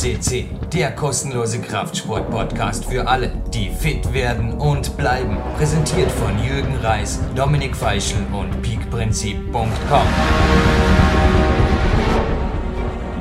FCC, 0.00 0.46
der 0.72 0.92
kostenlose 0.92 1.60
Kraftsport-Podcast 1.60 2.86
für 2.86 3.06
alle, 3.06 3.30
die 3.52 3.68
fit 3.68 4.14
werden 4.14 4.54
und 4.54 4.96
bleiben. 4.96 5.36
Präsentiert 5.58 6.10
von 6.10 6.42
Jürgen 6.42 6.74
Reis, 6.76 7.20
Dominik 7.36 7.76
Feischl 7.76 8.16
und 8.32 8.62
peakprinzip.com. 8.62 10.06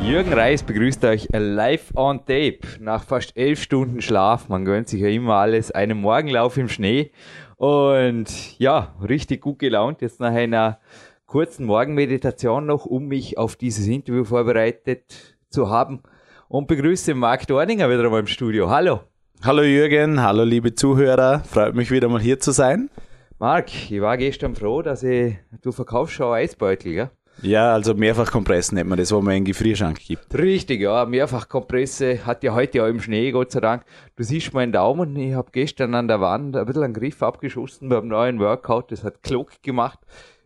Jürgen 0.02 0.32
Reis 0.32 0.64
begrüßt 0.64 1.04
euch 1.04 1.28
live 1.34 1.92
on 1.98 2.20
tape 2.20 2.62
nach 2.80 3.04
fast 3.04 3.36
elf 3.36 3.62
Stunden 3.62 4.02
Schlaf. 4.02 4.48
Man 4.48 4.64
gönnt 4.64 4.88
sich 4.88 5.02
ja 5.02 5.10
immer 5.10 5.36
alles. 5.36 5.72
Einen 5.72 6.00
Morgenlauf 6.00 6.56
im 6.56 6.70
Schnee 6.70 7.12
und 7.58 8.58
ja, 8.58 8.96
richtig 9.06 9.42
gut 9.42 9.60
gelaunt. 9.60 10.02
Jetzt 10.02 10.22
nach 10.22 10.32
einer 10.32 10.80
kurzen 11.26 11.66
Morgenmeditation 11.66 12.66
noch, 12.66 12.86
um 12.86 13.08
mich 13.08 13.38
auf 13.38 13.58
dieses 13.58 13.86
Interview 13.88 14.24
vorbereitet 14.24 15.36
zu 15.50 15.70
haben. 15.70 16.04
Und 16.52 16.68
begrüße 16.68 17.14
Marc 17.14 17.46
Dorninger 17.46 17.88
wieder 17.92 18.04
einmal 18.04 18.22
im 18.22 18.26
Studio. 18.26 18.72
Hallo. 18.72 19.02
Hallo 19.44 19.62
Jürgen, 19.62 20.20
hallo 20.20 20.44
liebe 20.44 20.74
Zuhörer. 20.74 21.42
Freut 21.42 21.76
mich 21.76 21.92
wieder 21.92 22.10
mal 22.10 22.20
hier 22.20 22.40
zu 22.40 22.50
sein. 22.50 22.90
Marc, 23.38 23.68
ich 23.92 24.02
war 24.02 24.18
gestern 24.18 24.56
froh, 24.56 24.82
dass 24.82 25.04
ich, 25.04 25.38
du 25.62 25.72
verkaufst 25.72 26.16
schon 26.16 26.34
Eisbeutel, 26.34 26.94
gell? 26.94 27.12
Ja, 27.44 27.72
also 27.72 27.94
Mehrfachkompressen 27.94 28.78
nennt 28.78 28.90
man 28.90 28.98
das, 28.98 29.12
wo 29.12 29.22
man 29.22 29.36
einen 29.36 29.46
Gefrierschrank 29.46 30.00
gibt. 30.00 30.36
Richtig, 30.36 30.82
ja. 30.82 31.06
Mehrfachkompresse 31.06 32.26
hat 32.26 32.44
ja 32.44 32.56
heute 32.56 32.84
auch 32.84 32.88
im 32.88 33.00
Schnee, 33.00 33.30
Gott 33.30 33.52
sei 33.52 33.60
Dank. 33.60 33.84
Du 34.16 34.24
siehst 34.24 34.52
meinen 34.52 34.72
Daumen, 34.72 35.16
ich 35.18 35.36
habe 35.36 35.52
gestern 35.52 35.94
an 35.94 36.08
der 36.08 36.20
Wand 36.20 36.58
ein 36.58 36.66
bisschen 36.66 36.82
einen 36.82 36.96
Griff 36.96 37.22
abgeschossen 37.22 37.90
beim 37.90 38.08
neuen 38.08 38.40
Workout. 38.40 38.92
Das 38.92 39.04
hat 39.04 39.22
Klock 39.22 39.62
gemacht. 39.62 40.00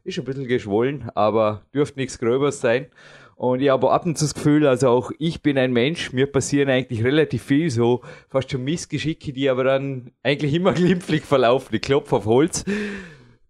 Ist 0.04 0.20
ein 0.20 0.26
bisschen 0.26 0.50
geschwollen, 0.50 1.10
aber 1.16 1.62
dürfte 1.74 1.98
nichts 1.98 2.20
Gröberes 2.20 2.60
sein. 2.60 2.88
Und 3.36 3.62
ich 3.62 3.70
habe 3.70 3.92
ab 3.92 4.06
und 4.06 4.18
zu 4.18 4.26
das 4.26 4.34
Gefühl, 4.34 4.68
also 4.68 4.90
auch 4.90 5.12
ich 5.20 5.42
bin 5.42 5.58
ein 5.58 5.74
Mensch, 5.74 6.14
mir 6.14 6.28
passieren 6.28 6.70
eigentlich 6.70 7.04
relativ 7.04 7.44
viel 7.44 7.70
so, 7.70 8.02
fast 8.30 8.52
schon 8.52 8.64
Missgeschicke, 8.64 9.34
die 9.34 9.50
aber 9.50 9.64
dann 9.64 10.12
eigentlich 10.24 10.54
immer 10.54 10.74
glimpflich 10.74 11.24
verlaufen. 11.24 11.76
Ich 11.76 11.82
klopfe 11.82 12.18
auf 12.18 12.26
Holz 12.26 12.64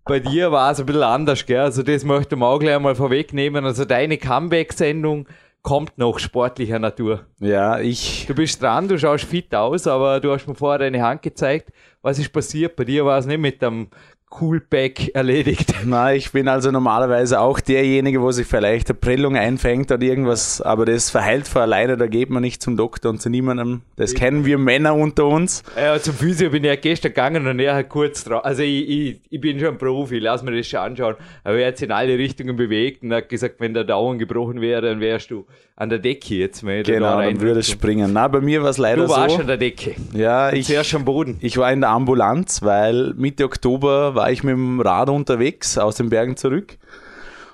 bei 0.05 0.19
dir 0.19 0.51
war 0.51 0.71
es 0.71 0.79
ein 0.79 0.85
bisschen 0.85 1.03
anders, 1.03 1.45
gell? 1.45 1.61
Also 1.61 1.83
das 1.83 2.03
möchte 2.03 2.35
man 2.35 2.49
auch 2.49 2.59
gleich 2.59 2.75
einmal 2.75 2.95
vorwegnehmen. 2.95 3.65
Also 3.65 3.85
deine 3.85 4.17
Comeback-Sendung 4.17 5.27
kommt 5.61 5.97
noch 5.97 6.19
sportlicher 6.19 6.79
Natur. 6.79 7.25
Ja, 7.39 7.79
ich. 7.79 8.25
Du 8.27 8.35
bist 8.35 8.61
dran, 8.61 8.87
du 8.87 8.99
schaust 8.99 9.23
fit 9.23 9.55
aus, 9.55 9.87
aber 9.87 10.19
du 10.19 10.31
hast 10.31 10.47
mir 10.47 10.55
vorher 10.55 10.79
deine 10.79 11.01
Hand 11.01 11.21
gezeigt. 11.21 11.71
Was 12.01 12.19
ist 12.19 12.33
passiert? 12.33 12.75
Bei 12.75 12.83
dir 12.83 13.05
war 13.05 13.17
es 13.17 13.25
nicht 13.25 13.39
mit 13.39 13.61
dem 13.61 13.87
Coolback 14.33 15.13
erledigt. 15.13 15.75
Na, 15.85 16.15
ich 16.15 16.31
bin 16.31 16.47
also 16.47 16.71
normalerweise 16.71 17.39
auch 17.39 17.59
derjenige, 17.59 18.19
wo 18.19 18.31
sich 18.31 18.47
vielleicht 18.47 18.89
eine 18.89 18.95
Prellung 18.95 19.37
einfängt 19.37 19.91
oder 19.91 20.01
irgendwas, 20.01 20.59
aber 20.59 20.85
das 20.85 21.11
verheilt 21.11 21.47
von 21.47 21.61
alleine, 21.61 21.97
da 21.97 22.07
geht 22.07 22.31
man 22.31 22.41
nicht 22.41 22.61
zum 22.61 22.75
Doktor 22.75 23.09
und 23.09 23.21
zu 23.21 23.29
niemandem. 23.29 23.81
Das 23.95 24.15
kennen 24.15 24.43
wir 24.43 24.57
Männer 24.57 24.95
unter 24.95 25.27
uns. 25.27 25.61
Ja, 25.77 25.99
zum 25.99 26.15
Physio 26.15 26.49
bin 26.49 26.63
ich 26.63 26.69
ja 26.69 26.75
gestern 26.75 27.11
gegangen 27.11 27.45
und 27.45 27.59
er 27.59 27.75
hat 27.75 27.89
kurz 27.89 28.23
drauf. 28.23 28.43
Also 28.43 28.63
ich, 28.63 28.89
ich, 28.89 29.21
ich 29.29 29.39
bin 29.39 29.59
schon 29.59 29.77
Profi, 29.77 30.17
lass 30.17 30.41
mir 30.41 30.57
das 30.57 30.67
schon 30.67 30.79
anschauen. 30.79 31.15
Aber 31.43 31.59
er 31.59 31.67
hat 31.67 31.77
sich 31.77 31.87
in 31.87 31.91
alle 31.91 32.17
Richtungen 32.17 32.55
bewegt 32.55 33.03
und 33.03 33.13
hat 33.13 33.29
gesagt, 33.29 33.59
wenn 33.59 33.75
der 33.75 33.83
Daumen 33.83 34.17
gebrochen 34.17 34.61
wäre, 34.61 34.81
dann 34.81 34.99
wärst 34.99 35.29
du 35.29 35.45
an 35.75 35.89
der 35.89 35.99
Decke 35.99 36.35
jetzt. 36.35 36.65
Wenn 36.65 36.83
genau, 36.83 37.17
da 37.17 37.25
dann 37.25 37.41
würde 37.41 37.59
es 37.59 37.69
springen. 37.69 38.11
Na, 38.13 38.27
bei 38.27 38.41
mir 38.41 38.61
war 38.61 38.69
es 38.69 38.77
leider 38.77 39.07
so. 39.07 39.13
Du 39.13 39.19
warst 39.19 39.35
so, 39.35 39.41
an 39.41 39.47
der 39.47 39.57
Decke. 39.57 39.95
Ja, 40.13 40.51
ich. 40.51 40.67
Zuerst 40.67 40.93
am 40.93 41.05
Boden. 41.05 41.37
Ich 41.41 41.57
war 41.57 41.71
in 41.71 41.81
der 41.81 41.89
Ambulanz, 41.89 42.61
weil 42.61 43.13
Mitte 43.15 43.45
Oktober 43.45 44.15
war 44.15 44.22
war 44.23 44.31
ich 44.31 44.41
mit 44.41 44.53
dem 44.53 44.79
Rad 44.79 45.09
unterwegs 45.09 45.77
aus 45.77 45.97
den 45.97 46.07
Bergen 46.07 46.37
zurück. 46.37 46.77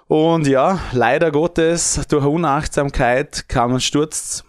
Und 0.06 0.46
ja, 0.46 0.78
leider 0.92 1.32
Gottes, 1.32 2.06
durch 2.10 2.24
Unachtsamkeit 2.24 3.50
kam 3.50 3.74
ein 3.74 3.80
Sturz 3.80 4.44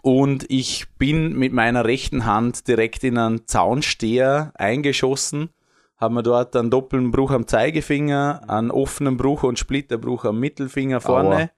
und 0.00 0.46
ich 0.48 0.86
bin 0.96 1.34
mit 1.34 1.52
meiner 1.52 1.84
rechten 1.84 2.24
Hand 2.24 2.68
direkt 2.68 3.04
in 3.04 3.18
einen 3.18 3.46
Zaunsteher 3.46 4.52
eingeschossen, 4.54 5.50
habe 5.98 6.14
mir 6.14 6.22
dort 6.22 6.56
einen 6.56 6.70
doppelten 6.70 7.10
Bruch 7.10 7.32
am 7.32 7.46
Zeigefinger, 7.46 8.40
einen 8.48 8.70
offenen 8.70 9.18
Bruch 9.18 9.42
und 9.42 9.58
Splitterbruch 9.58 10.24
am 10.24 10.40
Mittelfinger 10.40 11.02
vorne 11.02 11.36
Aua. 11.36 11.50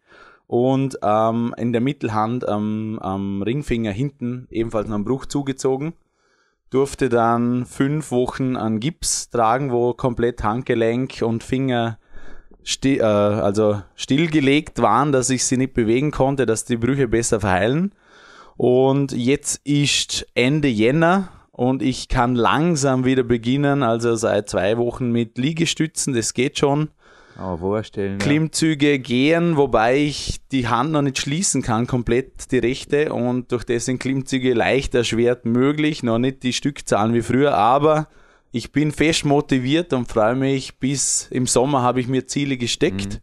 und 0.49 0.99
ähm, 1.05 1.55
in 1.57 1.71
der 1.71 1.81
Mittelhand 1.81 2.49
am, 2.49 2.99
am 2.99 3.43
Ringfinger 3.43 3.93
hinten 3.93 4.49
ebenfalls 4.51 4.89
noch 4.89 4.97
einen 4.97 5.05
Bruch 5.05 5.27
zugezogen 5.27 5.95
durfte 6.75 7.09
dann 7.09 7.67
fünf 7.67 8.11
Wochen 8.11 8.57
an 8.57 8.81
Gips 8.81 9.31
tragen, 9.31 9.71
wo 9.71 9.95
komplett 9.95 10.43
Handgelenk 10.43 11.23
und 11.23 11.45
Finger 11.45 11.99
sti 12.65 12.99
äh, 12.99 13.03
also 13.03 13.81
stillgelegt 13.95 14.83
waren, 14.83 15.13
dass 15.13 15.31
ich 15.31 15.45
sie 15.45 15.57
nicht 15.57 15.75
bewegen 15.75 16.11
konnte, 16.11 16.47
dass 16.47 16.65
die 16.65 16.77
Brüche 16.77 17.07
besser 17.07 17.39
verheilen. 17.39 17.93
Und 18.57 19.13
jetzt 19.13 19.61
ist 19.65 20.27
Ende 20.35 20.67
Jänner 20.67 21.29
und 21.53 21.81
ich 21.81 22.09
kann 22.09 22.35
langsam 22.35 23.05
wieder 23.05 23.23
beginnen, 23.23 23.85
also 23.85 24.17
seit 24.17 24.49
zwei 24.49 24.77
Wochen 24.77 25.13
mit 25.13 25.39
Liegestützen, 25.39 26.13
das 26.13 26.35
geht 26.35 26.59
schon. 26.59 26.89
Oh, 27.41 27.57
vorstellen. 27.57 28.19
Klimmzüge 28.19 28.93
ja. 28.93 28.97
gehen, 28.97 29.57
wobei 29.57 29.97
ich 29.97 30.41
die 30.53 30.69
Hand 30.69 30.93
noch 30.93 31.03
nicht 31.03 31.19
schließen 31.19 31.63
kann, 31.63 31.87
komplett 31.87 32.51
die 32.53 32.59
rechte 32.59 33.13
und 33.13 33.51
durch 33.51 33.65
das 33.65 33.87
sind 33.87 33.99
Klimmzüge 33.99 34.55
leicht 34.55 34.95
erschwert 34.95 35.45
möglich, 35.45 36.03
noch 36.03 36.19
nicht 36.19 36.43
die 36.45 36.53
Stückzahlen 36.53 37.15
wie 37.15 37.23
früher, 37.23 37.55
aber 37.55 38.09
ich 38.53 38.71
bin 38.71 38.93
fest 38.93 39.25
motiviert 39.25 39.93
und 39.93 40.09
freue 40.09 40.37
mich, 40.37 40.79
bis 40.79 41.27
im 41.33 41.49
Sommer 41.49 41.83
habe 41.83 42.01
ich 42.01 42.07
mir 42.07 42.25
Ziele 42.27 42.57
gesteckt. 42.57 43.21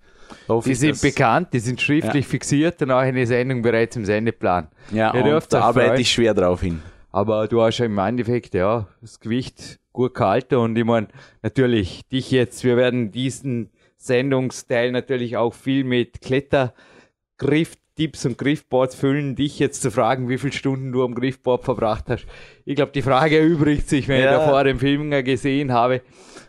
Mhm. 0.49 0.61
Die 0.65 0.75
sind 0.75 1.01
bekannt, 1.01 1.49
die 1.53 1.59
sind 1.59 1.79
schriftlich 1.79 2.25
ja. 2.25 2.29
fixiert 2.29 2.81
und 2.81 2.91
auch 2.91 2.99
eine 2.99 3.25
Sendung 3.25 3.61
bereits 3.61 3.95
im 3.95 4.05
Sendeplan. 4.05 4.67
Ja, 4.91 5.11
und 5.11 5.53
da 5.53 5.61
arbeite 5.61 6.01
ich 6.01 6.11
schwer 6.11 6.33
drauf 6.33 6.61
hin. 6.61 6.81
Aber 7.11 7.47
du 7.47 7.61
hast 7.61 7.77
ja 7.77 7.85
im 7.85 7.97
Endeffekt 7.97 8.53
ja 8.53 8.87
das 9.01 9.19
Gewicht 9.19 9.79
gut 9.93 10.13
gehalten 10.13 10.55
und 10.55 10.77
ich 10.77 10.85
meine, 10.85 11.07
natürlich, 11.41 12.07
dich 12.09 12.31
jetzt, 12.31 12.63
wir 12.63 12.77
werden 12.77 13.11
diesen 13.11 13.69
Sendungsteil 14.01 14.91
natürlich 14.91 15.37
auch 15.37 15.53
viel 15.53 15.83
mit 15.83 16.21
Klettergriff, 16.21 17.75
Tipps 17.95 18.25
und 18.25 18.37
Griffboards 18.37 18.95
füllen. 18.95 19.35
Dich 19.35 19.59
jetzt 19.59 19.81
zu 19.81 19.91
fragen, 19.91 20.27
wie 20.27 20.37
viele 20.39 20.53
Stunden 20.53 20.91
du 20.91 21.03
am 21.03 21.13
Griffboard 21.13 21.63
verbracht 21.63 22.05
hast. 22.07 22.25
Ich 22.65 22.75
glaube, 22.75 22.91
die 22.93 23.03
Frage 23.03 23.37
erübrigt 23.37 23.87
sich, 23.87 24.07
wenn 24.07 24.21
ja. 24.21 24.31
ich 24.31 24.37
davor 24.39 24.63
den 24.63 24.79
Film 24.79 25.11
gesehen 25.23 25.71
habe. 25.71 26.01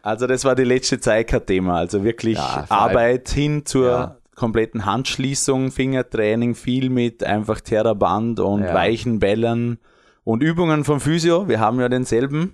Also 0.02 0.26
das 0.26 0.44
war 0.44 0.54
die 0.54 0.64
letzte 0.64 0.98
Zeit 0.98 1.28
kein 1.28 1.44
Thema. 1.44 1.76
Also 1.76 2.04
wirklich 2.04 2.38
ja, 2.38 2.64
Arbeit 2.70 3.28
hin 3.28 3.66
zur 3.66 3.88
ja. 3.88 4.16
kompletten 4.34 4.86
Handschließung, 4.86 5.70
Fingertraining, 5.70 6.54
viel 6.54 6.88
mit 6.88 7.22
einfach 7.22 7.60
Terraband 7.60 8.40
und 8.40 8.64
weichen 8.64 9.18
Bällen 9.18 9.78
und 10.24 10.42
Übungen 10.42 10.84
vom 10.84 11.00
Physio, 11.00 11.48
wir 11.48 11.58
haben 11.58 11.80
ja 11.80 11.88
denselben. 11.88 12.52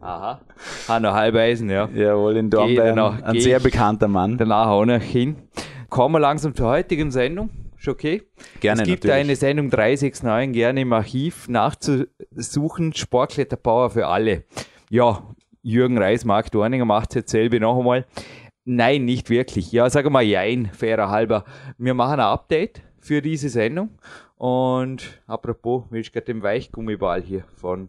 Aha. 0.00 0.40
Hanno 0.88 1.12
Halbeisen, 1.12 1.70
ja. 1.70 1.88
Jawohl, 1.94 2.36
in 2.36 2.50
Dornbirn. 2.50 2.98
Ein 2.98 3.40
sehr 3.40 3.60
bekannter 3.60 4.08
Mann. 4.08 4.38
Danach 4.38 4.68
auch 4.68 4.84
noch 4.84 5.00
hin. 5.00 5.36
Kommen 5.88 6.16
wir 6.16 6.20
langsam 6.20 6.54
zur 6.54 6.68
heutigen 6.68 7.10
Sendung. 7.10 7.50
Ist 7.78 7.88
okay? 7.88 8.22
Gerne, 8.60 8.82
Es 8.82 8.88
gibt 8.88 9.04
natürlich. 9.04 9.24
eine 9.24 9.36
Sendung 9.36 9.70
369 9.70 10.52
gerne 10.52 10.80
im 10.80 10.92
Archiv 10.92 11.48
nachzusuchen. 11.48 12.92
Sportkletterpower 12.92 13.90
für 13.90 14.08
alle. 14.08 14.44
Ja, 14.90 15.22
Jürgen 15.62 15.98
Reis, 15.98 16.24
Marc 16.24 16.50
Dorninger 16.50 16.84
macht 16.84 17.10
es 17.10 17.14
jetzt 17.16 17.30
selber 17.30 17.60
noch 17.60 17.78
einmal. 17.78 18.06
Nein, 18.64 19.04
nicht 19.04 19.30
wirklich. 19.30 19.70
Ja, 19.70 19.88
sag 19.90 20.10
mal 20.10 20.22
jein, 20.22 20.70
fairer 20.72 21.10
halber. 21.10 21.44
Wir 21.78 21.94
machen 21.94 22.14
ein 22.14 22.26
Update 22.26 22.82
für 22.98 23.22
diese 23.22 23.48
Sendung 23.48 23.90
und 24.36 25.20
apropos, 25.26 25.84
wie 25.90 26.00
ist 26.00 26.12
gerade 26.12 26.26
den 26.26 26.42
Weichgummiball 26.42 27.22
hier 27.22 27.44
von 27.56 27.88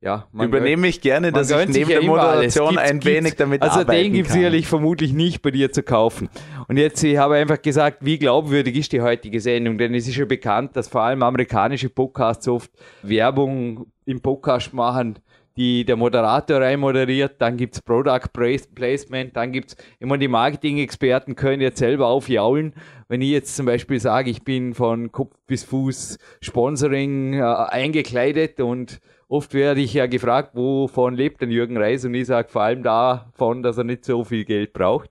ja, 0.00 0.28
Übernehme 0.32 0.86
ich 0.86 1.00
gerne, 1.00 1.32
dass 1.32 1.50
ich 1.50 1.68
neben 1.70 1.88
der 1.88 2.02
Moderation 2.02 2.70
gibt's, 2.70 2.88
ein 2.88 3.04
wenig 3.04 3.34
damit 3.34 3.62
also 3.62 3.80
Also 3.80 3.90
den 3.90 4.12
gibt 4.12 4.28
es 4.28 4.32
sicherlich 4.32 4.68
vermutlich 4.68 5.12
nicht 5.12 5.42
bei 5.42 5.50
dir 5.50 5.72
zu 5.72 5.82
kaufen. 5.82 6.28
Und 6.68 6.76
jetzt, 6.76 7.02
ich 7.02 7.16
habe 7.16 7.34
einfach 7.34 7.60
gesagt, 7.60 8.04
wie 8.04 8.16
glaubwürdig 8.16 8.76
ist 8.76 8.92
die 8.92 9.00
heutige 9.00 9.40
Sendung? 9.40 9.76
Denn 9.76 9.94
es 9.94 10.06
ist 10.06 10.16
ja 10.16 10.24
bekannt, 10.24 10.76
dass 10.76 10.86
vor 10.86 11.02
allem 11.02 11.24
amerikanische 11.24 11.88
Podcasts 11.88 12.46
oft 12.46 12.70
Werbung 13.02 13.86
im 14.04 14.20
Podcast 14.20 14.72
machen, 14.72 15.18
die 15.58 15.84
der 15.84 15.96
Moderator 15.96 16.60
reinmoderiert, 16.60 17.42
dann 17.42 17.56
gibt 17.56 17.74
es 17.74 17.82
Product 17.82 18.28
Placement, 18.32 19.36
dann 19.36 19.50
gibt 19.50 19.70
es 19.70 19.76
immer 19.98 20.16
die 20.16 20.28
Marketing-Experten 20.28 21.34
können 21.34 21.60
jetzt 21.60 21.78
selber 21.78 22.06
aufjaulen. 22.06 22.74
Wenn 23.08 23.22
ich 23.22 23.30
jetzt 23.30 23.56
zum 23.56 23.66
Beispiel 23.66 23.98
sage, 23.98 24.30
ich 24.30 24.44
bin 24.44 24.72
von 24.72 25.10
Kopf 25.10 25.34
bis 25.48 25.64
Fuß 25.64 26.18
Sponsoring 26.40 27.34
äh, 27.34 27.42
eingekleidet 27.42 28.60
und 28.60 29.00
oft 29.26 29.52
werde 29.52 29.80
ich 29.80 29.94
ja 29.94 30.06
gefragt, 30.06 30.54
wovon 30.54 31.16
lebt 31.16 31.40
denn 31.42 31.50
Jürgen 31.50 31.76
Reis? 31.76 32.04
Und 32.04 32.14
ich 32.14 32.26
sage 32.26 32.48
vor 32.50 32.62
allem 32.62 32.84
davon, 32.84 33.64
dass 33.64 33.78
er 33.78 33.84
nicht 33.84 34.04
so 34.04 34.22
viel 34.22 34.44
Geld 34.44 34.72
braucht. 34.72 35.10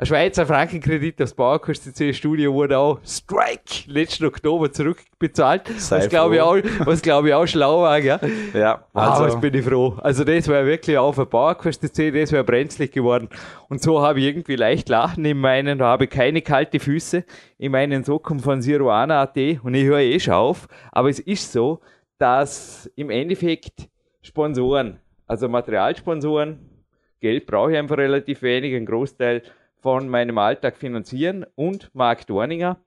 Ein 0.00 0.06
Schweizer 0.06 0.46
Frankenkredit 0.46 1.20
aufs 1.20 1.34
Bauerkost-CC-Studio 1.34 2.54
wurde 2.54 2.78
auch 2.78 3.00
Strike 3.04 3.84
letzten 3.86 4.24
Oktober 4.24 4.72
zurückbezahlt. 4.72 5.68
Sei 5.76 5.98
was 5.98 6.08
glaube 6.08 6.36
ich, 6.36 6.40
auch, 6.40 6.56
was 6.86 7.02
glaub 7.02 7.26
ich 7.26 7.34
auch 7.34 7.46
schlau 7.46 7.82
war, 7.82 8.00
gell? 8.00 8.18
Ja, 8.54 8.86
Also, 8.94 9.24
also 9.24 9.34
was 9.34 9.40
bin 9.42 9.52
ich 9.52 9.62
froh. 9.62 9.98
Also 10.00 10.24
das 10.24 10.48
wäre 10.48 10.64
wirklich 10.64 10.96
auf 10.96 11.18
ein 11.18 11.28
Bauerkost-CC, 11.28 12.12
das 12.12 12.32
wäre 12.32 12.44
brenzlig 12.44 12.92
geworden. 12.92 13.28
Und 13.68 13.82
so 13.82 14.00
habe 14.00 14.20
ich 14.20 14.24
irgendwie 14.24 14.56
leicht 14.56 14.88
Lachen 14.88 15.26
in 15.26 15.36
meinen, 15.36 15.78
da 15.78 15.88
habe 15.88 16.04
ich 16.04 16.10
keine 16.10 16.40
kalte 16.40 16.80
Füße 16.80 17.22
in 17.58 17.72
meinen 17.72 18.02
Socken 18.02 18.40
von 18.40 18.62
Siruana.at 18.62 19.36
und 19.62 19.74
ich 19.74 19.84
höre 19.84 20.00
eh 20.00 20.18
schon 20.18 20.32
auf. 20.32 20.66
Aber 20.92 21.10
es 21.10 21.18
ist 21.18 21.52
so, 21.52 21.80
dass 22.16 22.90
im 22.96 23.10
Endeffekt 23.10 23.90
Sponsoren, 24.22 24.98
also 25.26 25.46
Materialsponsoren, 25.46 26.70
Geld 27.20 27.44
brauche 27.44 27.72
ich 27.72 27.76
einfach 27.76 27.98
relativ 27.98 28.40
wenig, 28.40 28.74
einen 28.74 28.86
Großteil 28.86 29.42
von 29.80 30.08
meinem 30.08 30.38
Alltag 30.38 30.76
finanzieren 30.76 31.46
und 31.54 31.90
Marc 31.94 32.26
Dorninger. 32.26 32.78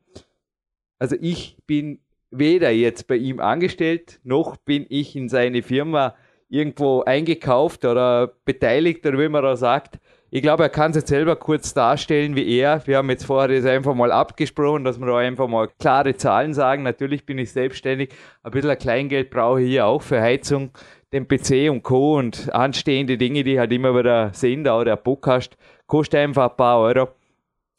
Also 1.00 1.16
ich 1.20 1.58
bin 1.68 2.00
weder 2.32 2.72
jetzt 2.72 3.08
bei 3.08 3.16
ihm 3.16 3.40
angestellt, 3.40 4.20
noch 4.24 4.58
bin 4.58 4.86
ich 4.90 5.16
in 5.16 5.30
seine 5.30 5.62
Firma 5.62 6.16
irgendwo 6.50 7.02
eingekauft 7.02 7.84
oder 7.84 8.34
beteiligt 8.46 9.06
oder 9.06 9.20
wie 9.20 9.30
man 9.30 9.44
da 9.44 9.56
sagt. 9.56 10.00
Ich 10.30 10.42
glaube, 10.42 10.64
er 10.64 10.70
kann 10.70 10.92
es 10.92 10.98
jetzt 10.98 11.10
selber 11.10 11.36
kurz 11.36 11.74
darstellen 11.76 12.36
wie 12.36 12.58
er. 12.58 12.86
Wir 12.88 12.98
haben 12.98 13.10
jetzt 13.10 13.26
vorher 13.26 13.56
das 13.56 13.66
einfach 13.66 13.94
mal 13.94 14.12
abgesprochen, 14.12 14.84
dass 14.84 15.00
wir 15.00 15.06
da 15.06 15.18
einfach 15.18 15.48
mal 15.48 15.68
klare 15.80 16.16
Zahlen 16.16 16.56
sagen. 16.56 16.82
Natürlich 16.82 17.26
bin 17.26 17.38
ich 17.38 17.52
selbstständig. 17.52 18.10
Ein 18.42 18.52
bisschen 18.52 18.78
Kleingeld 18.78 19.30
brauche 19.30 19.62
ich 19.62 19.70
hier 19.70 19.86
auch 19.86 20.02
für 20.02 20.22
Heizung, 20.22 20.72
den 21.12 21.28
PC 21.28 21.70
und 21.70 21.84
Co. 21.84 22.18
und 22.18 22.52
anstehende 22.54 23.18
Dinge, 23.18 23.44
die 23.44 23.60
halt 23.60 23.72
immer 23.72 23.96
wieder 23.96 24.34
Sender 24.34 24.80
oder 24.80 24.96
Podcast 24.96 25.56
kostet 25.94 26.22
einfach 26.22 26.50
ein 26.50 26.58
paar 26.58 26.80
Euro. 26.80 27.10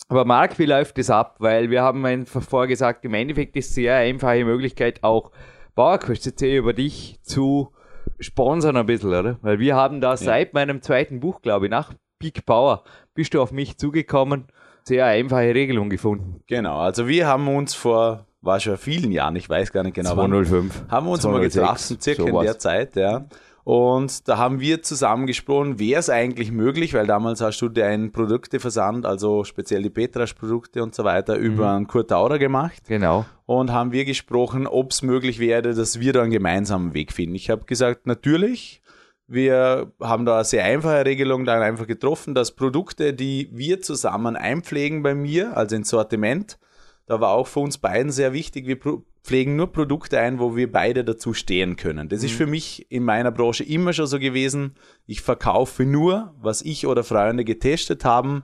Aber 0.07 0.25
Marc, 0.25 0.61
wie 0.61 0.67
läuft 0.67 0.99
das 0.99 1.11
ab? 1.11 1.35
Weil 1.41 1.69
wir 1.71 1.83
haben 1.83 2.07
einfach 2.07 2.43
vorher 2.43 2.69
gesagt, 2.69 3.05
im 3.05 3.13
Endeffekt 3.13 3.57
ist 3.57 3.71
es 3.71 3.75
sehr 3.75 3.97
einfache 3.97 4.45
Möglichkeit, 4.45 5.03
auch 5.03 5.33
Bauerquest.cc 5.75 6.57
über 6.57 6.75
dich 6.75 7.19
zu 7.23 7.73
sponsern 8.21 8.77
ein 8.77 8.87
bisschen, 8.87 9.09
oder? 9.09 9.39
Weil 9.43 9.59
wir 9.59 9.75
haben 9.75 10.01
da 10.01 10.17
seit 10.17 10.55
meinem 10.55 10.81
zweiten 10.81 11.19
Buch, 11.19 11.43
glaube 11.43 11.67
ich, 11.67 11.71
nach 11.73 11.93
Big 12.21 12.47
Power, 12.47 12.85
bist 13.15 13.35
du 13.35 13.43
auf 13.43 13.51
mich 13.51 13.79
zugekommen, 13.79 14.45
sehr 14.85 15.07
einfache 15.07 15.53
Regelung 15.53 15.91
gefunden. 15.91 16.41
Genau, 16.47 16.79
also 16.79 17.09
wir 17.09 17.27
haben 17.27 17.49
uns 17.49 17.75
vor, 17.75 18.27
war 18.43 18.61
schon 18.61 18.77
vielen 18.77 19.11
Jahren, 19.11 19.35
ich 19.35 19.51
weiß 19.51 19.73
gar 19.73 19.83
nicht 19.83 19.95
genau 19.95 20.11
wann, 20.11 20.31
205. 20.31 20.85
haben 20.89 21.07
wir 21.07 21.11
uns 21.11 21.25
mal 21.25 21.51
206, 21.51 21.55
getroffen, 21.55 22.01
circa 22.01 22.23
in 22.23 22.29
sowas. 22.29 22.45
der 22.45 22.59
Zeit, 22.61 22.95
ja. 22.95 23.25
Und 23.65 24.29
da 24.29 24.37
haben 24.37 24.61
wir 24.61 24.83
zusammen 24.83 25.27
gesprochen, 25.27 25.79
wäre 25.79 25.99
es 25.99 26.11
eigentlich 26.11 26.53
möglich, 26.53 26.93
weil 26.93 27.07
damals 27.07 27.41
hast 27.41 27.61
du 27.61 27.71
deinen 27.71 28.13
Produkteversand, 28.13 29.07
also 29.07 29.43
speziell 29.45 29.83
die 29.83 29.91
Petrasch-Produkte 29.91 30.83
und 30.83 30.95
so 30.95 31.03
weiter, 31.03 31.37
über 31.37 31.73
einen 31.73 31.87
Kurt 31.87 32.11
Taurer 32.11 32.39
gemacht. 32.39 32.83
Genau. 32.87 33.25
Und 33.47 33.73
haben 33.73 33.93
wir 33.93 34.05
gesprochen, 34.05 34.67
ob 34.67 34.91
es 34.91 35.01
möglich 35.01 35.39
wäre, 35.39 35.63
dass 35.63 35.99
wir 35.99 36.13
da 36.13 36.23
einen 36.23 36.31
gemeinsamen 36.31 36.93
Weg 36.93 37.13
finden. 37.13 37.35
Ich 37.35 37.49
habe 37.51 37.65
gesagt, 37.65 38.07
natürlich. 38.07 38.83
Wir 39.27 39.91
haben 40.03 40.27
da 40.27 40.35
eine 40.35 40.45
sehr 40.45 40.65
einfache 40.65 41.07
Regelung 41.07 41.47
dann 41.47 41.63
einfach 41.63 41.87
getroffen, 41.87 42.35
dass 42.35 42.55
Produkte, 42.55 43.15
die 43.15 43.49
wir 43.53 43.81
zusammen 43.81 44.37
einpflegen 44.37 45.03
bei 45.03 45.15
mir, 45.15 45.57
also 45.57 45.77
ins 45.77 45.89
Sortiment, 45.89 46.59
da 47.07 47.21
war 47.21 47.31
auch 47.31 47.47
für 47.47 47.61
uns 47.61 47.79
beiden 47.79 48.13
sehr 48.13 48.35
wichtig, 48.35 48.67
wir 48.67 48.79
pflegen 49.25 49.57
nur 49.57 49.73
Produkte 49.73 50.21
ein, 50.21 50.39
wo 50.39 50.55
wir 50.55 50.71
beide 50.71 51.03
dazu 51.03 51.33
stehen 51.33 51.77
können. 51.77 52.11
Das 52.11 52.23
ist 52.23 52.35
für 52.35 52.47
mich 52.47 52.87
in 52.91 53.05
meiner 53.05 53.33
Branche 53.33 53.65
immer 53.65 53.95
schon 53.95 54.07
so 54.07 54.19
gewesen. 54.19 54.75
Ich 55.07 55.23
verkaufe 55.23 55.85
nur, 55.85 56.35
was 56.41 56.61
ich 56.61 56.87
oder 56.87 57.03
Freunde 57.03 57.43
getestet 57.43 58.05
haben 58.05 58.43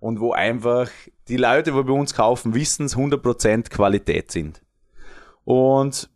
und 0.00 0.20
wo 0.20 0.32
einfach 0.32 0.88
die 1.28 1.36
Leute, 1.36 1.72
die 1.72 1.82
bei 1.82 1.92
uns 1.92 2.14
kaufen, 2.14 2.54
wissen 2.54 2.86
es 2.86 2.96
100% 2.96 3.68
Qualität 3.68 4.32
sind. 4.32 4.62
Und 5.44 6.08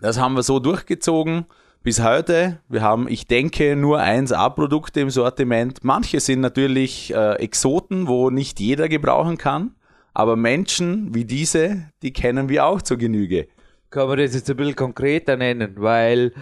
das 0.00 0.18
haben 0.18 0.34
wir 0.34 0.42
so 0.42 0.58
durchgezogen 0.58 1.44
bis 1.82 2.02
heute. 2.02 2.60
Wir 2.70 2.80
haben, 2.80 3.08
ich 3.08 3.26
denke, 3.26 3.76
nur 3.76 4.00
1A-Produkte 4.00 5.00
im 5.00 5.10
Sortiment. 5.10 5.84
Manche 5.84 6.18
sind 6.20 6.40
natürlich 6.40 7.12
äh, 7.12 7.34
Exoten, 7.34 8.08
wo 8.08 8.30
nicht 8.30 8.58
jeder 8.58 8.88
gebrauchen 8.88 9.36
kann. 9.36 9.74
Aber 10.14 10.36
Menschen 10.36 11.14
wie 11.14 11.24
diese, 11.24 11.90
die 12.02 12.12
kennen 12.12 12.48
wir 12.48 12.64
auch 12.64 12.80
zur 12.80 12.96
Genüge. 12.96 13.48
Kann 13.90 14.08
man 14.08 14.18
das 14.18 14.34
jetzt 14.34 14.48
ein 14.48 14.56
bisschen 14.56 14.76
konkreter 14.76 15.36
nennen, 15.36 15.74
weil 15.76 16.32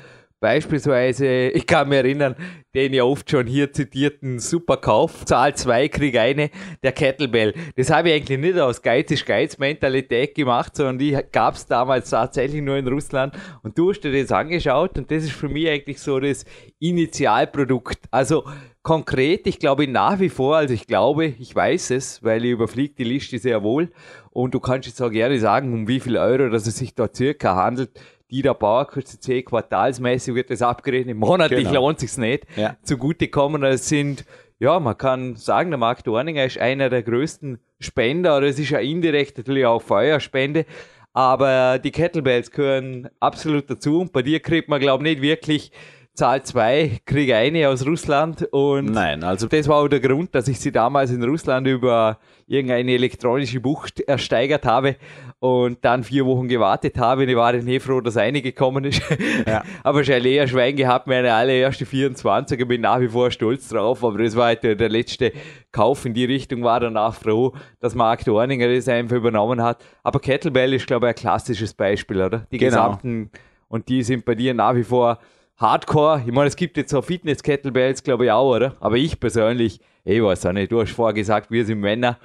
beispielsweise, 0.43 1.27
ich 1.55 1.67
kann 1.67 1.89
mich 1.89 1.99
erinnern, 1.99 2.37
den 2.75 2.93
ja 2.93 3.05
oft 3.05 3.31
schon 3.31 3.47
hier 3.47 3.73
zitierten 3.73 4.39
Superkauf, 4.39 5.25
Zahl 5.25 5.55
2, 5.55 5.89
Krieg 5.89 6.19
eine, 6.19 6.51
der 6.83 6.93
Kettlebell. 6.93 7.55
Das 7.77 7.91
habe 7.91 8.11
ich 8.11 8.17
eigentlich 8.17 8.39
nicht 8.39 8.59
aus 8.59 8.83
Geiz 8.83 9.11
ist 9.11 9.25
Geiz 9.25 9.57
Mentalität 9.57 10.35
gemacht, 10.35 10.77
sondern 10.77 10.99
die 10.99 11.17
gab 11.31 11.55
es 11.55 11.67
damals 11.67 12.11
tatsächlich 12.11 12.61
nur 12.61 12.77
in 12.77 12.89
Russland 12.89 13.35
und 13.63 13.79
du 13.79 13.91
hast 13.91 14.01
dir 14.01 14.13
das 14.13 14.33
angeschaut 14.33 14.99
und 14.99 15.11
das 15.11 15.25
ist 15.25 15.33
für 15.33 15.49
mich 15.49 15.69
eigentlich 15.69 16.01
so 16.01 16.19
das 16.19 16.45
Initialprodukt. 16.79 17.99
Also 18.11 18.45
konkret, 18.83 19.47
ich 19.47 19.59
glaube 19.59 19.87
nach 19.87 20.19
wie 20.19 20.29
vor, 20.29 20.57
also 20.57 20.75
ich 20.75 20.87
glaube, 20.87 21.27
ich 21.27 21.55
weiß 21.55 21.91
es, 21.93 22.23
weil 22.23 22.45
ich 22.45 22.51
überfliege 22.51 22.95
die 22.95 23.05
Liste 23.05 23.39
sehr 23.39 23.63
wohl 23.63 23.93
und 24.31 24.55
du 24.55 24.61
kannst 24.61 24.89
jetzt 24.89 25.01
auch 25.01 25.11
gerne 25.11 25.39
sagen, 25.39 25.73
um 25.73 25.87
wie 25.87 26.01
viel 26.01 26.17
Euro, 26.17 26.49
dass 26.49 26.67
es 26.67 26.79
sich 26.79 26.95
da 26.95 27.09
circa 27.13 27.55
handelt, 27.55 28.01
die 28.33 28.43
der 28.43 28.55
Bauerkürze 28.55 29.21
C 29.21 29.43
quartalsmäßig 29.43 30.35
wird 30.35 30.51
das 30.51 30.63
abgerechnet, 30.63 31.17
monatlich 31.17 31.67
Genau. 31.69 31.87
lohnt 31.87 32.01
sich's 32.01 32.17
nicht, 32.17 32.47
Ja. 32.57 32.77
zugutekommen. 32.83 33.63
Es 33.63 33.89
sind, 33.89 34.25
ja, 34.59 34.81
man 34.81 34.97
kann 34.97 35.37
sagen, 35.37 35.71
der 35.71 35.79
Marc 35.79 36.03
Dorninger 36.05 36.45
ist 36.45 36.59
einer 36.59 36.89
der 36.89 37.03
größten 37.03 37.59
Spender, 37.79 38.39
oder 38.39 38.47
es 38.47 38.59
ist 38.59 38.71
ja 38.71 38.79
indirekt 38.79 39.37
natürlich 39.37 39.67
auch 39.67 39.83
Feuerspende, 39.83 40.65
aber 41.13 41.79
die 41.79 41.91
Kettlebells 41.91 42.51
gehören 42.51 43.09
absolut 43.21 43.69
dazu 43.69 44.01
und 44.01 44.13
bei 44.13 44.23
dir 44.23 44.41
kriegt 44.41 44.69
man, 44.69 44.81
glaube 44.81 45.05
ich, 45.07 45.11
nicht 45.17 45.23
wirklich 45.23 45.73
Zahl 46.15 46.43
2, 46.43 47.01
krieg 47.07 47.33
eine 47.33 47.71
aus 47.71 47.87
Russland 47.87 48.43
und 48.53 48.93
Nein, 48.93 49.25
also 49.25 49.47
das 49.47 49.67
war 49.67 49.77
auch 49.79 49.89
der 49.89 50.01
Grund, 50.01 50.35
dass 50.35 50.47
ich 50.47 50.61
sie 50.61 50.71
damals 50.71 51.11
in 51.11 51.25
Russland 51.25 51.67
über 51.67 52.19
irgendeine 52.47 52.93
elektronische 52.93 53.61
Bucht 53.61 54.01
ersteigert 54.01 54.67
habe 54.67 54.97
und 55.39 55.83
dann 55.87 56.05
vier 56.05 56.27
Wochen 56.27 56.49
gewartet 56.49 56.99
habe. 56.99 57.23
Und 57.23 57.31
ich 57.31 57.37
war 57.37 57.55
dann 57.55 57.67
eh 57.67 57.81
froh, 57.81 58.03
dass 58.03 58.19
eine 58.19 58.43
gekommen 58.43 58.85
ist. 58.85 59.01
Ja. 59.47 59.63
aber 59.83 60.05
schon 60.05 60.17
ein 60.17 60.23
Leerschwein 60.23 60.77
gehabt, 60.77 61.07
meine 61.07 61.33
allererste 61.33 61.87
24er, 61.87 62.67
bin 62.67 62.83
nach 62.83 63.01
wie 63.01 63.09
vor 63.09 63.31
stolz 63.31 63.69
drauf, 63.69 64.05
aber 64.05 64.19
das 64.23 64.37
war 64.37 64.47
halt 64.47 64.63
der, 64.65 64.75
der 64.75 64.91
letzte 64.91 65.33
Kauf 65.73 66.05
in 66.05 66.13
die 66.13 66.27
Richtung, 66.27 66.63
war 66.63 66.79
danach 66.79 67.15
froh, 67.15 67.55
dass 67.81 67.95
Mark 67.95 68.23
Dorninger 68.27 68.73
das 68.73 68.87
einfach 68.87 69.17
übernommen 69.17 69.63
hat. 69.63 69.83
Aber 70.03 70.21
Kettlebell 70.21 70.75
ist, 70.75 70.87
glaube 70.87 71.07
ich, 71.07 71.11
ein 71.11 71.15
klassisches 71.17 71.73
Beispiel, 71.73 72.21
oder? 72.21 72.47
Die 72.53 72.59
Genau. 72.59 72.71
gesamten, 72.71 73.31
und 73.69 73.89
die 73.89 74.03
sind 74.03 74.27
bei 74.27 74.35
dir 74.35 74.53
nach 74.53 74.75
wie 74.75 74.85
vor 74.85 75.19
Hardcore. 75.63 76.23
Ich 76.27 76.33
meine, 76.33 76.49
es 76.49 76.57
gibt 76.57 76.77
jetzt 76.77 76.91
so 76.91 77.01
Fitness-Kettlebells, 77.01 78.03
glaube 78.03 78.27
ich 78.27 78.31
auch, 78.33 78.57
oder? 78.57 78.77
Aber 78.81 78.97
ich 78.97 79.19
persönlich, 79.19 79.81
ich 80.05 80.23
weiß 80.23 80.45
auch 80.47 80.53
nicht, 80.53 80.71
du 80.73 80.81
hast 80.81 80.91
vorher 80.91 81.15
gesagt, 81.15 81.51
wir 81.51 81.65
sind 81.65 81.81
Männer. 81.81 82.19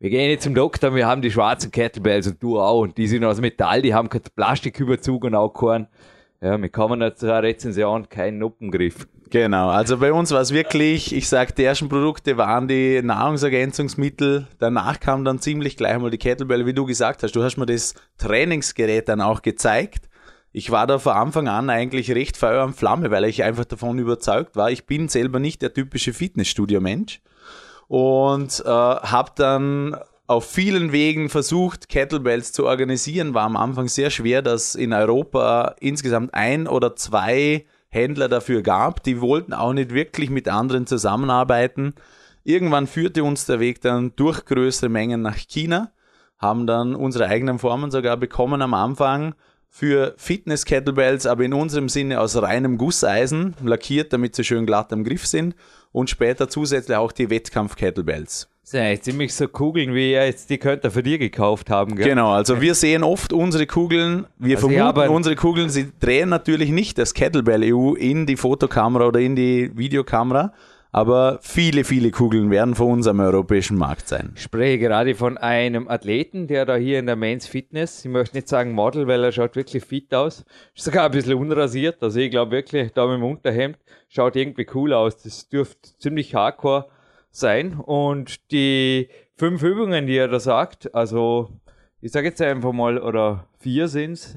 Wir 0.00 0.10
gehen 0.10 0.28
jetzt 0.28 0.44
zum 0.44 0.54
Doktor, 0.54 0.94
wir 0.94 1.06
haben 1.06 1.22
die 1.22 1.30
schwarzen 1.30 1.70
Kettlebells 1.70 2.26
und 2.26 2.42
du 2.42 2.58
auch. 2.58 2.80
Und 2.80 2.98
die 2.98 3.06
sind 3.06 3.24
aus 3.24 3.40
Metall, 3.40 3.80
die 3.80 3.94
haben 3.94 4.08
keinen 4.08 4.24
Plastiküberzug 4.34 5.24
und 5.24 5.34
auch 5.34 5.50
keinen, 5.50 5.86
ja, 6.40 6.60
wir 6.60 6.68
kommen 6.68 7.00
zur 7.14 7.42
Rezension, 7.42 8.08
keinen 8.08 8.38
Nuppengriff. 8.38 9.06
Genau, 9.30 9.68
also 9.68 9.98
bei 9.98 10.12
uns 10.12 10.32
war 10.32 10.40
es 10.40 10.52
wirklich, 10.52 11.14
ich 11.14 11.28
sag, 11.28 11.54
die 11.54 11.62
ersten 11.62 11.88
Produkte 11.88 12.36
waren 12.36 12.66
die 12.66 13.00
Nahrungsergänzungsmittel, 13.00 14.48
danach 14.58 14.98
kam 14.98 15.24
dann 15.24 15.38
ziemlich 15.38 15.76
gleich 15.76 15.96
mal 16.00 16.10
die 16.10 16.18
Kettlebell, 16.18 16.66
wie 16.66 16.74
du 16.74 16.84
gesagt 16.84 17.22
hast. 17.22 17.36
Du 17.36 17.44
hast 17.44 17.56
mir 17.56 17.66
das 17.66 17.94
Trainingsgerät 18.18 19.08
dann 19.08 19.20
auch 19.20 19.42
gezeigt. 19.42 20.09
Ich 20.52 20.70
war 20.70 20.86
da 20.86 20.98
von 20.98 21.12
Anfang 21.12 21.48
an 21.48 21.70
eigentlich 21.70 22.10
recht 22.10 22.36
Feuer 22.36 22.64
und 22.64 22.74
Flamme, 22.74 23.10
weil 23.10 23.24
ich 23.24 23.44
einfach 23.44 23.64
davon 23.64 23.98
überzeugt 23.98 24.56
war. 24.56 24.70
Ich 24.70 24.86
bin 24.86 25.08
selber 25.08 25.38
nicht 25.38 25.62
der 25.62 25.72
typische 25.72 26.12
Fitnessstudio-Mensch 26.12 27.20
und 27.86 28.62
äh, 28.64 28.68
habe 28.68 29.30
dann 29.36 29.96
auf 30.26 30.48
vielen 30.48 30.92
Wegen 30.92 31.28
versucht, 31.28 31.88
Kettlebells 31.88 32.52
zu 32.52 32.66
organisieren. 32.66 33.34
War 33.34 33.44
am 33.44 33.56
Anfang 33.56 33.88
sehr 33.88 34.10
schwer, 34.10 34.42
dass 34.42 34.74
in 34.74 34.92
Europa 34.92 35.76
insgesamt 35.80 36.34
ein 36.34 36.66
oder 36.66 36.96
zwei 36.96 37.64
Händler 37.88 38.28
dafür 38.28 38.62
gab. 38.62 39.02
Die 39.04 39.20
wollten 39.20 39.52
auch 39.52 39.72
nicht 39.72 39.92
wirklich 39.92 40.30
mit 40.30 40.48
anderen 40.48 40.86
zusammenarbeiten. 40.86 41.94
Irgendwann 42.42 42.86
führte 42.86 43.22
uns 43.22 43.46
der 43.46 43.60
Weg 43.60 43.80
dann 43.82 44.14
durch 44.16 44.44
größere 44.44 44.88
Mengen 44.88 45.22
nach 45.22 45.36
China, 45.36 45.92
haben 46.38 46.66
dann 46.66 46.94
unsere 46.94 47.26
eigenen 47.26 47.58
Formen 47.58 47.90
sogar 47.90 48.16
bekommen 48.16 48.62
am 48.62 48.74
Anfang 48.74 49.34
für 49.70 50.14
Fitness-Kettlebells, 50.18 51.26
aber 51.26 51.44
in 51.44 51.54
unserem 51.54 51.88
Sinne 51.88 52.20
aus 52.20 52.40
reinem 52.40 52.76
Gusseisen, 52.76 53.54
lackiert, 53.62 54.12
damit 54.12 54.34
sie 54.34 54.44
schön 54.44 54.66
glatt 54.66 54.92
am 54.92 55.04
Griff 55.04 55.26
sind 55.26 55.54
und 55.92 56.10
später 56.10 56.48
zusätzlich 56.48 56.96
auch 56.96 57.12
die 57.12 57.30
Wettkampf-Kettlebells. 57.30 58.48
Das 58.62 58.70
sind 58.70 59.04
ziemlich 59.04 59.34
so 59.34 59.48
Kugeln, 59.48 59.94
wie 59.94 60.12
ihr 60.12 60.26
jetzt 60.26 60.50
die 60.50 60.58
könnt 60.58 60.84
ihr 60.84 60.90
für 60.90 61.02
dir 61.02 61.18
gekauft 61.18 61.70
haben, 61.70 61.96
gell? 61.96 62.08
Genau, 62.08 62.32
also 62.32 62.60
wir 62.60 62.74
sehen 62.74 63.02
oft 63.02 63.32
unsere 63.32 63.66
Kugeln, 63.66 64.26
wir 64.38 64.56
Also 64.56 64.68
vermuten 64.68 65.08
unsere 65.08 65.34
Kugeln, 65.34 65.70
sie 65.70 65.90
drehen 65.98 66.28
natürlich 66.28 66.70
nicht 66.70 66.98
das 66.98 67.14
Kettlebell 67.14 67.74
EU 67.74 67.94
in 67.94 68.26
die 68.26 68.36
Fotokamera 68.36 69.06
oder 69.06 69.20
in 69.20 69.34
die 69.34 69.76
Videokamera, 69.76 70.52
aber 70.92 71.38
viele, 71.42 71.84
viele 71.84 72.10
Kugeln 72.10 72.50
werden 72.50 72.74
von 72.74 72.92
uns 72.92 73.06
am 73.06 73.20
europäischen 73.20 73.78
Markt 73.78 74.08
sein. 74.08 74.32
Ich 74.34 74.42
spreche 74.42 74.78
gerade 74.78 75.14
von 75.14 75.38
einem 75.38 75.88
Athleten, 75.88 76.46
der 76.46 76.66
da 76.66 76.76
hier 76.76 76.98
in 76.98 77.06
der 77.06 77.16
Men's 77.16 77.46
Fitness, 77.46 78.04
ich 78.04 78.10
möchte 78.10 78.36
nicht 78.36 78.48
sagen 78.48 78.72
Model, 78.72 79.06
weil 79.06 79.22
er 79.22 79.32
schaut 79.32 79.56
wirklich 79.56 79.84
fit 79.84 80.12
aus, 80.14 80.44
ist 80.74 80.84
sogar 80.84 81.06
ein 81.06 81.12
bisschen 81.12 81.34
unrasiert, 81.34 82.02
also 82.02 82.18
ich 82.18 82.30
glaube 82.30 82.52
wirklich, 82.52 82.92
da 82.92 83.06
mit 83.06 83.16
dem 83.16 83.24
Unterhemd, 83.24 83.78
schaut 84.08 84.36
irgendwie 84.36 84.66
cool 84.74 84.92
aus, 84.92 85.16
das 85.22 85.48
dürfte 85.48 85.96
ziemlich 85.98 86.34
hardcore 86.34 86.86
sein. 87.30 87.74
Und 87.74 88.50
die 88.50 89.08
fünf 89.36 89.62
Übungen, 89.62 90.06
die 90.06 90.16
er 90.16 90.28
da 90.28 90.40
sagt, 90.40 90.94
also 90.94 91.50
ich 92.00 92.12
sage 92.12 92.28
jetzt 92.28 92.42
einfach 92.42 92.72
mal, 92.72 92.98
oder 92.98 93.46
vier 93.58 93.88
sind's, 93.88 94.36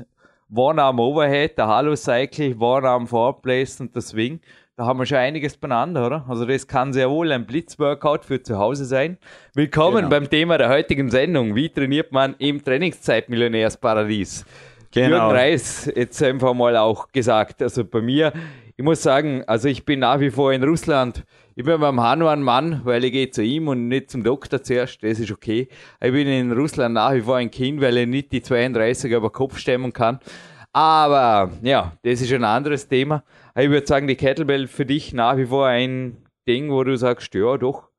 One-Arm 0.54 1.00
Overhead, 1.00 1.58
der 1.58 1.68
Halo 1.68 1.96
Cycle, 1.96 2.56
One-Arm 2.60 3.08
Forward 3.08 3.42
Place 3.42 3.82
und 3.82 3.96
der 3.96 4.04
Swing, 4.04 4.40
da 4.76 4.86
haben 4.86 4.98
wir 4.98 5.06
schon 5.06 5.18
einiges 5.20 5.56
beieinander, 5.56 6.08
oder? 6.08 6.26
Also 6.28 6.46
das 6.46 6.68
kann 6.68 6.94
sehr 6.94 7.10
wohl 7.10 7.32
ein 7.32 7.46
Blitzworkout 7.46 8.26
für 8.26 8.42
zu 8.42 8.58
Hause 8.58 8.86
sein. 8.86 9.18
Willkommen 9.54 9.98
Genau. 9.98 10.10
beim 10.10 10.30
Thema 10.30 10.58
der 10.58 10.70
heutigen 10.70 11.12
Sendung. 11.12 11.54
Wie 11.54 11.70
trainiert 11.70 12.12
man 12.12 12.34
im 12.40 12.64
Trainingszeit-Millionärsparadies? 12.64 14.46
Genau. 14.92 15.10
Jürgen 15.10 15.32
Reis, 15.36 15.92
jetzt 15.96 16.22
einfach 16.24 16.56
mal 16.56 16.76
auch 16.78 17.12
gesagt. 17.12 17.62
Also 17.62 17.86
bei 17.86 18.02
mir, 18.02 18.34
ich 18.76 18.84
muss 18.84 19.04
sagen, 19.04 19.44
also 19.46 19.68
ich 19.68 19.86
bin 19.86 20.00
nach 20.00 20.20
wie 20.20 20.32
vor 20.32 20.52
in 20.52 20.64
Russland. 20.64 21.24
Ich 21.56 21.64
bin 21.64 21.80
beim 21.80 22.02
Hanu 22.02 22.26
ein 22.28 22.42
Mann, 22.42 22.82
weil 22.84 23.04
ich 23.04 23.12
gehe 23.12 23.30
zu 23.30 23.44
ihm 23.44 23.68
und 23.68 23.88
nicht 23.88 24.10
zum 24.10 24.24
Doktor 24.24 24.64
zuerst, 24.64 25.04
das 25.04 25.20
ist 25.20 25.32
okay. 25.32 25.68
Ich 26.02 26.12
bin 26.12 26.28
in 26.28 26.52
Russland 26.52 26.96
nach 26.96 27.14
wie 27.14 27.22
vor 27.22 27.36
ein 27.36 27.52
Kind, 27.52 27.80
weil 27.80 27.96
ich 27.98 28.08
nicht 28.08 28.32
die 28.32 28.42
32er 28.42 29.18
über 29.18 29.30
Kopf 29.30 29.60
stemmen 29.60 29.94
kann. 29.94 30.20
Aber 30.76 31.52
ja, 31.62 31.92
das 32.02 32.22
ist 32.22 32.34
ein 32.34 32.44
anderes 32.44 32.88
Thema. 32.88 33.24
Ich 33.56 33.70
würde 33.70 33.86
sagen, 33.86 34.08
die 34.08 34.16
Kettlebell 34.16 34.68
für 34.68 34.86
dich 34.86 35.14
nach 35.14 35.38
wie 35.38 35.46
vor 35.46 35.68
ein 35.68 36.18
Ding, 36.48 36.72
wo 36.72 36.84
du 36.84 36.98
sagst, 36.98 37.34
ja 37.36 37.56
doch, 37.58 37.90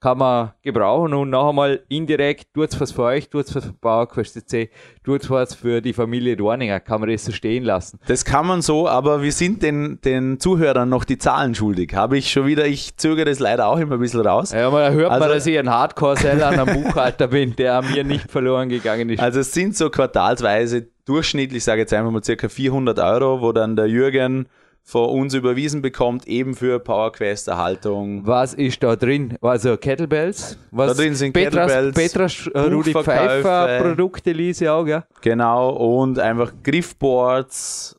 kann 0.00 0.18
man 0.18 0.52
gebrauchen 0.62 1.12
und 1.14 1.30
noch 1.30 1.50
einmal 1.50 1.84
indirekt, 1.88 2.54
tut's 2.54 2.80
was 2.80 2.90
für 2.92 3.02
euch, 3.04 3.28
tut's 3.28 3.54
was 3.54 3.66
für 3.66 3.72
PowerQuest 3.74 4.48
CC, 4.48 4.70
tut's 5.04 5.28
was 5.30 5.54
für 5.54 5.80
die 5.82 5.92
Familie 5.92 6.34
Dorninger, 6.36 6.80
kann 6.80 7.00
man 7.00 7.10
das 7.10 7.26
so 7.26 7.30
stehen 7.30 7.62
lassen. 7.62 8.00
Das 8.08 8.24
kann 8.24 8.46
man 8.46 8.62
so, 8.62 8.88
aber 8.88 9.22
wir 9.22 9.30
sind 9.32 9.62
den, 9.62 10.00
den 10.00 10.40
Zuhörern 10.40 10.88
noch 10.88 11.04
die 11.04 11.18
Zahlen 11.18 11.54
schuldig. 11.54 11.94
Habe 11.94 12.16
ich 12.18 12.32
schon 12.32 12.46
wieder, 12.46 12.66
ich 12.66 12.96
zögere 12.96 13.26
das 13.26 13.38
leider 13.38 13.68
auch 13.68 13.78
immer 13.78 13.94
ein 13.94 14.00
bisschen 14.00 14.22
raus. 14.26 14.50
Ja, 14.52 14.66
aber 14.66 14.80
da 14.80 14.90
hört 14.92 15.10
Also- 15.12 15.24
man, 15.26 15.34
dass 15.36 15.46
ich 15.46 15.58
ein 15.58 15.70
Hardcore-Seller 15.70 16.46
an 16.48 16.58
einem 16.58 16.82
Buchhalter 16.82 17.28
bin, 17.28 17.54
der 17.54 17.74
an 17.74 17.92
mir 17.92 18.02
nicht 18.02 18.28
verloren 18.30 18.70
gegangen 18.70 19.10
ist. 19.10 19.20
Also 19.20 19.40
es 19.40 19.52
sind 19.52 19.76
so 19.76 19.90
quartalsweise 19.90 20.88
durchschnittlich, 21.04 21.62
sage 21.62 21.80
ich 21.80 21.82
jetzt 21.82 21.92
einfach 21.94 22.10
mal 22.10 22.24
circa 22.24 22.48
400 22.48 22.98
Euro, 22.98 23.40
wo 23.42 23.52
dann 23.52 23.76
der 23.76 23.86
Jürgen 23.86 24.48
von 24.84 25.08
uns 25.10 25.32
überwiesen 25.34 25.80
bekommt, 25.80 26.26
eben 26.26 26.54
für 26.54 26.78
PowerQuest 26.80 27.48
Erhaltung. 27.48 28.26
Was 28.26 28.52
ist 28.52 28.82
da 28.82 28.96
drin? 28.96 29.36
Also 29.40 29.76
Kettlebells? 29.76 30.58
Was 30.72 30.96
Da 30.96 31.02
drin 31.02 31.14
sind 31.14 31.32
Petras, 31.32 31.70
Kettlebells, 31.72 31.94
Petras 32.12 32.46
äh, 32.52 32.58
Rudi. 32.58 32.92
Pfeiffer 32.92 33.78
Produkte 33.80 34.32
lese 34.32 34.64
ich 34.64 34.70
auch, 34.70 34.84
gell? 34.84 35.04
Genau, 35.20 35.70
und 35.70 36.18
einfach 36.18 36.52
Griffboards, 36.64 37.96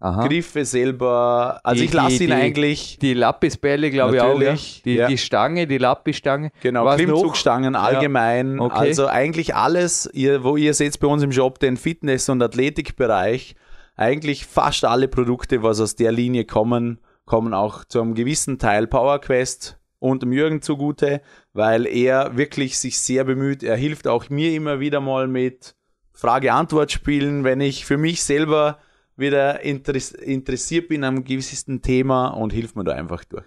Aha. 0.00 0.26
Griffe 0.26 0.64
selber. 0.64 1.60
Also 1.62 1.80
Die- 1.80 1.84
ich 1.86 1.92
lasse 1.92 2.24
ihn 2.24 2.30
die- 2.30 2.32
eigentlich, 2.32 2.98
Die 3.00 3.14
Lappisbälle, 3.14 3.90
glaube 3.90 4.16
ich 4.16 4.20
auch? 4.22 4.34
Natürlich, 4.38 4.82
Die, 4.84 4.94
ja. 4.94 5.06
die 5.06 5.18
Stange, 5.18 5.66
die 5.68 5.78
Lappisstange. 5.78 6.50
genau, 6.60 6.84
Was 6.84 6.98
noch? 6.98 7.04
Klimmzugstangen 7.04 7.76
allgemein. 7.76 8.58
Okay. 8.58 8.74
Also 8.78 9.06
eigentlich 9.06 9.54
alles, 9.54 10.10
ihr, 10.12 10.42
wo 10.42 10.56
ihr 10.56 10.74
seht 10.74 10.98
bei 10.98 11.06
uns 11.06 11.22
im 11.22 11.30
Shop 11.30 11.60
den 11.60 11.76
Fitness- 11.76 12.28
und 12.28 12.42
Athletikbereich, 12.42 13.54
eigentlich 14.02 14.46
fast 14.46 14.84
alle 14.84 15.08
Produkte, 15.08 15.62
was 15.62 15.80
aus 15.80 15.94
der 15.94 16.12
Linie 16.12 16.44
kommen, 16.44 16.98
kommen 17.24 17.54
auch 17.54 17.84
zu 17.84 18.00
einem 18.00 18.14
gewissen 18.14 18.58
Teil 18.58 18.86
PowerQuest 18.86 19.78
und 20.00 20.22
dem 20.22 20.32
Jürgen 20.32 20.60
zugute, 20.60 21.22
weil 21.52 21.86
er 21.86 22.36
wirklich 22.36 22.78
sich 22.78 22.98
sehr 22.98 23.24
bemüht. 23.24 23.62
Er 23.62 23.76
hilft 23.76 24.08
auch 24.08 24.28
mir 24.28 24.52
immer 24.54 24.80
wieder 24.80 25.00
mal 25.00 25.28
mit 25.28 25.76
Frage-Antwort-Spielen, 26.12 27.44
wenn 27.44 27.60
ich 27.60 27.86
für 27.86 27.96
mich 27.96 28.22
selber 28.24 28.78
wieder 29.16 29.60
interess 29.60 30.10
interessiert 30.10 30.88
bin 30.88 31.04
am 31.04 31.22
gewissen 31.22 31.80
Thema 31.82 32.28
und 32.28 32.52
hilft 32.52 32.74
mir 32.74 32.84
da 32.84 32.92
einfach 32.92 33.24
durch. 33.24 33.44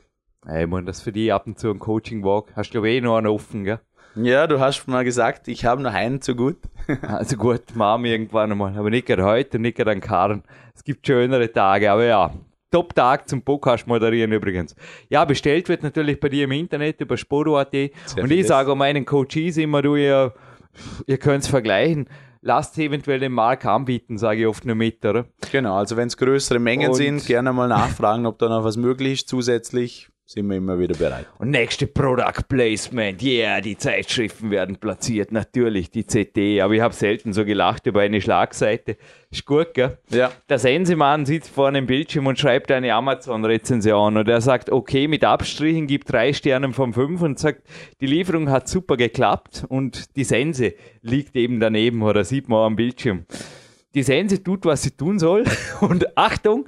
Ich 0.47 0.67
meine, 0.67 0.85
das 0.85 1.01
für 1.01 1.12
die 1.12 1.31
ab 1.31 1.47
und 1.47 1.59
zu 1.59 1.69
ein 1.69 1.79
Coaching-Walk. 1.79 2.53
Hast 2.55 2.69
du, 2.69 2.74
glaube 2.74 2.89
ich, 2.89 2.97
eh 2.97 3.01
noch 3.01 3.17
einen 3.17 3.27
offen, 3.27 3.63
gell? 3.65 3.79
Ja, 4.15 4.48
du 4.48 4.60
hast 4.60 4.88
mal 4.88 5.03
gesagt, 5.03 5.48
ich 5.48 5.65
habe 5.65 5.81
noch 5.81 5.93
einen 5.93 6.22
zu 6.22 6.36
gut. 6.36 6.57
Also 7.01 7.36
gut, 7.36 7.75
machen 7.75 8.03
wir 8.03 8.12
irgendwann 8.12 8.51
einmal. 8.51 8.77
Aber 8.77 8.91
nicht 8.91 9.07
gerade 9.07 9.24
heute, 9.24 9.57
nicht 9.57 9.75
gerade 9.75 9.91
an 9.91 10.01
Karren. 10.01 10.43
Es 10.75 10.84
gibt 10.84 11.05
schönere 11.07 11.51
Tage, 11.51 11.89
aber 11.91 12.05
ja. 12.05 12.31
Top-Tag 12.72 13.27
zum 13.29 13.41
Podcast 13.41 13.88
moderieren 13.88 14.31
übrigens. 14.31 14.75
Ja, 15.10 15.24
bestellt 15.25 15.67
wird 15.69 15.81
natürlich 15.81 16.19
bei 16.19 16.29
dir 16.29 16.43
im 16.43 16.51
Internet 16.51 17.00
über 17.01 17.17
Sporo.at. 17.17 17.74
Und 18.22 18.31
ich 18.31 18.45
sage 18.48 18.72
auch 18.72 18.75
meinen 18.75 19.05
Coaches 19.05 19.57
immer, 19.57 19.81
du, 19.81 19.95
ihr, 19.95 20.34
ihr 21.07 21.17
könnt 21.17 21.43
es 21.43 21.50
vergleichen. 21.50 22.07
Lasst 22.41 22.77
eventuell 22.77 23.19
den 23.19 23.31
Markt 23.31 23.65
anbieten, 23.65 24.17
sage 24.19 24.41
ich 24.41 24.48
oft 24.48 24.65
nur 24.65 24.75
mit, 24.75 25.03
oder? 25.05 25.25
Genau, 25.51 25.77
also 25.77 25.98
wenn 25.98 26.07
es 26.07 26.17
größere 26.17 26.60
Mengen 26.60 26.89
Und- 26.89 26.95
sind, 26.95 27.25
gerne 27.25 27.51
mal 27.53 27.67
nachfragen, 27.67 28.25
ob 28.27 28.38
da 28.38 28.50
noch 28.50 28.63
was 28.63 28.77
möglich 28.77 29.13
ist 29.22 29.29
zusätzlich. 29.29 30.10
Sind 30.27 30.50
wir 30.50 30.58
immer 30.58 30.79
wieder 30.79 30.98
bereit. 30.98 31.27
Und 31.38 31.51
nächste 31.51 31.86
Product 31.86 32.48
Placement, 32.50 33.22
yeah, 33.22 33.62
die 33.62 33.77
Zeitschriften 33.77 34.50
werden 34.50 34.77
platziert, 34.77 35.32
natürlich, 35.32 35.91
die 35.91 36.03
CT, 36.03 36.63
aber 36.63 36.74
ich 36.74 36.82
habe 36.82 36.96
selten 36.96 37.32
so 37.32 37.46
gelacht 37.46 37.86
über 37.86 38.01
eine 38.01 38.20
Schlagseite. 38.20 38.98
Ist 39.29 39.46
gut, 39.46 39.75
gell? 39.75 40.00
Ja. 40.10 40.32
Der 40.50 40.58
Sensemann 40.58 41.27
sitzt 41.27 41.51
vor 41.51 41.67
einem 41.67 41.86
Bildschirm 41.86 42.25
und 42.25 42.39
schreibt 42.39 42.72
eine 42.72 42.96
Amazon-Rezension 42.96 44.17
und 44.17 44.27
er 44.27 44.41
sagt, 44.41 44.72
okay, 44.72 45.08
mit 45.08 45.24
Abstrichen, 45.24 45.86
gibt 45.86 46.12
drei 46.12 46.34
Sterne 46.34 46.74
von 46.74 46.94
fünf 46.94 47.22
und 47.22 47.38
sagt, 47.38 47.62
die 48.01 48.08
Lieferung 48.08 48.50
hat 48.50 48.67
super 48.67 48.98
geklappt 48.98 49.63
und 49.70 50.15
die 50.15 50.24
Sense 50.24 50.74
liegt 51.03 51.36
eben 51.36 51.60
daneben 51.60 52.01
oder 52.01 52.24
sieht 52.24 52.50
man 52.50 52.65
am 52.65 52.75
Bildschirm. 52.75 53.25
Die 53.96 54.04
Sense 54.04 54.44
tut, 54.44 54.66
was 54.66 54.84
sie 54.84 54.92
tun 54.92 55.20
soll. 55.20 55.46
Und 55.82 56.18
Achtung, 56.18 56.66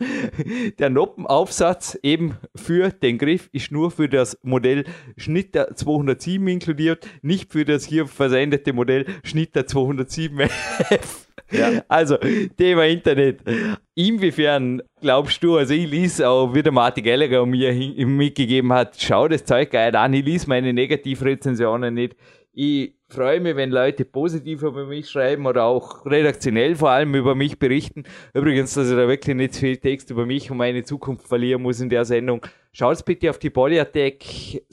der 0.80 0.90
Noppenaufsatz 0.90 2.00
eben 2.02 2.38
für 2.56 2.90
den 2.90 3.18
Griff 3.18 3.50
ist 3.52 3.72
nur 3.72 3.92
für 3.92 4.08
das 4.08 4.38
Modell 4.44 4.86
Schnitter 5.18 5.76
207 5.76 6.48
inkludiert, 6.48 7.08
nicht 7.22 7.52
für 7.52 7.66
das 7.66 7.86
hier 7.86 8.08
versendete 8.08 8.72
Modell 8.72 9.06
Schnitter 9.24 9.62
207F. 9.62 11.28
Ja. 11.52 11.84
Also, 11.88 12.18
Thema 12.58 12.86
Internet. 12.86 13.40
Inwiefern 13.96 14.82
glaubst 15.02 15.42
du, 15.44 15.58
also 15.58 15.74
ich 15.74 15.90
lies 15.90 16.20
auch, 16.20 16.54
wie 16.54 16.62
der 16.62 16.72
Martin 16.74 17.04
Gallagher 17.04 17.46
mir 17.46 17.74
mitgegeben 18.06 18.74
hat, 18.74 18.96
schau 19.00 19.28
das 19.28 19.46
Zeug 19.46 19.72
geil 19.72 19.96
an, 19.96 20.14
ich 20.14 20.26
lies 20.26 20.48
meine 20.48 20.74
Negativrezensionen 20.74 21.94
nicht. 21.94 22.16
Ich 22.60 22.96
freue 23.08 23.40
mich, 23.40 23.56
wenn 23.56 23.70
Leute 23.70 24.04
positiv 24.04 24.64
über 24.64 24.88
mich 24.88 25.08
schreiben 25.08 25.46
oder 25.46 25.66
auch 25.66 26.04
redaktionell 26.08 26.76
vor 26.76 26.90
allem 26.90 27.14
über 27.14 27.36
mich 27.36 27.60
berichten. 27.60 28.04
Übrigens, 28.34 28.74
dass 28.74 28.90
ich 28.90 28.96
da 28.96 29.08
wirklich 29.08 29.36
nicht 29.36 29.56
viel 29.58 29.78
Text 29.78 30.10
über 30.10 30.26
mich 30.26 30.50
und 30.50 30.58
meine 30.58 30.84
Zukunft 30.84 31.28
verlieren 31.28 31.62
muss 31.62 31.82
in 31.82 31.90
der 31.90 32.04
Sendung. 32.04 32.44
Schaut 32.72 33.06
bitte 33.06 33.30
auf 33.30 33.38
die 33.38 33.52
Polyattack 33.52 34.24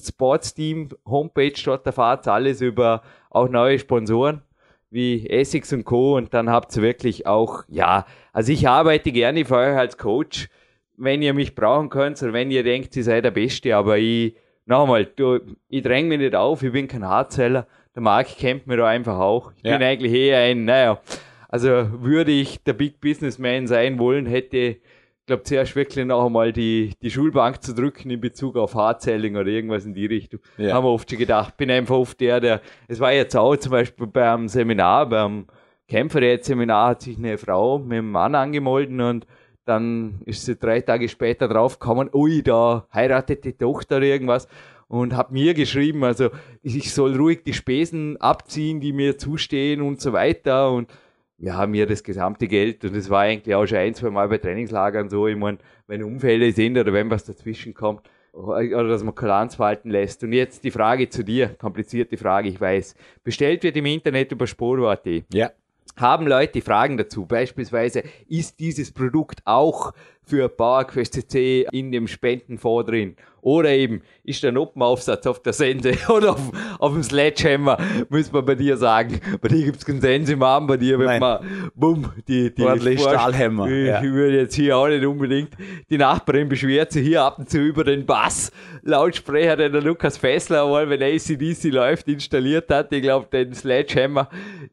Sports 0.00 0.55
Team 0.55 0.88
Homepage, 1.05 1.53
dort 1.62 1.85
erfahrt 1.85 2.26
alles 2.26 2.62
über 2.62 3.03
auch 3.29 3.50
neue 3.50 3.79
Sponsoren 3.79 4.41
wie 4.88 5.29
Essex 5.29 5.71
und 5.75 5.85
Co. 5.85 6.17
Und 6.17 6.33
dann 6.33 6.49
habt 6.49 6.75
ihr 6.79 6.83
wirklich 6.83 7.26
auch, 7.26 7.64
ja, 7.69 8.07
also 8.33 8.50
ich 8.50 8.67
arbeite 8.67 9.12
gerne 9.12 9.45
für 9.45 9.57
euch 9.57 9.76
als 9.76 9.99
Coach, 9.99 10.49
wenn 10.97 11.21
ihr 11.21 11.35
mich 11.35 11.55
brauchen 11.55 11.91
könnt 11.91 12.23
oder 12.23 12.33
wenn 12.33 12.50
ihr 12.50 12.62
denkt, 12.62 12.97
ihr 12.97 13.05
seid 13.05 13.26
der 13.26 13.31
Beste, 13.31 13.76
aber 13.76 13.99
ich, 13.99 14.37
nochmal, 14.66 15.04
du, 15.06 15.40
ich 15.68 15.83
dränge 15.83 16.09
mich 16.09 16.18
nicht 16.18 16.35
auf, 16.35 16.62
ich 16.62 16.73
bin 16.73 16.88
kein 16.88 17.06
Hardseller, 17.06 17.66
der 17.94 18.02
Marc 18.02 18.28
kennt 18.38 18.66
mich 18.66 18.76
da 18.76 18.87
einfach 18.87 19.18
auch. 19.18 19.52
Ich 19.56 19.64
Ja. 19.64 19.76
bin 19.78 19.87
eigentlich 19.87 20.12
eher 20.12 20.38
ein, 20.40 20.64
naja, 20.64 21.00
also 21.49 21.68
würde 22.02 22.33
ich 22.33 22.62
der 22.64 22.73
Big 22.73 23.00
Businessman 23.00 23.66
sein 23.66 23.99
wollen, 23.99 24.26
hätte 24.26 24.56
ich 24.56 25.26
glaube, 25.26 25.42
zuerst 25.44 25.75
wirklich 25.75 26.04
noch 26.04 26.26
einmal 26.26 26.52
die, 26.52 26.92
die 27.00 27.11
Schulbank 27.11 27.62
zu 27.62 27.75
drücken 27.75 28.11
in 28.11 28.21
Bezug 28.21 28.56
auf 28.56 28.75
Hardselling 28.75 29.37
oder 29.37 29.47
irgendwas 29.49 29.87
in 29.87 29.94
die 29.94 30.04
Richtung. 30.04 30.40
Ja. 30.59 30.75
Haben 30.75 30.85
wir 30.85 30.90
oft 30.90 31.09
schon 31.09 31.18
gedacht. 31.18 31.56
Bin 31.56 31.71
einfach 31.71 31.94
oft 31.94 32.21
der, 32.21 32.40
der, 32.40 32.61
es 32.88 33.00
war 33.00 33.11
jetzt 33.11 33.35
auch 33.35 33.56
zum 33.56 33.73
Beispiel 33.73 34.06
beim 34.06 34.49
Seminar, 34.49 35.09
beim 35.09 35.47
Kämpferät-Seminar 35.88 36.88
hat 36.90 37.02
sich 37.02 37.16
eine 37.16 37.38
Frau 37.38 37.78
mit 37.78 37.92
einem 37.92 38.11
Mann 38.11 38.35
angemeldet 38.35 39.00
und 39.00 39.26
dann 39.64 40.21
ist 40.26 40.44
sie 40.44 40.56
drei 40.56 40.80
Tage 40.80 41.09
später 41.09 41.49
draufgekommen, 41.49 42.11
ui, 42.12 42.42
da 42.42 42.87
heiratet 42.92 43.44
die 43.44 43.52
Tochter 43.54 44.02
irgendwas 44.02 44.49
und 44.88 45.16
hat 45.16 45.33
mir 45.33 45.54
geschrieben, 45.54 46.04
also 46.04 46.30
ich 46.62 46.92
soll 46.92 47.16
ruhig 47.16 47.42
die 47.44 47.54
Spesen 47.54 48.21
abziehen, 48.21 48.80
die 48.80 48.92
mir 48.92 49.18
zustehen 49.18 49.83
und 49.83 50.00
so 50.00 50.12
weiter 50.12 50.71
und 50.71 50.90
wir 51.38 51.56
haben 51.56 51.75
hier 51.75 51.87
das 51.87 52.02
gesamte 52.02 52.47
Geld 52.47 52.85
und 52.85 52.94
es 52.94 53.11
war 53.11 53.23
eigentlich 53.23 53.54
auch 53.54 53.66
schon 53.66 53.78
ein, 53.78 53.94
zwei 53.94 54.11
Mal 54.11 54.28
bei 54.28 54.38
Trainingslagern 54.38 55.09
so, 55.09 55.26
ich 55.26 55.37
meine, 55.37 55.59
wenn 55.87 56.02
Unfälle 56.02 56.52
sind 56.52 56.78
oder 56.78 56.92
wenn 56.92 57.11
was 57.11 57.25
dazwischen 57.25 57.75
kommt 57.75 58.09
oder 58.35 58.88
dass 58.88 59.04
man 59.04 59.14
Kulanz 59.14 59.59
walten 59.59 59.90
lässt. 59.90 60.25
Und 60.25 60.33
jetzt 60.33 60.64
die 60.64 60.71
Frage 60.71 61.09
zu 61.09 61.23
dir, 61.25 61.49
komplizierte 61.49 62.16
Frage, 62.16 62.49
ich 62.49 62.61
weiß. 62.61 62.94
Bestellt 63.23 63.62
wird 63.62 63.76
im 63.76 63.87
Internet 63.87 64.33
über 64.33 64.47
Sporo.at 64.47 65.06
Ja. 65.33 65.50
Haben 65.97 66.27
Leute 66.27 66.61
Fragen 66.61 66.97
dazu. 66.97 67.27
Beispielsweise, 67.27 68.03
ist 68.29 68.61
dieses 68.61 68.93
Produkt 68.93 69.43
auch 69.45 69.93
für 70.26 70.49
PowerQuest 70.49 71.14
CC 71.14 71.66
in 71.73 71.93
dem 71.93 72.07
Spendenfonds 72.09 72.90
drin. 72.90 73.16
Oder 73.40 73.73
eben, 73.73 74.00
ist 74.23 74.43
der 74.43 74.52
Noppenaufsatz 74.52 75.26
auf 75.26 75.43
der 75.43 75.52
Sense 75.52 75.93
oder 76.09 76.33
auf, 76.33 76.50
auf 76.78 76.93
dem 76.95 77.02
Sledgehammer, 77.02 77.76
muss 78.09 78.33
man 78.33 78.43
bei 78.47 78.54
dir 78.54 78.78
sagen. 78.78 79.21
Bei 79.43 79.49
dir 79.49 79.66
gibt's 79.66 79.85
keinen 79.85 80.00
Sense 80.00 80.33
im 80.33 80.43
Arm, 80.43 80.66
bei 80.66 80.78
dir, 80.78 80.99
wenn 80.99 81.04
Nein. 81.07 81.21
man, 81.21 81.71
bumm, 81.75 82.11
die, 82.26 82.54
die 82.54 82.62
Ordentlich 82.62 83.02
Forst- 83.02 83.14
Stahlhammer, 83.16 83.69
Ich, 83.69 83.87
ja. 83.88 84.02
würde 84.02 84.38
jetzt 84.38 84.54
hier 84.54 84.78
auch 84.78 84.88
nicht 84.88 85.04
unbedingt, 85.04 85.50
die 85.90 85.99
Nachbarin 85.99 86.49
beschwert 86.49 86.93
sich 86.93 87.07
hier 87.07 87.23
ab 87.23 87.38
und 87.38 87.50
zu 87.50 87.59
über 87.59 87.85
den 87.85 88.07
Bass. 88.07 88.50
Lautsprecher, 88.83 89.57
den 89.57 89.73
der 89.73 89.83
Lukas 89.83 90.16
Fessler 90.16 90.64
einmal, 90.64 90.88
wenn 90.88 91.02
ACDC 91.02 91.64
läuft, 91.64 92.09
installiert 92.09 92.71
hat. 92.71 92.93
Ich 92.95 93.02
glaube, 93.02 93.26
den 93.31 93.52
Sledgehammer, 93.52 94.31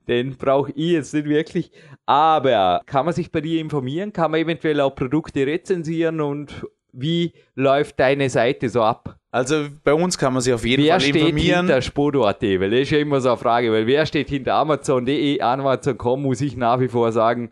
den 0.08 0.38
brauche 0.38 0.72
ich 0.72 0.91
jetzt 0.91 1.13
nicht 1.13 1.27
wirklich. 1.27 1.72
Aber 2.05 2.81
kann 2.86 3.05
man 3.05 3.13
sich 3.13 3.31
bei 3.31 3.41
dir 3.41 3.62
informieren? 3.62 4.12
Kann 4.12 4.31
man 4.31 4.39
eventuell 4.41 4.79
auch 4.81 4.96
Produkte 4.96 5.40
rezensieren 5.43 6.21
und 6.21 6.65
wie 6.93 7.33
läuft 7.55 8.00
deine 8.00 8.29
Seite 8.29 8.69
so 8.69 8.83
ab? 8.83 9.17
Also 9.31 9.67
bei 9.83 9.93
uns 9.93 10.17
kann 10.17 10.33
man 10.33 10.41
sich 10.41 10.53
auf 10.53 10.65
jeden 10.65 10.83
Wer 10.83 10.93
Fall 10.93 11.01
steht 11.01 11.15
informieren. 11.15 11.67
hinter 11.67 11.81
Spodo.at? 11.81 12.41
Weil 12.41 12.69
das 12.69 12.81
ist 12.81 12.91
ja 12.91 12.98
immer 13.00 13.21
so 13.21 13.29
eine 13.29 13.38
Frage, 13.38 13.71
weil 13.71 13.88
wer 13.88 14.05
steht 14.05 14.29
hinter 14.29 14.55
Amazon.de, 14.55 15.39
Amazon.com, 15.39 16.21
muss 16.21 16.41
ich 16.41 16.57
nach 16.57 16.81
wie 16.81 16.89
vor 16.89 17.13
sagen, 17.13 17.50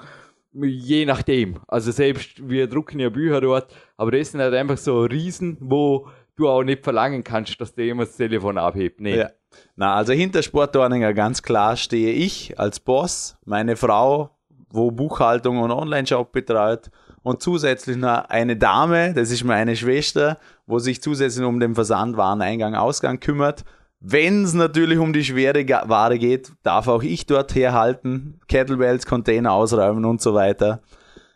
je 0.52 1.06
nachdem. 1.06 1.60
Also 1.68 1.92
selbst, 1.92 2.50
wir 2.50 2.68
drucken 2.68 3.00
ja 3.00 3.10
Bücher 3.10 3.40
dort, 3.40 3.74
aber 3.96 4.12
das 4.12 4.32
sind 4.32 4.42
halt 4.42 4.54
einfach 4.54 4.78
so 4.78 5.04
Riesen, 5.04 5.58
wo 5.62 6.10
du 6.36 6.50
auch 6.50 6.64
nicht 6.64 6.84
verlangen 6.84 7.24
kannst, 7.24 7.60
dass 7.62 7.74
der 7.74 7.86
jemand 7.86 8.10
das 8.10 8.18
Telefon 8.18 8.58
abhebt. 8.58 9.00
Nee. 9.00 9.18
Ja. 9.18 9.30
Na, 9.76 9.96
also 9.96 10.12
hinter 10.12 10.44
Sportordninger 10.44 11.14
ganz 11.14 11.42
klar 11.42 11.78
stehe 11.78 12.12
ich 12.12 12.60
als 12.60 12.80
Boss, 12.82 13.38
meine 13.46 13.78
Frau, 13.78 14.32
wo 14.70 14.92
Buchhaltung 14.92 15.60
und 15.60 15.72
Online-Shop 15.72 16.32
betreut 16.32 16.92
und 17.24 17.42
zusätzlich 17.42 17.98
noch 17.98 18.26
eine 18.30 18.56
Dame, 18.56 19.14
das 19.14 19.32
ist 19.32 19.44
meine 19.44 19.76
Schwester, 19.76 20.38
wo 20.68 20.80
sich 20.80 21.02
zusätzlich 21.02 21.46
um 21.46 21.60
den 21.60 21.76
Versand, 21.76 22.18
Wareneingang, 22.18 22.76
Ausgang 22.76 23.20
kümmert. 23.20 23.64
Wenn 24.00 24.46
es 24.46 24.54
natürlich 24.54 25.00
um 25.00 25.12
die 25.12 25.26
schwere 25.26 25.68
Ware 25.68 26.18
geht, 26.18 26.52
darf 26.64 26.88
auch 26.88 27.04
ich 27.04 27.26
dort 27.26 27.54
herhalten, 27.56 28.40
Kettlebells, 28.48 29.06
Container 29.06 29.52
ausräumen 29.52 30.06
und 30.06 30.22
so 30.22 30.34
weiter. 30.34 30.82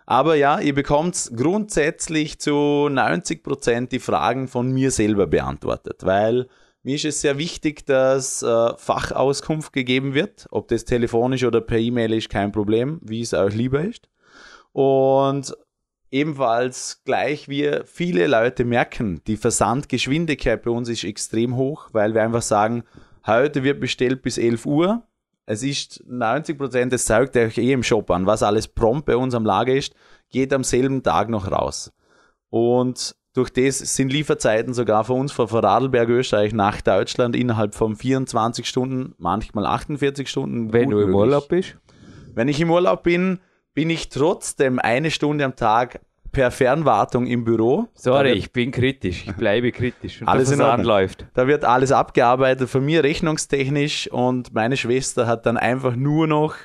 Aber 0.06 0.36
ja, 0.36 0.60
ihr 0.60 0.74
bekommt 0.74 1.32
grundsätzlich 1.36 2.40
zu 2.40 2.52
90% 2.52 3.88
die 3.88 4.00
Fragen 4.00 4.48
von 4.48 4.72
mir 4.72 4.92
selber 4.92 5.28
beantwortet, 5.28 6.02
weil 6.04 6.48
mir 6.84 6.96
ist 6.96 7.06
es 7.06 7.22
sehr 7.22 7.38
wichtig, 7.38 7.86
dass 7.86 8.44
äh, 8.44 8.74
Fachauskunft 8.78 9.72
gegeben 9.72 10.14
wird. 10.14 10.48
Ob 10.52 10.68
das 10.68 10.84
telefonisch 10.84 11.46
oder 11.46 11.62
per 11.62 11.80
E-Mail 11.80 12.12
ist, 12.14 12.30
kein 12.30 12.52
Problem, 12.52 13.00
wie 13.02 13.22
es 13.22 13.34
euch 13.34 13.56
lieber 13.56 13.82
ist. 13.82 14.10
Und 14.74 15.56
ebenfalls 16.14 17.02
gleich 17.06 17.50
wir 17.50 17.86
viele 17.86 18.28
Leute 18.28 18.66
merken, 18.66 19.22
die 19.26 19.36
Versandgeschwindigkeit 19.36 20.62
bei 20.62 20.70
uns 20.70 20.88
ist 20.88 21.04
extrem 21.04 21.56
hoch, 21.56 21.90
weil 21.92 22.14
wir 22.14 22.22
einfach 22.22 22.44
sagen, 22.44 22.84
heute 23.26 23.64
wird 23.64 23.80
bestellt 23.80 24.22
bis 24.22 24.38
11 24.38 24.66
Uhr. 24.68 25.04
Es 25.48 25.64
ist 25.64 26.04
90 26.08 26.58
Prozent, 26.58 26.94
das 26.94 27.06
zeigt 27.06 27.36
euch 27.36 27.58
eh 27.58 27.74
im 27.74 27.82
Shop 27.82 28.12
an, 28.12 28.28
was 28.28 28.44
alles 28.44 28.68
prompt 28.68 29.08
bei 29.08 29.18
uns 29.18 29.34
am 29.34 29.44
Lager 29.44 29.74
ist, 29.74 29.96
geht 30.30 30.54
am 30.54 30.64
selben 30.64 31.02
Tag 31.02 31.30
noch 31.30 31.52
raus. 31.52 31.92
Und 32.50 33.16
durch 33.34 33.50
das 33.50 33.80
sind 33.80 34.14
Lieferzeiten 34.14 34.76
sogar 34.76 35.06
für 35.06 35.14
uns 35.14 35.32
von 35.32 35.48
Vorarlberg, 35.48 36.10
Österreich 36.10 36.54
nach 36.54 36.82
Deutschland 36.82 37.36
innerhalb 37.36 37.74
von 37.74 37.96
24 37.96 38.68
Stunden, 38.68 39.16
manchmal 39.18 39.66
48 39.66 40.30
Stunden. 40.30 40.72
Wenn 40.72 40.92
du 40.92 41.00
im. 41.00 41.16
Urlaub 41.16 41.48
bist. 41.48 41.76
Wenn 42.36 42.48
ich 42.48 42.62
im 42.62 42.70
Urlaub 42.70 43.02
bin, 43.02 43.40
bin 43.74 43.90
ich 43.90 44.10
trotzdem 44.10 44.80
eine 44.80 45.12
Stunde 45.12 45.46
am 45.46 45.56
Tag 45.56 46.00
per 46.32 46.50
Fernwartung 46.52 47.28
im 47.28 47.44
Büro. 47.44 47.88
Sorry, 47.94 48.30
wird, 48.30 48.38
ich 48.38 48.52
bin 48.52 48.72
kritisch. 48.72 49.26
Ich 49.28 49.36
bleibe 49.36 49.72
kritisch. 49.72 50.22
Und 50.22 50.28
Alles 50.28 50.50
der 50.50 50.54
in 50.56 50.60
Versand 50.60 50.80
Ordnung. 50.80 50.88
läuft. 50.98 51.26
da 51.36 51.48
wird 51.48 51.64
alles 51.64 51.92
abgearbeitet 51.92 52.70
von 52.70 52.84
mir 52.84 53.04
rechnungstechnisch 53.04 54.08
und 54.12 54.54
meine 54.54 54.76
Schwester 54.78 55.28
hat 55.28 55.46
dann 55.46 55.58
einfach 55.58 55.96
nur 55.96 56.26
noch 56.28 56.56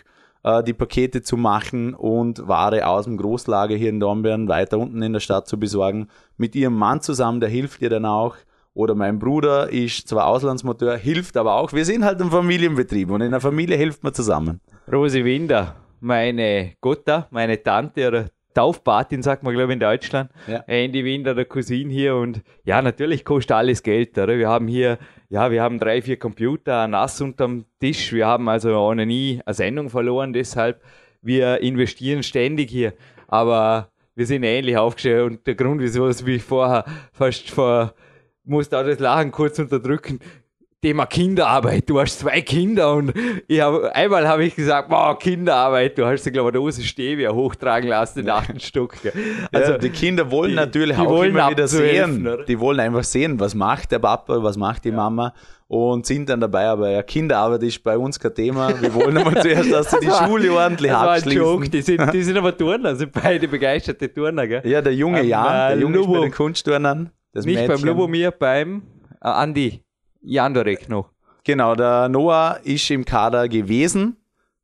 äh, 0.43 0.63
die 0.63 0.73
Pakete 0.73 1.21
zu 1.23 1.37
machen 1.37 1.93
und 1.95 2.49
Ware 2.49 2.87
aus 2.87 3.05
dem 3.05 3.19
Großlager 3.19 3.75
hier 3.77 3.91
in 3.91 4.01
Dornbirn 4.01 4.49
weiter 4.49 4.79
unten 4.79 5.03
in 5.03 5.13
der 5.13 5.21
Stadt 5.21 5.47
zu 5.49 5.59
besorgen. 5.59 6.09
Mit 6.39 6.55
ihrem 6.55 6.75
Mann 6.75 7.03
zusammen, 7.03 7.41
der 7.41 7.51
hilft 7.51 7.83
ihr 7.83 7.91
dann 7.91 8.07
auch. 8.07 8.37
Oder 8.73 8.95
mein 8.95 9.19
Bruder 9.19 9.71
ist 9.71 10.07
zwar 10.09 10.27
Auslandsmotor, 10.29 10.97
hilft 10.97 11.37
aber 11.37 11.55
auch. 11.57 11.73
Wir 11.73 11.85
sind 11.85 12.05
halt 12.05 12.23
ein 12.23 12.31
Familienbetrieb 12.31 13.11
und 13.11 13.21
in 13.23 13.33
der 13.33 13.41
Familie 13.41 13.77
hilft 13.77 14.05
man 14.05 14.15
zusammen. 14.15 14.61
Rosi 14.91 15.25
Winder, 15.25 15.75
meine 16.01 16.73
Gotta, 16.81 17.29
meine 17.31 17.63
Tante 17.63 18.09
oder 18.09 18.27
Taufpatin, 18.55 19.23
sagt 19.23 19.43
man, 19.43 19.55
glaube 19.55 19.73
ich, 19.73 19.75
in 19.75 19.81
Deutschland. 19.81 20.31
Ja. 20.47 20.65
Andy 20.67 21.05
Winder, 21.05 21.35
der 21.35 21.45
Cousin 21.45 21.91
hier. 21.91 22.17
Und 22.17 22.43
ja, 22.65 22.83
natürlich 22.83 23.25
kostet 23.25 23.53
alles 23.53 23.83
Geld. 23.83 24.19
Oder? 24.19 24.37
Wir 24.37 24.49
haben 24.49 24.67
hier, 24.67 24.99
ja, 25.29 25.51
wir 25.51 25.63
haben 25.63 25.79
drei, 25.79 26.03
vier 26.03 26.19
Computer, 26.19 26.83
ein 26.83 26.91
Nass 26.91 27.21
unterm 27.21 27.67
Tisch. 27.79 28.13
Wir 28.13 28.27
haben 28.27 28.49
also 28.49 28.75
auch 28.75 28.95
noch 28.95 29.05
nie 29.05 29.41
eine 29.45 29.55
Sendung 29.55 29.91
verloren. 29.91 30.33
Deshalb, 30.33 30.83
wir 31.23 31.61
investieren 31.61 32.23
ständig 32.23 32.71
hier. 32.71 32.95
Aber 33.29 33.91
wir 34.15 34.27
sind 34.27 34.43
ähnlich 34.43 34.77
aufgestellt. 34.77 35.31
Und 35.31 35.47
der 35.47 35.55
Grund, 35.55 35.81
wieso 35.81 36.09
es 36.09 36.27
wie 36.27 36.37
ich 36.37 36.43
vorher 36.43 36.85
fast 37.13 37.51
vor, 37.51 37.95
musste 38.45 38.79
auch 38.79 38.85
das 38.85 38.99
Lachen 38.99 39.31
kurz 39.31 39.59
unterdrücken. 39.59 40.19
Thema 40.81 41.07
Kinderarbeit. 41.07 41.91
Du 41.91 41.99
hast 42.01 42.21
zwei 42.21 42.41
Kinder 42.41 42.95
und 42.95 43.13
ich 43.49 43.61
hab, 43.61 43.83
einmal 43.97 44.29
habe 44.29 44.45
ich 44.45 44.55
gesagt, 44.55 44.89
wow, 44.91 45.19
Kinderarbeit. 45.19 45.99
Du 45.99 46.07
hast 46.07 46.31
glaube 46.33 46.51
ich, 46.51 46.55
Dose 46.55 46.85
Stevia 46.85 47.33
hochtragen 47.33 47.89
lassen, 47.89 48.21
den 48.21 48.31
achten 48.31 48.61
Stock. 48.61 48.95
Also 49.53 49.77
die 49.77 49.91
Kinder 49.91 50.31
wollen 50.31 50.51
die- 50.51 50.55
natürlich 50.57 50.95
die 50.97 51.03
auch 51.03 51.09
wollen 51.11 51.31
immer 51.31 51.51
wieder 51.51 51.67
sehen. 51.67 52.25
oder? 52.25 52.45
Die 52.45 52.61
wollen 52.61 52.79
einfach 52.79 53.03
sehen, 53.03 53.41
was 53.41 53.57
macht 53.57 53.91
der 53.91 53.99
Papa, 53.99 54.41
was 54.41 54.57
macht 54.57 54.85
die 54.85 54.93
Mama 54.93 55.35
und 55.67 56.07
sind 56.07 56.29
dann 56.29 56.41
dabei. 56.41 56.67
Aber 56.67 56.89
ja, 56.91 57.03
Kinderarbeit 57.03 57.65
ist 57.65 57.83
bei 57.83 57.99
uns 57.99 58.21
kein 58.21 58.35
Thema. 58.37 58.81
Wir 58.81 58.95
wollen 58.95 59.17
aber 59.19 59.35
zuerst, 59.41 59.73
dass 59.73 59.91
sie 59.91 59.99
die 60.01 60.07
Schule 60.25 60.53
ordentlich 60.53 60.93
das 60.93 61.01
war 61.03 61.11
ein 61.15 61.29
Joke. 61.29 61.65
abschließen. 61.65 61.71
Die 61.73 61.83
sind, 61.83 62.13
die 62.15 62.23
sind 62.23 62.37
aber 62.39 62.57
Turner, 62.57 62.95
sind 62.95 63.11
beide 63.11 63.49
begeisterte 63.49 64.15
Turner. 64.15 64.47
Gell? 64.47 64.63
Ja, 64.65 64.81
der 64.81 64.95
junge 64.95 65.23
Ähm, 65.23 65.29
Jan, 65.29 65.71
der 65.71 65.79
Junge 65.81 65.99
ist 65.99 66.07
bei 66.07 66.13
Lubo. 66.13 66.23
den 66.23 66.31
Kunstturnern. 66.31 67.11
Das 67.33 67.45
Nicht 67.45 67.57
beim 67.59 67.67
Mädchen. 67.69 67.89
Lubomir, 67.89 68.31
beim 68.31 68.83
äh, 69.21 69.27
Andi 69.29 69.83
Jandorek 70.21 70.89
noch. 70.89 71.11
Genau, 71.45 71.75
der 71.75 72.09
Noah 72.09 72.61
ist 72.65 72.91
im 72.91 73.05
Kader 73.05 73.49
gewesen, 73.49 74.17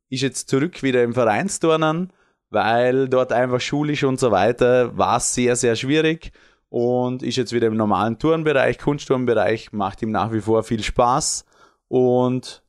ist 0.09 0.21
jetzt 0.21 0.49
zurück 0.49 0.83
wieder 0.83 1.03
im 1.03 1.13
Vereinsturnen, 1.13 2.11
weil 2.49 3.09
dort 3.09 3.31
einfach 3.31 3.59
schulisch 3.59 4.03
und 4.03 4.19
so 4.19 4.31
weiter 4.31 4.95
war 4.97 5.17
es 5.17 5.33
sehr, 5.33 5.55
sehr 5.55 5.75
schwierig 5.75 6.31
und 6.69 7.23
ist 7.23 7.37
jetzt 7.37 7.53
wieder 7.53 7.67
im 7.67 7.75
normalen 7.75 8.19
Turnbereich, 8.19 8.77
Kunstturnbereich, 8.77 9.71
macht 9.71 10.01
ihm 10.01 10.11
nach 10.11 10.31
wie 10.31 10.41
vor 10.41 10.63
viel 10.63 10.83
Spaß 10.83 11.45
und 11.87 12.63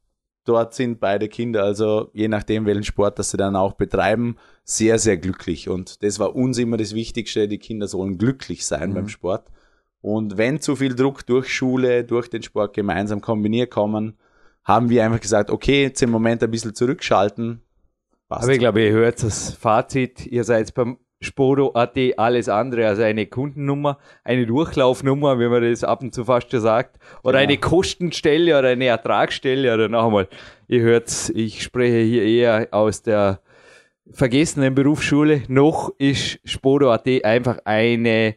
dort 0.44 0.74
sind 0.74 1.00
beide 1.00 1.28
Kinder, 1.28 1.64
also 1.64 2.10
je 2.14 2.28
nachdem, 2.28 2.66
welchen 2.66 2.84
Sport 2.84 3.18
das 3.18 3.30
sie 3.30 3.36
dann 3.36 3.56
auch 3.56 3.74
betreiben, 3.74 4.36
sehr, 4.64 4.98
sehr 4.98 5.18
glücklich 5.18 5.68
und 5.68 6.02
das 6.02 6.18
war 6.18 6.34
uns 6.34 6.56
immer 6.58 6.76
das 6.76 6.94
Wichtigste, 6.94 7.48
die 7.48 7.58
Kinder 7.58 7.86
sollen 7.86 8.16
glücklich 8.16 8.64
sein 8.64 8.94
beim 8.94 9.08
Sport. 9.08 9.50
Und 10.06 10.38
wenn 10.38 10.60
zu 10.60 10.76
viel 10.76 10.94
Druck 10.94 11.26
durch 11.26 11.52
Schule, 11.52 12.04
durch 12.04 12.30
den 12.30 12.40
Sport 12.40 12.74
gemeinsam 12.74 13.20
kombiniert 13.20 13.72
kommen, 13.72 14.16
haben 14.62 14.88
wir 14.88 15.04
einfach 15.04 15.18
gesagt, 15.18 15.50
okay, 15.50 15.82
jetzt 15.82 16.00
im 16.00 16.10
Moment 16.10 16.44
ein 16.44 16.50
bisschen 16.52 16.76
zurückschalten. 16.76 17.60
Passt. 18.28 18.44
Aber 18.44 18.52
ich 18.52 18.60
glaube, 18.60 18.84
ihr 18.84 18.92
hört 18.92 19.20
das 19.24 19.54
Fazit. 19.54 20.24
Ihr 20.24 20.44
seid 20.44 20.72
beim 20.74 20.98
Spodo.at 21.20 21.98
alles 22.18 22.48
andere 22.48 22.86
als 22.86 23.00
eine 23.00 23.26
Kundennummer, 23.26 23.98
eine 24.22 24.46
Durchlaufnummer, 24.46 25.40
wie 25.40 25.48
man 25.48 25.68
das 25.68 25.82
ab 25.82 26.02
und 26.02 26.14
zu 26.14 26.24
fast 26.24 26.52
schon 26.52 26.60
sagt, 26.60 27.00
oder 27.24 27.40
Genau. 27.40 27.50
eine 27.50 27.58
Kostenstelle 27.58 28.56
oder 28.56 28.68
eine 28.68 28.84
Ertragsstelle 28.84 29.74
oder 29.74 29.88
noch 29.88 30.06
einmal. 30.06 30.28
Ihr 30.68 30.82
hört's, 30.82 31.30
ich 31.30 31.64
spreche 31.64 31.98
hier 31.98 32.22
eher 32.22 32.68
aus 32.70 33.02
der 33.02 33.40
vergessenen 34.12 34.72
Berufsschule. 34.76 35.42
Noch 35.48 35.92
ist 35.98 36.38
Spodo.at 36.44 37.08
einfach 37.24 37.58
eine 37.64 38.36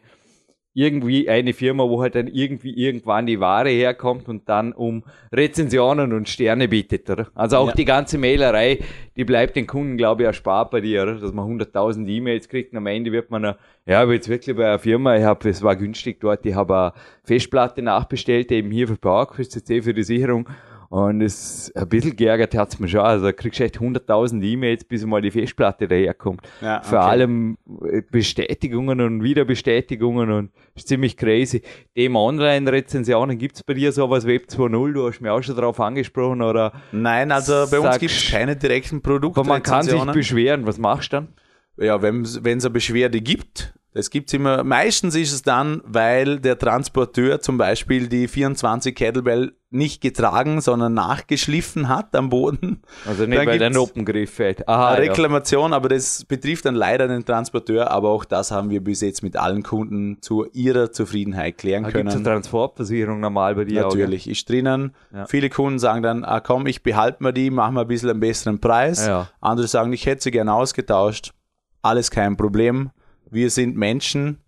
irgendwie 0.80 1.28
eine 1.28 1.52
Firma, 1.52 1.84
wo 1.84 2.00
halt 2.00 2.14
dann 2.14 2.26
irgendwie 2.26 2.72
irgendwann 2.72 3.26
die 3.26 3.38
Ware 3.38 3.68
herkommt 3.68 4.28
und 4.28 4.48
dann 4.48 4.72
um 4.72 5.04
Rezensionen 5.30 6.12
und 6.14 6.28
Sterne 6.28 6.68
bietet, 6.68 7.10
oder? 7.10 7.26
Also 7.34 7.58
auch 7.58 7.68
Ja. 7.68 7.74
die 7.74 7.84
ganze 7.84 8.16
Mailerei, 8.16 8.78
die 9.16 9.24
bleibt 9.24 9.56
den 9.56 9.66
Kunden, 9.66 9.96
glaube 9.98 10.22
ich, 10.22 10.26
erspart 10.26 10.70
bei 10.70 10.80
dir, 10.80 11.02
oder? 11.02 11.14
Dass 11.16 11.32
man 11.32 11.44
100.000 11.46 12.08
E-Mails 12.08 12.48
kriegt 12.48 12.72
und 12.72 12.78
am 12.78 12.86
Ende 12.86 13.12
wird 13.12 13.30
man, 13.30 13.44
äh, 13.44 13.54
ja, 13.86 14.00
aber 14.00 14.14
jetzt 14.14 14.28
wirklich 14.28 14.56
bei 14.56 14.64
einer 14.66 14.78
Firma, 14.78 15.16
ich 15.16 15.24
habe, 15.24 15.48
es 15.48 15.62
war 15.62 15.76
günstig 15.76 16.18
dort, 16.20 16.46
ich 16.46 16.54
habe 16.54 16.74
eine 16.76 16.92
Festplatte 17.24 17.82
nachbestellt, 17.82 18.50
eben 18.50 18.70
hier 18.70 18.88
für 18.88 18.96
PowerQuest 18.96 19.52
CC 19.52 19.82
für 19.82 19.92
die 19.94 20.02
Sicherung 20.02 20.48
und 20.90 21.20
es 21.20 21.72
ein 21.76 21.88
bisschen 21.88 22.16
geärgert 22.16 22.52
hat's 22.56 22.80
mir 22.80 22.88
schon. 22.88 23.00
Also 23.00 23.26
da 23.26 23.32
kriegst 23.32 23.60
du 23.60 23.64
echt 23.64 23.78
100.000 23.78 24.42
E-Mails, 24.42 24.82
bis 24.82 25.06
mal 25.06 25.22
die 25.22 25.30
Festplatte 25.30 25.86
daherkommt. 25.86 26.40
Ja, 26.60 26.82
Vor 26.82 26.98
okay. 26.98 27.08
allem 27.08 27.58
äh, 27.88 28.02
Bestätigungen 28.10 29.00
und 29.00 29.22
Wiederbestätigungen 29.22 30.32
und 30.32 30.50
ist 30.74 30.88
ziemlich 30.88 31.16
crazy. 31.16 31.62
Thema 31.94 32.18
Online-Rezensionen, 32.18 33.38
gibt's 33.38 33.62
bei 33.62 33.74
dir 33.74 33.92
sowas 33.92 34.26
Web 34.26 34.46
2.0? 34.50 34.92
Du 34.92 35.06
hast 35.06 35.20
mir 35.20 35.32
auch 35.32 35.42
schon 35.42 35.54
drauf 35.54 35.78
angesprochen, 35.78 36.42
oder? 36.42 36.72
Nein, 36.90 37.30
also 37.30 37.66
bei 37.70 37.78
uns 37.78 38.00
gibt 38.00 38.12
es 38.12 38.28
keine 38.28 38.56
direkten 38.56 39.00
Aber 39.04 39.44
man 39.44 39.62
kann 39.62 39.84
sich 39.84 40.04
beschweren. 40.06 40.66
Was 40.66 40.78
machst 40.78 41.12
du 41.12 41.18
dann? 41.18 41.28
Ja, 41.76 42.02
wenn 42.02 42.22
es 42.22 42.44
eine 42.44 42.70
Beschwerde 42.70 43.20
gibt, 43.20 43.74
Das 43.92 44.10
gibt's 44.10 44.32
immer. 44.32 44.64
Meistens 44.64 45.14
ist 45.14 45.32
es 45.32 45.42
dann, 45.42 45.82
weil 45.84 46.40
der 46.40 46.58
Transporteur 46.58 47.40
zum 47.40 47.58
Beispiel 47.58 48.08
die 48.08 48.26
24 48.26 48.94
Kettlebell 48.94 49.52
nicht 49.72 50.00
getragen, 50.00 50.60
sondern 50.60 50.94
nachgeschliffen 50.94 51.88
hat 51.88 52.14
am 52.16 52.28
Boden. 52.28 52.82
Also 53.06 53.24
nicht, 53.24 53.38
Dann 53.38 53.46
weil 53.46 53.58
der 53.58 53.70
Noppengriff 53.70 54.34
fällt. 54.34 54.68
Aha, 54.68 54.88
Eine 54.88 55.06
ja. 55.06 55.10
Reklamation, 55.10 55.72
aber 55.72 55.88
das 55.88 56.24
betrifft 56.24 56.64
dann 56.64 56.74
leider 56.74 57.06
den 57.06 57.24
Transporteur, 57.24 57.90
aber 57.90 58.08
auch 58.08 58.24
das 58.24 58.50
haben 58.50 58.70
wir 58.70 58.82
bis 58.82 59.00
jetzt 59.00 59.22
mit 59.22 59.36
allen 59.36 59.62
Kunden 59.62 60.20
zu 60.20 60.46
ihrer 60.52 60.90
Zufriedenheit 60.90 61.56
klären 61.56 61.84
Da 61.84 61.90
gibt 61.90 62.08
es 62.08 62.14
können. 62.14 62.24
Transportversicherung 62.24 63.20
normal 63.20 63.54
bei 63.54 63.64
dir 63.64 63.82
Natürlich, 63.82 64.28
ist 64.28 64.48
drinnen. 64.48 64.92
Ja. 65.14 65.26
Viele 65.26 65.48
Kunden 65.50 65.78
sagen 65.78 66.02
dann, 66.02 66.24
ah, 66.24 66.40
komm, 66.40 66.66
ich 66.66 66.82
behalte 66.82 67.22
mir 67.22 67.32
die, 67.32 67.50
mach 67.50 67.70
mal 67.70 67.82
ein 67.82 67.88
bisschen 67.88 68.10
einen 68.10 68.20
besseren 68.20 68.60
Preis. 68.60 69.06
Ja. 69.06 69.28
Andere 69.40 69.68
sagen, 69.68 69.92
ich 69.92 70.04
hätte 70.06 70.24
sie 70.24 70.30
gerne 70.32 70.52
ausgetauscht. 70.52 71.32
Alles 71.80 72.10
kein 72.10 72.36
Problem. 72.36 72.90
Wir 73.30 73.50
sind 73.50 73.76
Menschen. 73.76 74.38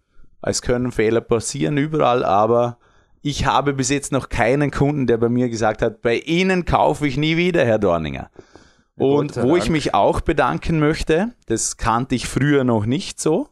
Es 0.43 0.61
können 0.63 0.91
Fehler 0.91 1.21
passieren 1.21 1.77
überall, 1.77 2.25
aber 2.25 2.79
ich 3.23 3.47
habe 3.47 3.73
bis 3.73 3.89
jetzt 3.89 4.13
noch 4.13 4.29
keinen 4.29 4.71
Kunden, 4.71 5.07
der 5.07 5.17
bei 5.17 5.29
mir 5.29 5.49
gesagt 5.49 5.81
hat, 5.81 6.03
bei 6.03 6.17
Ihnen 6.19 6.65
kaufe 6.65 7.07
ich 7.07 7.17
nie 7.17 7.37
wieder, 7.37 7.65
Herr 7.65 7.79
Dorninger. 7.79 8.31
Und 8.97 9.41
wo 9.43 9.57
ich 9.57 9.71
mich 9.71 9.95
auch 9.95 10.21
bedanken 10.21 10.79
möchte, 10.79 11.33
das 11.47 11.77
kannte 11.77 12.15
ich 12.15 12.27
früher 12.27 12.63
noch 12.63 12.85
nicht 12.85 13.21
so, 13.21 13.49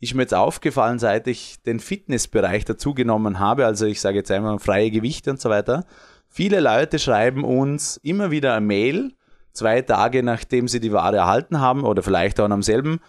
ist 0.00 0.14
mir 0.14 0.22
jetzt 0.22 0.34
aufgefallen, 0.34 0.98
seit 0.98 1.26
ich 1.26 1.62
den 1.62 1.80
Fitnessbereich 1.80 2.64
dazugenommen 2.64 3.38
habe, 3.38 3.66
also 3.66 3.86
ich 3.86 4.00
sage 4.00 4.18
jetzt 4.18 4.30
einmal 4.30 4.58
freie 4.58 4.90
Gewichte 4.90 5.30
und 5.30 5.40
so 5.40 5.50
weiter. 5.50 5.84
Viele 6.28 6.60
Leute 6.60 6.98
schreiben 6.98 7.44
uns 7.44 7.96
immer 7.98 8.30
wieder 8.30 8.54
eine 8.54 8.64
Mail, 8.64 9.12
zwei 9.52 9.80
Tage 9.80 10.22
nachdem 10.22 10.68
sie 10.68 10.80
die 10.80 10.92
Ware 10.92 11.16
erhalten 11.16 11.60
haben 11.60 11.84
oder 11.84 12.02
vielleicht 12.02 12.38
auch 12.40 12.50
am 12.50 12.62
selben. 12.62 13.00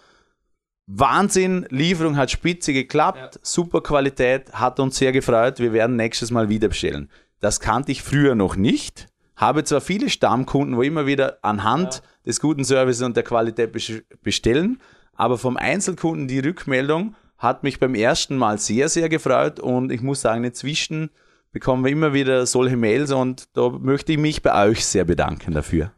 Wahnsinn, 0.90 1.66
Lieferung 1.68 2.16
hat 2.16 2.30
spitze 2.30 2.72
geklappt, 2.72 3.38
super 3.42 3.82
Qualität, 3.82 4.50
hat 4.54 4.80
uns 4.80 4.96
sehr 4.96 5.12
gefreut, 5.12 5.60
wir 5.60 5.74
werden 5.74 5.96
nächstes 5.96 6.30
Mal 6.30 6.48
wieder 6.48 6.68
bestellen. 6.68 7.10
Das 7.40 7.60
kannte 7.60 7.92
ich 7.92 8.02
früher 8.02 8.34
noch 8.34 8.56
nicht. 8.56 9.06
Habe 9.36 9.64
zwar 9.64 9.82
viele 9.82 10.08
Stammkunden, 10.08 10.76
wo 10.78 10.82
immer 10.82 11.04
wieder 11.04 11.38
anhand 11.42 12.02
des 12.26 12.40
guten 12.40 12.64
Services 12.64 13.02
und 13.02 13.16
der 13.16 13.22
Qualität 13.22 13.74
bes- 13.74 14.02
bestellen, 14.22 14.80
aber 15.14 15.36
vom 15.36 15.58
Einzelkunden 15.58 16.26
die 16.26 16.38
Rückmeldung 16.40 17.14
hat 17.36 17.64
mich 17.64 17.78
beim 17.78 17.94
ersten 17.94 18.38
Mal 18.38 18.58
sehr, 18.58 18.88
sehr 18.88 19.10
gefreut 19.10 19.60
und 19.60 19.92
ich 19.92 20.00
muss 20.00 20.22
sagen, 20.22 20.42
inzwischen 20.42 21.10
bekommen 21.52 21.84
wir 21.84 21.92
immer 21.92 22.14
wieder 22.14 22.46
solche 22.46 22.78
Mails 22.78 23.12
und 23.12 23.48
da 23.56 23.68
möchte 23.68 24.12
ich 24.12 24.18
mich 24.18 24.42
bei 24.42 24.66
euch 24.66 24.86
sehr 24.86 25.04
bedanken 25.04 25.52
dafür. 25.52 25.92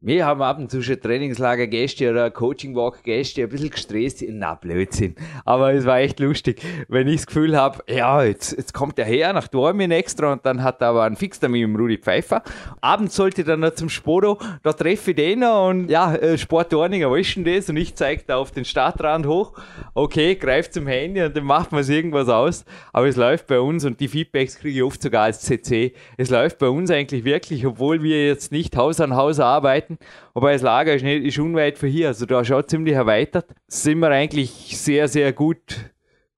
Wir 0.00 0.26
haben 0.26 0.42
ab 0.42 0.60
und 0.60 0.70
zu 0.70 0.80
schon 0.80 1.00
Trainingslager-Gäste 1.00 2.08
oder 2.08 2.30
Coaching-Walk-Gäste, 2.30 3.42
ein 3.42 3.48
bisschen 3.48 3.70
gestresst. 3.70 4.24
Na, 4.28 4.54
Blödsinn. 4.54 5.16
Aber 5.44 5.72
es 5.72 5.86
war 5.86 5.98
echt 5.98 6.20
lustig, 6.20 6.62
wenn 6.86 7.08
ich 7.08 7.16
das 7.16 7.26
Gefühl 7.26 7.56
habe, 7.56 7.82
ja, 7.88 8.22
jetzt, 8.22 8.56
jetzt 8.56 8.72
kommt 8.72 8.96
er 9.00 9.06
her 9.06 9.32
nach 9.32 9.48
Dormien 9.48 9.90
extra 9.90 10.32
und 10.32 10.46
dann 10.46 10.62
hat 10.62 10.80
er 10.82 10.90
aber 10.90 11.02
einen 11.02 11.16
Fixtermin 11.16 11.62
mit 11.62 11.76
dem 11.76 11.82
Rudi 11.82 11.98
Pfeiffer. 11.98 12.44
Abends 12.80 13.16
sollte 13.16 13.42
dann 13.42 13.58
noch 13.58 13.74
zum 13.74 13.88
Spodo, 13.88 14.38
da 14.62 14.72
treffe 14.72 15.10
ich 15.10 15.16
den 15.16 15.42
und 15.42 15.88
ja, 15.90 16.14
äh, 16.14 16.38
Sport 16.38 16.72
Dorninger, 16.72 17.10
was 17.10 17.18
ist 17.18 17.34
denn 17.34 17.44
das? 17.44 17.68
Und 17.68 17.76
ich 17.76 17.96
zeige 17.96 18.22
da 18.24 18.36
auf 18.36 18.52
den 18.52 18.64
Startrand 18.64 19.26
hoch. 19.26 19.54
Okay, 19.94 20.36
greift 20.36 20.74
zum 20.74 20.86
Handy 20.86 21.22
und 21.22 21.36
dann 21.36 21.42
macht 21.42 21.72
man 21.72 21.80
es 21.80 21.88
irgendwas 21.88 22.28
aus. 22.28 22.64
Aber 22.92 23.08
es 23.08 23.16
läuft 23.16 23.48
bei 23.48 23.58
uns 23.58 23.84
und 23.84 23.98
die 23.98 24.06
Feedbacks 24.06 24.60
kriege 24.60 24.76
ich 24.76 24.82
oft 24.84 25.02
sogar 25.02 25.24
als 25.24 25.40
CC. 25.40 25.92
Es 26.16 26.30
läuft 26.30 26.58
bei 26.58 26.68
uns 26.68 26.88
eigentlich 26.88 27.24
wirklich, 27.24 27.66
obwohl 27.66 28.04
wir 28.04 28.28
jetzt 28.28 28.52
nicht 28.52 28.76
Haus 28.76 29.00
an 29.00 29.16
Haus 29.16 29.40
arbeiten, 29.40 29.87
aber 30.34 30.52
das 30.52 30.62
Lager 30.62 30.94
ist, 30.94 31.02
nicht, 31.02 31.24
ist 31.24 31.38
unweit 31.38 31.78
von 31.78 31.88
hier, 31.88 32.08
also 32.08 32.26
da 32.26 32.44
schon 32.44 32.66
ziemlich 32.68 32.94
erweitert, 32.94 33.54
sind 33.66 34.00
wir 34.00 34.08
eigentlich 34.08 34.76
sehr, 34.76 35.08
sehr 35.08 35.32
gut 35.32 35.76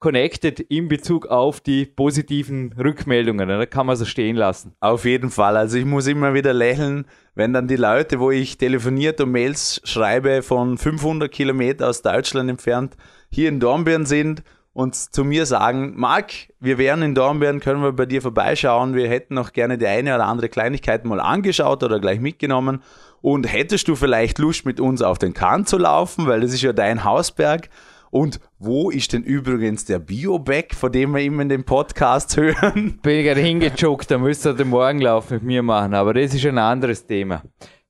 connected 0.00 0.60
in 0.60 0.88
Bezug 0.88 1.26
auf 1.26 1.60
die 1.60 1.84
positiven 1.84 2.72
Rückmeldungen. 2.72 3.46
Da 3.48 3.66
kann 3.66 3.86
man 3.86 3.96
so 3.96 4.06
stehen 4.06 4.34
lassen. 4.34 4.74
Auf 4.80 5.04
jeden 5.04 5.30
Fall. 5.30 5.56
Also 5.56 5.76
ich 5.76 5.84
muss 5.84 6.06
immer 6.06 6.32
wieder 6.34 6.54
lächeln, 6.54 7.04
wenn 7.34 7.52
dann 7.52 7.68
die 7.68 7.76
Leute, 7.76 8.18
wo 8.18 8.30
ich 8.30 8.56
telefoniert 8.56 9.20
und 9.20 9.30
Mails 9.30 9.80
schreibe, 9.84 10.42
von 10.42 10.78
500 10.78 11.30
Kilometer 11.30 11.88
aus 11.88 12.02
Deutschland 12.02 12.48
entfernt, 12.48 12.96
hier 13.30 13.50
in 13.50 13.60
Dornbirn 13.60 14.06
sind 14.06 14.42
und 14.72 14.94
zu 14.94 15.24
mir 15.24 15.44
sagen, 15.44 15.92
Marc, 15.96 16.32
wir 16.60 16.78
wären 16.78 17.02
in 17.02 17.14
Dornbirn, 17.14 17.60
können 17.60 17.82
wir 17.82 17.92
bei 17.92 18.06
dir 18.06 18.22
vorbeischauen, 18.22 18.94
wir 18.94 19.08
hätten 19.08 19.34
noch 19.34 19.52
gerne 19.52 19.76
die 19.76 19.86
eine 19.86 20.14
oder 20.14 20.26
andere 20.26 20.48
Kleinigkeit 20.48 21.04
mal 21.04 21.20
angeschaut 21.20 21.82
oder 21.82 22.00
gleich 22.00 22.20
mitgenommen 22.20 22.82
und 23.22 23.50
hättest 23.50 23.88
du 23.88 23.96
vielleicht 23.96 24.38
Lust 24.38 24.64
mit 24.64 24.80
uns 24.80 25.02
auf 25.02 25.18
den 25.18 25.34
Kahn 25.34 25.66
zu 25.66 25.78
laufen, 25.78 26.26
weil 26.26 26.40
das 26.40 26.52
ist 26.52 26.62
ja 26.62 26.72
dein 26.72 27.04
Hausberg 27.04 27.68
und 28.10 28.40
wo 28.58 28.90
ist 28.90 29.12
denn 29.12 29.22
übrigens 29.22 29.84
der 29.84 30.00
Bioback, 30.00 30.74
von 30.74 30.90
dem 30.90 31.14
wir 31.14 31.22
immer 31.22 31.42
in 31.42 31.48
den 31.48 31.64
Podcasts 31.64 32.36
hören? 32.36 32.98
Bin 33.02 33.18
ich 33.18 33.24
gerade 33.24 33.40
hingejoggt, 33.40 34.10
da 34.10 34.18
müsst 34.18 34.46
ihr 34.46 34.54
den 34.54 34.68
Morgenlauf 34.68 35.30
mit 35.30 35.42
mir 35.42 35.62
machen, 35.62 35.94
aber 35.94 36.14
das 36.14 36.34
ist 36.34 36.44
ein 36.44 36.58
anderes 36.58 37.06
Thema. 37.06 37.42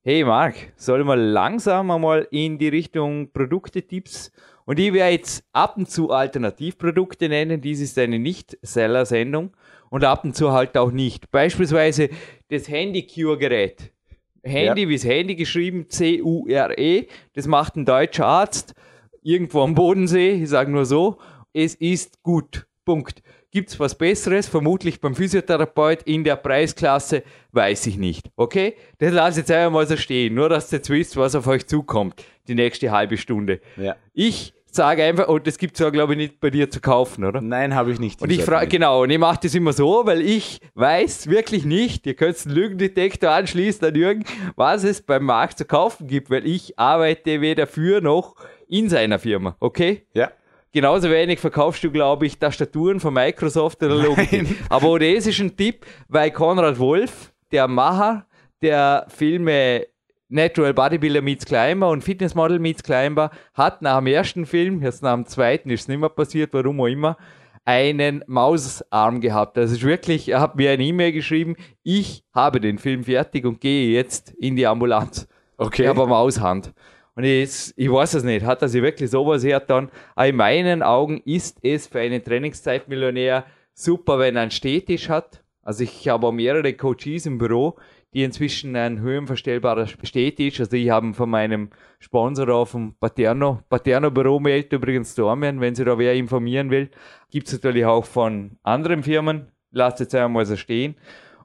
Hey 0.03 0.25
Marc, 0.25 0.55
sollen 0.77 1.07
wir 1.07 1.17
langsam 1.17 1.91
einmal 1.91 2.27
in 2.31 2.59
die 2.59 2.69
Richtung 2.69 3.31
Produkte-Tipps 3.33 4.31
und 4.65 4.79
ich 4.79 4.93
werde 4.93 5.13
jetzt 5.13 5.45
ab 5.53 5.77
und 5.77 5.91
zu 5.91 6.11
Alternativprodukte 6.11 7.29
nennen, 7.29 7.61
dies 7.61 7.81
ist 7.81 7.99
eine 7.99 8.19
Nicht-Seller-Sendung 8.19 9.51
und 9.91 10.05
ab 10.05 10.25
und 10.25 10.35
zu 10.35 10.53
halt 10.53 10.77
auch 10.79 10.91
nicht. 10.91 11.31
Beispielsweise 11.31 12.09
das 12.49 12.69
Handy-Cure-Gerät. 12.69 13.93
Handy, 14.43 14.83
Ja. 14.83 14.89
wie 14.89 14.95
das 14.97 15.05
Handy 15.05 15.35
geschrieben, 15.37 15.87
C-U-R-E, 15.89 17.07
das 17.35 17.47
macht 17.47 17.77
ein 17.77 17.85
deutscher 17.85 18.27
Arzt 18.27 18.75
irgendwo 19.23 19.63
am 19.63 19.75
Bodensee, 19.75 20.43
ich 20.43 20.49
sage 20.49 20.71
nur 20.71 20.85
so, 20.87 21.19
es 21.53 21.75
ist 21.75 22.23
gut. 22.23 22.67
Punkt. 22.85 23.23
Gibt 23.53 23.69
es 23.71 23.81
was 23.81 23.97
Besseres? 23.99 24.49
Vermutlich 24.49 25.01
beim 25.01 25.15
Physiotherapeut 25.15 26.03
in 26.05 26.23
der 26.25 26.37
Preisklasse, 26.37 27.25
weiß 27.53 27.87
ich 27.89 27.99
nicht. 27.99 28.31
Okay? 28.37 28.75
Das 28.99 29.13
lasse 29.13 29.41
ich 29.41 29.49
jetzt 29.49 29.51
einfach 29.51 29.73
mal 29.73 29.87
so 29.87 29.97
stehen, 29.97 30.35
nur 30.35 30.49
dass 30.49 30.73
ihr 30.73 30.79
jetzt 30.79 30.89
wisst, 30.91 31.17
was 31.17 31.35
auf 31.35 31.47
euch 31.49 31.67
zukommt, 31.67 32.25
die 32.49 32.55
nächste 32.55 32.91
halbe 32.93 33.17
Stunde. 33.17 33.61
Ja. 33.77 33.97
Ich 34.13 34.55
sage 34.75 35.05
einfach, 35.05 35.29
und 35.29 35.47
das 35.47 35.59
gibt 35.59 35.75
es 35.75 35.81
ja, 35.81 35.91
glaube 35.91 36.13
ich, 36.13 36.19
nicht 36.19 36.41
bei 36.41 36.51
dir 36.51 36.71
zu 36.71 36.81
kaufen, 36.81 37.25
oder? 37.25 37.41
Nein, 37.41 37.75
habe 37.75 37.93
ich 37.93 37.99
nicht. 37.99 38.21
Und 38.23 38.31
ich 38.31 38.43
frage, 38.43 38.69
genau, 38.69 39.03
und 39.03 39.11
ich 39.11 39.19
mache 39.19 39.41
das 39.43 39.55
immer 39.55 39.73
so, 39.73 40.07
weil 40.07 40.21
ich 40.21 40.61
weiß 40.75 41.29
wirklich 41.29 41.65
nicht, 41.65 42.07
ihr 42.07 42.15
könnt 42.15 42.37
einen 42.45 42.55
Lügendetektor 42.55 43.31
anschließen 43.31 43.87
an 43.87 43.95
Jürgen, 43.95 44.25
was 44.57 44.85
es 44.85 45.03
beim 45.03 45.25
Markt 45.25 45.59
zu 45.59 45.65
kaufen 45.65 46.07
gibt, 46.07 46.31
weil 46.31 46.47
ich 46.47 46.79
arbeite 46.79 47.41
weder 47.41 47.67
für 47.67 48.01
noch 48.01 48.37
in 48.69 48.89
seiner 48.89 49.19
Firma, 49.19 49.57
okay? 49.61 50.07
Ja. 50.15 50.31
Genauso 50.73 51.11
wenig 51.11 51.41
verkaufst 51.41 51.83
du, 51.83 51.91
glaube 51.91 52.27
ich, 52.27 52.39
Tastaturen 52.39 53.01
von 53.01 53.13
Microsoft 53.13 53.83
oder 53.83 53.97
Logitech. 53.97 54.55
Aber 54.69 55.01
das 55.01 55.27
ist 55.27 55.41
ein 55.41 55.57
Tipp, 55.57 55.85
weil 56.09 56.31
Konrad 56.31 56.79
Wolf, 56.79 57.33
der 57.51 57.67
Macher 57.67 58.27
der 58.63 59.07
Filme 59.09 59.87
Natural 60.31 60.73
Bodybuilder 60.73 61.23
meets 61.23 61.45
Climber 61.45 61.91
und 61.91 62.03
Fitness 62.03 62.35
Model 62.35 62.59
meets 62.59 62.83
Climber, 62.83 63.31
hat 63.55 63.83
nach 63.83 63.99
dem 63.99 64.07
ersten 64.07 64.47
Film, 64.47 64.81
jetzt 64.81 65.03
nach 65.03 65.15
dem 65.15 65.27
zweiten 65.27 65.71
ist 65.71 65.83
es 65.83 65.89
nicht 65.89 65.99
mehr 65.99 66.09
passiert, 66.09 66.55
warum 66.55 66.81
auch 66.81 66.87
immer, 66.87 67.17
einen 67.65 68.23
Mausarm 68.27 69.21
gehabt. 69.21 69.57
Das 69.57 69.73
ist 69.73 69.83
wirklich, 69.83 70.29
er 70.29 70.41
hat 70.41 70.57
mir 70.57 70.71
eine 70.71 70.85
E-Mail 70.85 71.13
geschrieben, 71.13 71.57
ich 71.83 72.25
habe 72.33 72.61
den 72.61 72.79
Film 72.79 73.05
fertig 73.05 73.45
und 73.45 73.61
gehe 73.61 73.93
jetzt 73.93 74.31
in 74.31 74.57
die 74.57 74.67
Ambulanz. 74.67 75.29
Okay. 75.57 75.83
Ich 75.83 75.89
habe 75.89 76.03
eine 76.03 76.11
Maushand. 76.11 76.73
Und 77.17 77.25
ich, 77.25 77.73
ich 77.77 77.91
weiß 77.91 78.15
es 78.15 78.23
nicht, 78.23 78.47
hat 78.47 78.63
er 78.63 78.69
sich 78.69 78.83
wirklich 78.83 79.11
sowas 79.11 79.45
hergetan? 79.45 79.91
Aber 80.15 80.29
in 80.29 80.37
meinen 80.37 80.83
Augen 80.83 81.21
ist 81.25 81.59
es 81.63 81.87
für 81.87 82.01
einen 82.01 82.25
Trainingszeitmillionär 82.25 83.45
super, 83.75 84.19
wenn 84.19 84.37
er 84.37 84.43
einen 84.43 84.51
Stehtisch 84.53 85.09
hat. 85.09 85.43
Also 85.63 85.85
ich 85.85 86.09
habe 86.09 86.27
auch 86.27 86.33
mehrere 86.33 86.73
Coaches 86.73 87.27
im 87.27 87.37
Büro, 87.37 87.77
die 88.13 88.25
inzwischen 88.25 88.75
einen 88.75 89.01
höhenverstellbaren 89.01 89.87
Stehtisch, 90.03 90.61
also 90.61 90.77
ich 90.77 90.91
habe 90.91 91.15
von 91.15 91.31
meinem 91.31 91.71
Sponsor 91.99 92.49
auf 92.49 92.73
dem 92.73 92.95
Paterno, 92.99 93.61
Paterno 93.69 94.11
Büro 94.11 94.41
meldet 94.41 94.73
übrigens 94.73 95.15
Dormien, 95.15 95.61
wenn 95.61 95.75
sich 95.75 95.87
da 95.87 95.97
wer 95.97 96.15
informieren 96.15 96.71
will. 96.71 96.91
Gibt 97.31 97.47
es 97.47 97.55
natürlich 97.55 97.85
auch 97.85 98.05
von 98.05 98.59
anderen 98.63 99.03
Firmen, 99.03 99.53
lasst 99.71 100.01
jetzt 100.01 100.15
einmal 100.15 100.47
so 100.47 100.57
stehen. 100.57 100.97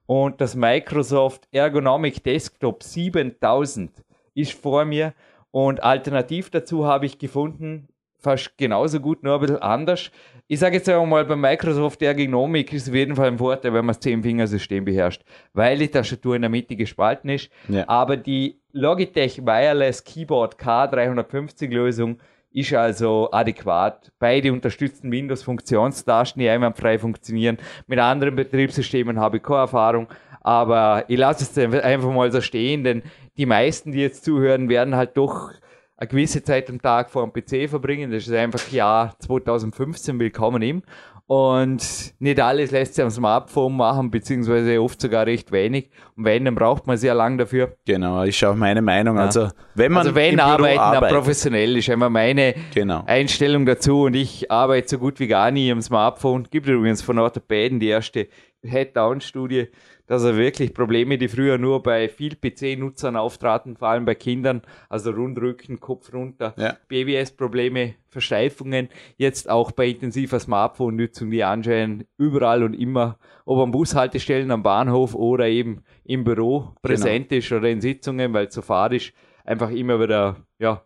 Und 0.08 0.42
das 0.42 0.56
Microsoft 0.56 1.48
Ergonomic 1.52 2.24
Desktop 2.24 2.84
7000 2.84 4.04
ist 4.34 4.54
vor 4.54 4.86
mir 4.86 5.14
und 5.52 5.84
alternativ 5.84 6.50
dazu 6.50 6.86
habe 6.86 7.06
ich 7.06 7.18
gefunden, 7.18 7.88
fast 8.26 8.58
genauso 8.58 9.00
gut, 9.00 9.24
nur 9.24 9.36
ein 9.36 9.40
bisschen 9.40 9.62
anders. 9.62 10.12
Ich 10.48 10.60
sage 10.60 10.76
jetzt 10.76 10.90
einmal, 10.90 11.26
bei 11.26 11.36
Microsoft 11.36 12.02
Ergonomik 12.02 12.74
ist 12.74 12.84
es 12.84 12.90
auf 12.90 12.96
jeden 12.96 13.16
Fall 13.16 13.28
ein 13.28 13.38
Vorteil, 13.38 13.74
wenn 13.74 13.86
man 13.86 13.96
das 13.96 14.02
10-Finger-System 14.02 14.84
beherrscht, 14.84 15.24
weil 15.54 15.78
die 15.78 15.88
Tastatur 15.88 16.36
in 16.36 16.42
der 16.42 16.52
Mitte 16.52 16.76
gespalten 16.76 17.30
ist. 17.30 17.50
Ja. 17.68 17.88
Aber 17.88 18.18
die 18.18 18.60
Logitech 18.72 19.46
Wireless 19.46 20.04
Keyboard 20.04 20.60
K350-Lösung 20.60 22.18
ist 22.52 22.74
also 22.74 23.30
adäquat. 23.32 24.12
Beide 24.20 24.54
unterstützen 24.54 25.12
Windows-Funktionstasten, 25.12 26.40
die 26.40 26.50
einwandfrei 26.50 27.00
funktionieren. 27.00 27.58
Mit 27.88 28.00
anderen 28.00 28.36
Betriebssystemen 28.36 29.20
habe 29.20 29.38
ich 29.38 29.44
keine 29.44 29.60
Erfahrung, 29.60 30.08
aber 30.42 31.06
ich 31.08 31.18
lasse 31.18 31.44
es 31.44 31.84
einfach 31.84 32.12
mal 32.12 32.32
so 32.32 32.40
stehen, 32.40 32.84
denn 32.84 33.04
die 33.38 33.46
meisten, 33.46 33.92
die 33.92 34.00
jetzt 34.00 34.24
zuhören, 34.24 34.70
werden 34.70 34.96
halt 34.96 35.18
doch 35.18 35.52
eine 35.98 36.08
gewisse 36.08 36.44
Zeit 36.44 36.70
am 36.70 36.82
Tag 36.82 37.10
vor 37.10 37.26
dem 37.26 37.32
PC 37.32 37.70
verbringen. 37.70 38.12
Das 38.12 38.28
ist 38.28 38.34
einfach 38.34 38.72
Jahr 38.72 39.16
2015 39.20 40.20
willkommen 40.20 40.62
im. 40.62 40.84
Und 41.28 42.14
nicht 42.20 42.40
alles 42.40 42.70
lässt 42.70 42.94
sich 42.94 43.04
am 43.04 43.10
Smartphone 43.10 43.76
machen, 43.76 44.12
beziehungsweise 44.12 44.80
oft 44.80 45.02
sogar 45.02 45.26
recht 45.26 45.52
wenig. 45.52 45.90
Und 46.16 46.26
wenn, 46.26 46.46
dann 46.46 46.54
braucht 46.54 46.86
man 46.86 46.98
sehr 46.98 47.16
lang 47.16 47.40
dafür. 47.40 47.78
Genau, 47.86 48.22
ist 48.22 48.44
auch 48.44 48.54
meine 48.54 48.84
Meinung. 48.84 49.16
Ja. 49.16 49.24
Also, 49.24 49.50
wenn 49.74 49.92
man 49.92 50.02
also 50.06 50.14
wenn 50.14 50.40
arbeiten, 50.40 50.80
arbeitet, 50.80 51.18
professionell 51.18 51.78
ist 51.78 51.90
immer 51.90 52.12
meine 52.12 52.54
genau. 52.76 53.04
Einstellung 53.08 53.66
dazu. 53.66 54.04
Und 54.04 54.16
ich 54.16 54.52
arbeite 54.52 54.88
so 54.88 54.98
gut 55.00 55.20
wie 55.20 55.28
gar 55.28 55.50
nie 55.50 55.72
am 55.72 55.82
Smartphone. 55.82 56.48
Gibt 56.52 56.68
übrigens 56.68 57.02
von 57.02 57.18
Orthopäden 57.18 57.80
die 57.80 57.88
erste 57.88 58.28
Head-Down-Studie 58.62 59.70
dass 60.08 60.24
er 60.24 60.38
wirklich 60.38 60.74
Probleme, 60.74 61.18
die 61.18 61.28
früher 61.28 61.58
nur 61.58 61.82
bei 61.82 62.10
viel 62.10 62.36
PC-Nutzern 62.36 63.16
auftraten, 63.16 63.76
vor 63.78 63.90
allem 63.90 64.06
bei 64.06 64.16
Kindern, 64.16 64.62
also 64.90 65.12
Rundrücken, 65.12 65.80
Kopf 65.80 66.14
runter, 66.14 66.54
ja. 66.58 66.78
BBS-Probleme, 66.88 67.96
Versteifungen, 68.08 68.90
jetzt 69.18 69.50
auch 69.50 69.72
bei 69.72 69.88
intensiver 69.88 70.40
Smartphone-Nutzung, 70.40 71.32
die 71.32 71.44
anscheinend 71.44 72.06
überall 72.18 72.64
und 72.64 72.74
immer, 72.74 73.18
ob 73.46 73.60
am 73.60 73.72
Bushaltestellen, 73.72 74.52
am 74.52 74.64
Bahnhof 74.64 75.16
oder 75.16 75.48
eben 75.48 75.84
im 76.04 76.24
Büro 76.24 76.74
präsent 76.82 77.30
genau. 77.30 77.40
ist 77.40 77.52
oder 77.52 77.70
in 77.70 77.82
Sitzungen, 77.82 78.34
weil 78.34 78.48
es 78.48 78.54
so 78.54 78.62
fad 78.62 78.94
ist, 78.94 79.12
einfach 79.44 79.72
immer 79.72 80.00
wieder, 80.00 80.38
ja, 80.60 80.84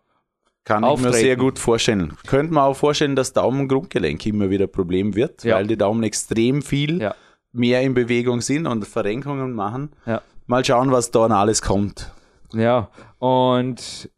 kann 0.64 0.84
auftreten. 0.84 1.08
ich 1.08 1.14
mir 1.14 1.20
sehr 1.20 1.36
gut 1.36 1.58
vorstellen. 1.58 2.12
Könnte 2.26 2.52
man 2.52 2.64
auch 2.64 2.76
vorstellen, 2.76 3.16
dass 3.16 3.32
Daumen-Grundgelenk 3.32 4.24
immer 4.26 4.50
wieder 4.50 4.66
ein 4.66 4.72
Problem 4.72 5.14
wird, 5.14 5.42
ja. 5.42 5.56
weil 5.56 5.66
die 5.66 5.76
Daumen 5.76 6.02
extrem 6.02 6.62
viel 6.62 7.00
ja 7.00 7.14
mehr 7.52 7.82
in 7.82 7.94
Bewegung 7.94 8.40
sind 8.40 8.66
und 8.66 8.86
Verrenkungen 8.86 9.52
machen. 9.52 9.90
Ja. 10.06 10.22
Mal 10.46 10.64
schauen, 10.64 10.90
was 10.90 11.10
da 11.10 11.26
alles 11.26 11.62
kommt. 11.62 12.12
Ja, 12.52 12.90
und 13.18 14.10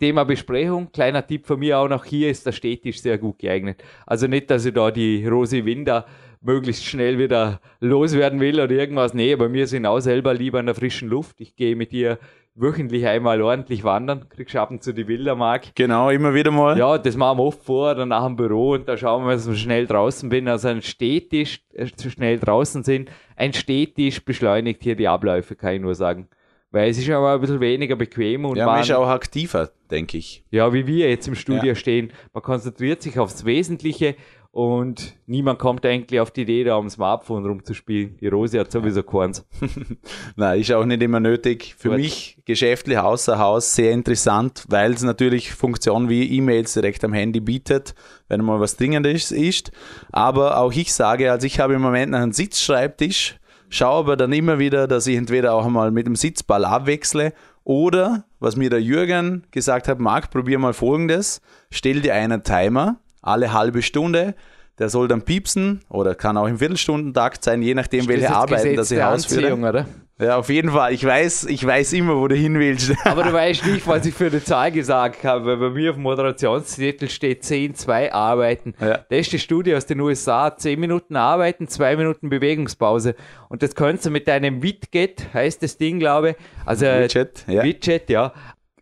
Thema 0.00 0.24
Besprechung, 0.24 0.90
kleiner 0.92 1.26
Tipp 1.26 1.46
von 1.46 1.58
mir 1.58 1.78
auch 1.78 1.88
noch 1.88 2.04
hier 2.04 2.30
ist 2.30 2.46
der 2.46 2.52
Städtisch 2.52 3.00
sehr 3.00 3.18
gut 3.18 3.38
geeignet. 3.38 3.82
Also 4.06 4.26
nicht, 4.26 4.50
dass 4.50 4.64
ich 4.64 4.74
da 4.74 4.90
die 4.90 5.26
Rosi 5.26 5.64
Winder 5.64 6.06
möglichst 6.40 6.84
schnell 6.84 7.18
wieder 7.18 7.60
loswerden 7.80 8.40
will 8.40 8.60
oder 8.60 8.72
irgendwas. 8.72 9.14
Nee, 9.14 9.34
bei 9.36 9.48
mir 9.48 9.66
sind 9.66 9.86
auch 9.86 10.00
selber 10.00 10.34
lieber 10.34 10.60
in 10.60 10.66
der 10.66 10.74
frischen 10.74 11.08
Luft. 11.08 11.40
Ich 11.40 11.56
gehe 11.56 11.74
mit 11.76 11.92
ihr 11.92 12.18
wöchentlich 12.54 13.06
einmal 13.06 13.42
ordentlich 13.42 13.82
wandern, 13.84 14.28
kriegst 14.28 14.54
ab 14.56 14.70
und 14.70 14.82
zu 14.82 14.92
die 14.92 15.04
Bilder, 15.04 15.34
Marc. 15.34 15.74
Genau, 15.74 16.10
immer 16.10 16.34
wieder 16.34 16.50
mal. 16.50 16.78
Ja, 16.78 16.98
das 16.98 17.16
machen 17.16 17.38
wir 17.38 17.44
oft 17.44 17.62
vor, 17.62 17.94
dann 17.94 18.08
nach 18.10 18.24
dem 18.24 18.36
Büro 18.36 18.72
und 18.72 18.88
da 18.88 18.96
schauen 18.96 19.26
wir, 19.26 19.32
dass 19.32 19.48
wir 19.48 19.56
schnell 19.56 19.86
draußen 19.86 20.28
bin. 20.28 20.48
Also 20.48 20.68
ein 20.68 20.82
Städtisch, 20.82 21.62
äh, 21.72 21.86
zu 21.86 22.10
schnell 22.10 22.38
draußen 22.38 22.84
sind. 22.84 23.10
Ein 23.36 23.52
Städtisch 23.52 24.24
beschleunigt 24.24 24.82
hier 24.82 24.94
die 24.94 25.08
Abläufe, 25.08 25.56
kann 25.56 25.74
ich 25.74 25.80
nur 25.80 25.94
sagen. 25.94 26.28
Weil 26.70 26.90
es 26.90 26.98
ist 26.98 27.08
aber 27.10 27.34
ein 27.34 27.40
bisschen 27.40 27.60
weniger 27.60 27.94
bequem 27.94 28.44
und 28.44 28.56
ja, 28.56 28.66
man 28.66 28.80
ist 28.80 28.90
auch 28.90 29.06
aktiver, 29.06 29.70
denke 29.90 30.18
ich. 30.18 30.44
Ja, 30.50 30.72
wie 30.72 30.88
wir 30.88 31.08
jetzt 31.08 31.28
im 31.28 31.36
Studio 31.36 31.66
ja. 31.66 31.74
stehen. 31.76 32.12
Man 32.32 32.42
konzentriert 32.42 33.00
sich 33.00 33.18
aufs 33.18 33.44
Wesentliche 33.44 34.16
und 34.54 35.16
niemand 35.26 35.58
kommt 35.58 35.84
eigentlich 35.84 36.20
auf 36.20 36.30
die 36.30 36.42
Idee, 36.42 36.62
da 36.62 36.76
am 36.76 36.88
Smartphone 36.88 37.44
rumzuspielen. 37.44 38.16
Die 38.20 38.28
Rose 38.28 38.60
hat 38.60 38.70
sowieso 38.70 39.02
keins. 39.02 39.44
Nein, 40.36 40.60
ist 40.60 40.70
auch 40.70 40.84
nicht 40.84 41.02
immer 41.02 41.18
nötig. 41.18 41.74
Für 41.76 41.88
Gut. 41.88 41.98
mich 41.98 42.38
geschäftlich 42.44 42.96
außer 42.96 43.40
Haus 43.40 43.74
sehr 43.74 43.90
interessant, 43.90 44.64
weil 44.68 44.92
es 44.92 45.02
natürlich 45.02 45.52
Funktionen 45.52 46.08
wie 46.08 46.36
E-Mails 46.36 46.72
direkt 46.74 47.02
am 47.02 47.12
Handy 47.12 47.40
bietet, 47.40 47.96
wenn 48.28 48.44
mal 48.44 48.60
was 48.60 48.76
Dringendes 48.76 49.32
ist. 49.32 49.72
Aber 50.12 50.58
auch 50.58 50.72
ich 50.72 50.94
sage, 50.94 51.32
also 51.32 51.48
ich 51.48 51.58
habe 51.58 51.74
im 51.74 51.82
Moment 51.82 52.14
einen 52.14 52.30
Sitzschreibtisch, 52.30 53.40
schaue 53.70 53.98
aber 53.98 54.16
dann 54.16 54.32
immer 54.32 54.60
wieder, 54.60 54.86
dass 54.86 55.08
ich 55.08 55.16
entweder 55.16 55.54
auch 55.54 55.66
einmal 55.66 55.90
mit 55.90 56.06
dem 56.06 56.14
Sitzball 56.14 56.64
abwechsle 56.64 57.32
oder, 57.64 58.24
was 58.38 58.54
mir 58.54 58.70
der 58.70 58.80
Jürgen 58.80 59.48
gesagt 59.50 59.88
hat, 59.88 59.98
Marc, 59.98 60.30
probier 60.30 60.60
mal 60.60 60.74
folgendes, 60.74 61.40
stell 61.70 62.02
dir 62.02 62.14
einen 62.14 62.44
Timer, 62.44 63.00
alle 63.24 63.52
halbe 63.52 63.82
Stunde. 63.82 64.34
Der 64.78 64.88
soll 64.88 65.06
dann 65.06 65.22
piepsen 65.22 65.82
oder 65.88 66.16
kann 66.16 66.36
auch 66.36 66.48
im 66.48 66.58
Viertelstundentakt 66.58 67.44
sein, 67.44 67.62
je 67.62 67.74
nachdem, 67.74 68.08
welche 68.08 68.34
Arbeiten 68.34 68.74
das 68.74 68.90
ich 68.90 69.00
ausführe. 69.00 69.54
Oder? 69.54 69.86
Ja, 70.20 70.36
auf 70.36 70.48
jeden 70.48 70.70
Fall. 70.70 70.92
Ich 70.92 71.04
weiß, 71.04 71.46
ich 71.46 71.66
weiß 71.66 71.92
immer, 71.94 72.16
wo 72.16 72.28
du 72.28 72.36
hin 72.36 72.56
willst. 72.58 72.92
Aber 73.04 73.24
du 73.24 73.32
weißt 73.32 73.66
nicht, 73.66 73.84
was 73.86 74.06
ich 74.06 74.14
für 74.14 74.26
eine 74.26 74.42
Zahl 74.42 74.70
gesagt 74.70 75.24
habe, 75.24 75.46
weil 75.46 75.56
bei 75.56 75.70
mir 75.70 75.90
auf 75.90 75.96
dem 75.96 76.04
Moderationszettel 76.04 77.08
steht 77.08 77.42
10, 77.42 77.74
2 77.74 78.12
Arbeiten. 78.12 78.74
Ja. 78.80 78.98
Das 79.08 79.18
ist 79.18 79.32
die 79.32 79.38
Studie 79.40 79.74
aus 79.74 79.86
den 79.86 80.00
USA. 80.00 80.56
10 80.56 80.78
Minuten 80.78 81.16
Arbeiten, 81.16 81.66
2 81.66 81.96
Minuten 81.96 82.28
Bewegungspause. 82.28 83.16
Und 83.48 83.64
das 83.64 83.74
kannst 83.74 84.06
du 84.06 84.10
mit 84.10 84.28
deinem 84.28 84.62
Widget, 84.62 85.34
heißt 85.34 85.64
das 85.64 85.78
Ding, 85.78 85.98
glaube 85.98 86.30
ich. 86.30 86.36
Also, 86.64 86.86
Widget, 86.86 87.44
ja. 87.48 87.64
Widget, 87.64 88.08
ja. 88.08 88.32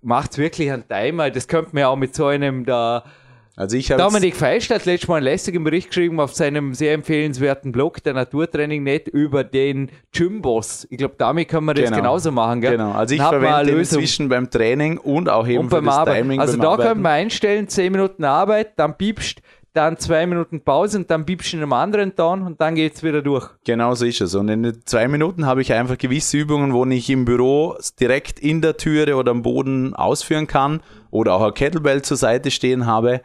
Macht's 0.02 0.36
wirklich 0.36 0.70
einen 0.70 0.86
Timer. 0.86 1.30
Das 1.30 1.48
könnte 1.48 1.70
man 1.72 1.80
ja 1.80 1.88
auch 1.88 1.96
mit 1.96 2.14
so 2.14 2.26
einem 2.26 2.66
da, 2.66 3.04
also 3.54 3.76
ich 3.76 3.88
Dominik 3.88 4.34
Feist 4.34 4.70
hat 4.70 4.86
letztes 4.86 5.08
Mal 5.08 5.16
einen 5.16 5.24
lästigen 5.24 5.62
Bericht 5.62 5.88
geschrieben 5.88 6.20
auf 6.20 6.34
seinem 6.34 6.72
sehr 6.72 6.94
empfehlenswerten 6.94 7.70
Blog, 7.70 8.02
der 8.02 8.14
Naturtraining 8.14 8.82
Net, 8.82 9.08
über 9.08 9.44
den 9.44 9.90
Gymboss. 10.12 10.86
Ich 10.88 10.96
glaube, 10.96 11.16
damit 11.18 11.48
können 11.48 11.66
wir 11.66 11.74
das 11.74 11.84
genau. 11.84 11.96
genauso 11.96 12.32
machen. 12.32 12.62
Gell? 12.62 12.72
Genau, 12.72 12.92
also 12.92 13.14
ich 13.14 13.20
verwende 13.20 13.72
inzwischen 13.72 14.30
beim 14.30 14.50
Training 14.50 14.96
und 14.96 15.28
auch 15.28 15.46
eben 15.46 15.64
und 15.64 15.68
beim 15.68 15.84
das 15.84 15.94
Arbeiten. 15.94 16.22
Timing 16.22 16.40
Also 16.40 16.56
da 16.56 16.76
können 16.78 17.02
wir 17.02 17.10
einstellen, 17.10 17.68
10 17.68 17.92
Minuten 17.92 18.24
Arbeit, 18.24 18.72
dann 18.76 18.96
piepst, 18.96 19.42
dann 19.74 19.98
zwei 19.98 20.26
Minuten 20.26 20.62
Pause 20.62 20.98
und 20.98 21.10
dann 21.10 21.26
piepst 21.26 21.52
du 21.52 21.58
in 21.58 21.62
einem 21.62 21.74
anderen 21.74 22.16
Ton 22.16 22.42
und 22.42 22.58
dann 22.58 22.74
geht 22.74 22.94
es 22.94 23.02
wieder 23.02 23.20
durch. 23.20 23.50
Genau 23.64 23.94
so 23.94 24.06
ist 24.06 24.22
es. 24.22 24.34
Und 24.34 24.48
in 24.48 24.80
zwei 24.86 25.08
Minuten 25.08 25.44
habe 25.44 25.60
ich 25.60 25.74
einfach 25.74 25.98
gewisse 25.98 26.38
Übungen, 26.38 26.72
wo 26.72 26.86
ich 26.86 27.08
im 27.10 27.26
Büro 27.26 27.76
direkt 28.00 28.40
in 28.40 28.62
der 28.62 28.78
Türe 28.78 29.16
oder 29.16 29.30
am 29.30 29.42
Boden 29.42 29.94
ausführen 29.94 30.46
kann 30.46 30.80
oder 31.10 31.34
auch 31.34 31.42
ein 31.42 31.54
Kettlebell 31.54 32.00
zur 32.00 32.16
Seite 32.16 32.50
stehen 32.50 32.86
habe 32.86 33.20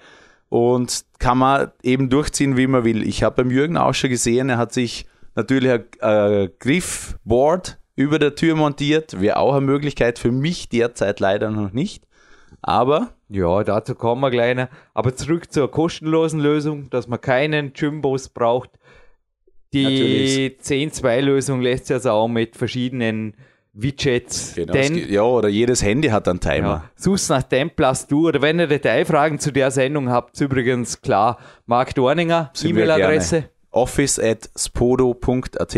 und 0.49 1.05
kann 1.19 1.38
man 1.38 1.71
eben 1.83 2.10
durchziehen, 2.10 2.57
wie 2.57 2.67
man 2.67 2.83
will. 2.83 3.07
Ich 3.07 3.23
habe 3.23 3.43
beim 3.43 3.51
Jürgen 3.51 3.77
auch 3.77 3.93
schon 3.93 4.10
gesehen, 4.10 4.49
er 4.49 4.57
hat 4.57 4.73
sich 4.73 5.05
natürlich 5.36 5.71
ein, 5.71 5.86
ein 6.01 6.49
Griffboard 6.60 7.77
über 7.95 8.19
der 8.19 8.36
Tür 8.36 8.55
montiert. 8.55 9.19
Wäre 9.19 9.38
auch 9.38 9.55
eine 9.55 9.65
Möglichkeit 9.65 10.19
für 10.19 10.31
mich 10.31 10.69
derzeit 10.69 11.19
leider 11.19 11.49
noch 11.51 11.73
nicht. 11.73 12.05
Aber. 12.62 13.13
Ja, 13.29 13.63
dazu 13.63 13.93
kommen 13.93 14.21
wir 14.21 14.31
gleich. 14.31 14.67
Aber 14.93 15.15
zurück 15.15 15.51
zur 15.51 15.69
kostenlosen 15.69 16.39
Lösung, 16.39 16.89
dass 16.89 17.07
man 17.07 17.19
keinen 17.19 17.73
Gymbus 17.73 18.29
braucht. 18.29 18.69
Die 19.73 20.55
10-2-Lösung 20.62 21.62
lässt 21.62 21.88
sich 21.88 21.95
also 21.95 22.12
auch 22.12 22.27
mit 22.29 22.55
verschiedenen 22.55 23.33
Widgets. 23.80 24.56
Genau, 24.56 24.74
denn, 24.74 24.98
ja, 25.10 25.22
oder 25.22 25.50
jedes 25.50 25.84
Handy 25.84 26.10
hat 26.10 26.28
einen 26.28 26.40
Timer. 26.40 26.68
Ja, 26.68 26.84
suchst 26.96 27.30
nach 27.30 27.44
Templast 27.44 28.12
du 28.12 28.28
oder 28.28 28.42
wenn 28.42 28.60
ihr 28.60 28.68
Detailfragen 28.68 29.40
zu 29.40 29.52
der 29.52 29.70
Sendung 29.70 30.10
habt, 30.10 30.40
übrigens 30.42 31.02
klar, 31.02 31.38
Marc 31.68 31.94
Dorninger, 31.94 32.52
E-Mail-Adresse. 32.63 33.50
Office 33.72 34.18
at 34.20 34.50
spodo.at. 34.58 35.78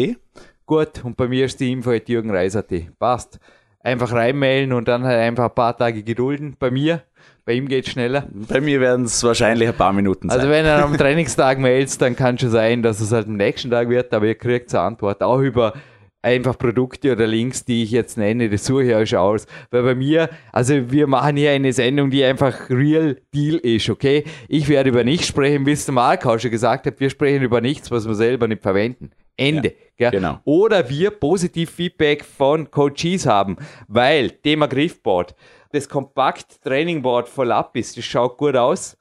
Gut, 0.65 1.03
und 1.03 1.17
bei 1.17 1.27
mir 1.27 1.45
ist 1.45 1.59
die 1.59 1.71
Info 1.71 1.91
at 1.91 2.07
jürgenreis.at. 2.07 2.71
Passt. 2.97 3.39
Einfach 3.81 4.11
reinmailen 4.13 4.71
und 4.71 4.87
dann 4.87 5.03
halt 5.03 5.19
einfach 5.19 5.45
ein 5.45 5.55
paar 5.55 5.75
Tage 5.75 6.03
gedulden. 6.03 6.55
Bei 6.59 6.69
mir, 6.69 7.01
bei 7.43 7.53
ihm 7.53 7.67
geht 7.67 7.85
es 7.85 7.91
schneller. 7.91 8.27
Bei 8.31 8.61
mir 8.61 8.79
werden 8.79 9.05
es 9.05 9.23
wahrscheinlich 9.23 9.67
ein 9.67 9.75
paar 9.75 9.91
Minuten 9.91 10.29
also 10.29 10.41
sein. 10.41 10.51
Also 10.51 10.57
wenn 10.57 10.65
er 10.65 10.83
am 10.85 10.97
Trainingstag 10.97 11.59
mailst, 11.59 12.01
dann 12.01 12.15
kann 12.15 12.37
schon 12.37 12.51
sein, 12.51 12.83
dass 12.83 13.01
es 13.01 13.11
halt 13.11 13.27
am 13.27 13.35
nächsten 13.35 13.71
Tag 13.71 13.89
wird, 13.89 14.13
aber 14.13 14.27
ihr 14.27 14.35
kriegt 14.35 14.73
eine 14.73 14.83
Antwort 14.83 15.21
auch 15.21 15.39
über 15.39 15.73
einfach 16.21 16.57
Produkte 16.57 17.13
oder 17.13 17.27
Links, 17.27 17.65
die 17.65 17.83
ich 17.83 17.91
jetzt 17.91 18.17
nenne, 18.17 18.49
das 18.49 18.65
suche 18.65 18.83
ich 18.83 18.95
euch 18.95 19.15
aus. 19.15 19.45
Weil 19.71 19.83
bei 19.83 19.95
mir, 19.95 20.29
also 20.51 20.91
wir 20.91 21.07
machen 21.07 21.37
hier 21.37 21.51
eine 21.51 21.73
Sendung, 21.73 22.09
die 22.09 22.23
einfach 22.23 22.69
real 22.69 23.17
deal 23.33 23.55
ist, 23.57 23.89
okay? 23.89 24.23
Ich 24.47 24.67
werde 24.67 24.89
über 24.89 25.03
nichts 25.03 25.27
sprechen, 25.27 25.65
wie 25.65 25.71
es 25.71 25.85
der 25.85 25.93
Mark 25.93 26.25
auch 26.25 26.39
schon 26.39 26.51
gesagt 26.51 26.85
hat, 26.85 26.99
wir 26.99 27.09
sprechen 27.09 27.43
über 27.43 27.61
nichts, 27.61 27.89
was 27.91 28.07
wir 28.07 28.15
selber 28.15 28.47
nicht 28.47 28.61
verwenden. 28.61 29.11
Ende. 29.37 29.73
Ja, 29.97 30.09
genau. 30.09 30.39
Oder 30.43 30.89
wir 30.89 31.11
positiv 31.11 31.71
Feedback 31.71 32.23
von 32.25 32.69
Coaches 32.69 33.25
haben, 33.25 33.57
weil 33.87 34.31
Thema 34.31 34.67
Griffboard, 34.67 35.33
das 35.71 35.87
Kompakt 35.87 36.61
Trainingboard 36.63 37.29
voll 37.29 37.51
ab 37.51 37.75
ist, 37.77 37.97
das 37.97 38.05
schaut 38.05 38.37
gut 38.37 38.55
aus, 38.55 38.97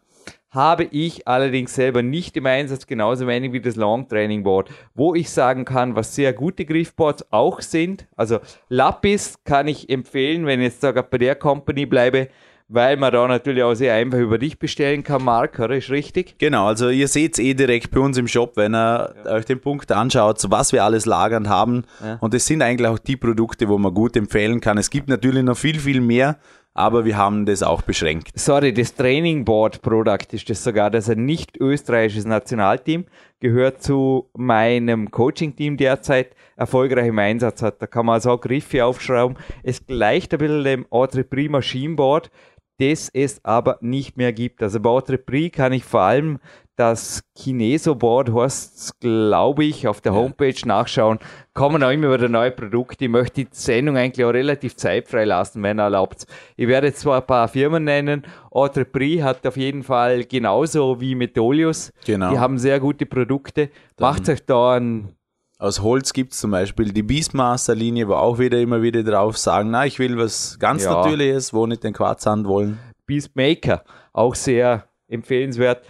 habe 0.59 0.89
ich 0.91 1.29
allerdings 1.29 1.73
selber 1.73 2.03
nicht 2.03 2.37
im 2.37 2.45
Einsatz, 2.47 2.89
genauso 2.89 3.29
wenig 3.29 3.53
wie 3.53 3.61
das 3.61 3.77
Long 3.77 4.09
Training 4.09 4.43
Board, 4.43 4.71
wo 4.93 5.15
ich 5.15 5.31
sagen 5.31 5.65
kann, 5.65 5.95
was 5.95 6.17
sehr 6.17 6.33
gute 6.33 6.65
Griffboards 6.65 7.27
auch 7.31 7.61
sind. 7.61 8.09
Also 8.17 8.41
Lapis 8.69 9.39
kann 9.45 9.69
ich 9.69 9.89
empfehlen, 9.89 10.47
wenn 10.47 10.59
ich 10.59 10.73
jetzt 10.73 10.81
sogar 10.81 11.05
bei 11.05 11.19
der 11.19 11.37
Company 11.37 11.87
bleibe, 11.87 12.27
weil 12.67 12.97
man 12.97 13.13
da 13.13 13.29
natürlich 13.29 13.63
auch 13.63 13.75
sehr 13.75 13.95
einfach 13.95 14.19
über 14.19 14.37
dich 14.37 14.59
bestellen 14.59 15.05
kann, 15.05 15.23
Mark, 15.23 15.61
oder? 15.61 15.77
Ist 15.77 15.91
richtig? 15.91 16.35
Genau, 16.39 16.67
also 16.67 16.89
ihr 16.89 17.07
seht 17.07 17.35
es 17.35 17.39
eh 17.39 17.55
direkt 17.55 17.93
bei 17.93 18.01
uns 18.01 18.19
im 18.19 18.27
Shop, 18.27 18.57
wenn 18.57 18.75
ihr 18.75 19.15
ja. 19.25 19.31
euch 19.31 19.45
den 19.45 19.61
Punkt 19.61 19.93
anschaut, 19.93 20.45
was 20.49 20.73
wir 20.73 20.83
alles 20.83 21.07
lagern 21.07 21.49
haben. 21.49 21.85
Ja. 22.05 22.19
Und 22.21 22.35
es 22.35 22.47
sind 22.47 22.63
eigentlich 22.63 22.89
auch 22.89 22.99
die 22.99 23.17
Produkte, 23.17 23.69
wo 23.69 23.79
man 23.79 23.95
gut 23.95 24.17
empfehlen 24.17 24.61
kann. 24.61 24.77
Es 24.77 24.91
gibt 24.91 25.09
natürlich 25.09 25.45
noch 25.45 25.57
viel, 25.57 25.79
viel 25.79 26.01
mehr, 26.01 26.37
aber 26.79 27.05
wir 27.05 27.17
haben 27.17 27.45
das 27.45 27.63
auch 27.65 27.83
beschränkt. 27.83 28.31
Sorry, 28.35 28.73
das 28.73 28.95
Training 28.95 29.45
Board 29.45 29.83
Product 29.83 30.33
ist 30.33 30.49
das 30.49 30.63
sogar, 30.63 30.91
das 30.91 31.11
ein 31.11 31.25
nicht 31.25 31.57
österreichisches 31.59 32.25
Nationalteam 32.25 33.05
gehört 33.41 33.83
zu 33.83 34.31
meinem 34.37 35.11
Coaching-Team 35.11 35.77
derzeit 35.77 36.37
erfolgreich 36.57 37.09
im 37.09 37.19
Einsatz 37.19 37.63
hat. 37.63 37.83
Da 37.83 37.87
kann 37.87 38.07
man 38.07 38.15
also 38.15 38.31
auch 38.31 38.41
Griffe 38.41 38.85
aufschrauben. 38.85 39.37
Es 39.63 39.87
gleicht 39.87 40.33
ein 40.33 40.39
bisschen 40.39 40.65
dem 40.65 40.87
Autre 40.91 41.25
Prima 41.25 41.59
Machine 41.59 41.97
Board. 41.97 42.31
das 42.79 43.09
es 43.13 43.45
aber 43.45 43.79
nicht 43.81 44.17
mehr 44.17 44.33
gibt. 44.33 44.63
Also 44.63 44.79
bei 44.79 44.91
Autrepris 44.91 45.51
kann 45.51 45.73
ich 45.73 45.85
vor 45.85 46.03
allem 46.03 46.39
das 46.79 47.25
Kineso-Board 47.35 48.33
heißt 48.33 49.01
glaube 49.01 49.65
ich, 49.65 49.89
auf 49.89 50.01
der 50.01 50.15
Homepage 50.15 50.55
nachschauen. 50.65 51.19
Kommen 51.53 51.83
auch 51.83 51.91
immer 51.91 52.13
wieder 52.15 52.29
neue 52.29 52.53
Produkte. 52.53 53.07
Ich 53.07 53.11
möchte 53.11 53.45
die 53.45 53.49
Sendung 53.51 53.97
eigentlich 53.97 54.25
auch 54.25 54.33
relativ 54.33 54.77
zeitfrei 54.77 55.25
lassen, 55.25 55.61
wenn 55.65 55.81
erlaubt. 55.81 56.27
Ich 56.57 56.69
werde 56.69 56.87
jetzt 56.87 57.01
zwar 57.01 57.21
ein 57.21 57.27
paar 57.27 57.49
Firmen 57.49 57.83
nennen. 57.83 58.23
Autrepris 58.53 59.23
hat 59.23 59.45
auf 59.45 59.57
jeden 59.57 59.83
Fall 59.83 60.25
genauso 60.25 61.01
wie 61.01 61.17
Metolius. 61.17 61.93
Genau. 62.07 62.31
Die 62.31 62.39
haben 62.39 62.59
sehr 62.59 62.79
gute 62.79 63.07
Produkte. 63.07 63.71
Macht 63.99 64.29
euch 64.29 64.47
da 64.47 64.77
ein 64.77 65.17
Aus 65.59 65.83
Holz 65.83 66.13
gibt 66.13 66.33
es 66.33 66.39
zum 66.39 66.53
Beispiel 66.53 66.93
die 66.93 67.03
Beastmaster-Linie, 67.03 68.07
wo 68.07 68.15
auch 68.15 68.39
wieder 68.39 68.61
immer 68.61 68.83
wieder 68.83 69.03
drauf 69.03 69.37
sagen, 69.37 69.73
na, 69.73 69.85
ich 69.85 69.99
will 69.99 70.17
was 70.17 70.57
ganz 70.61 70.85
Ja. 70.85 70.93
Natürliches, 70.93 71.53
wo 71.53 71.67
nicht 71.67 71.83
den 71.83 71.93
Quarzsand 71.93 72.47
wollen. 72.47 72.79
Beastmaker, 73.05 73.83
auch 74.13 74.37
sehr 74.37 74.85
empfehlenswert. 75.09 75.83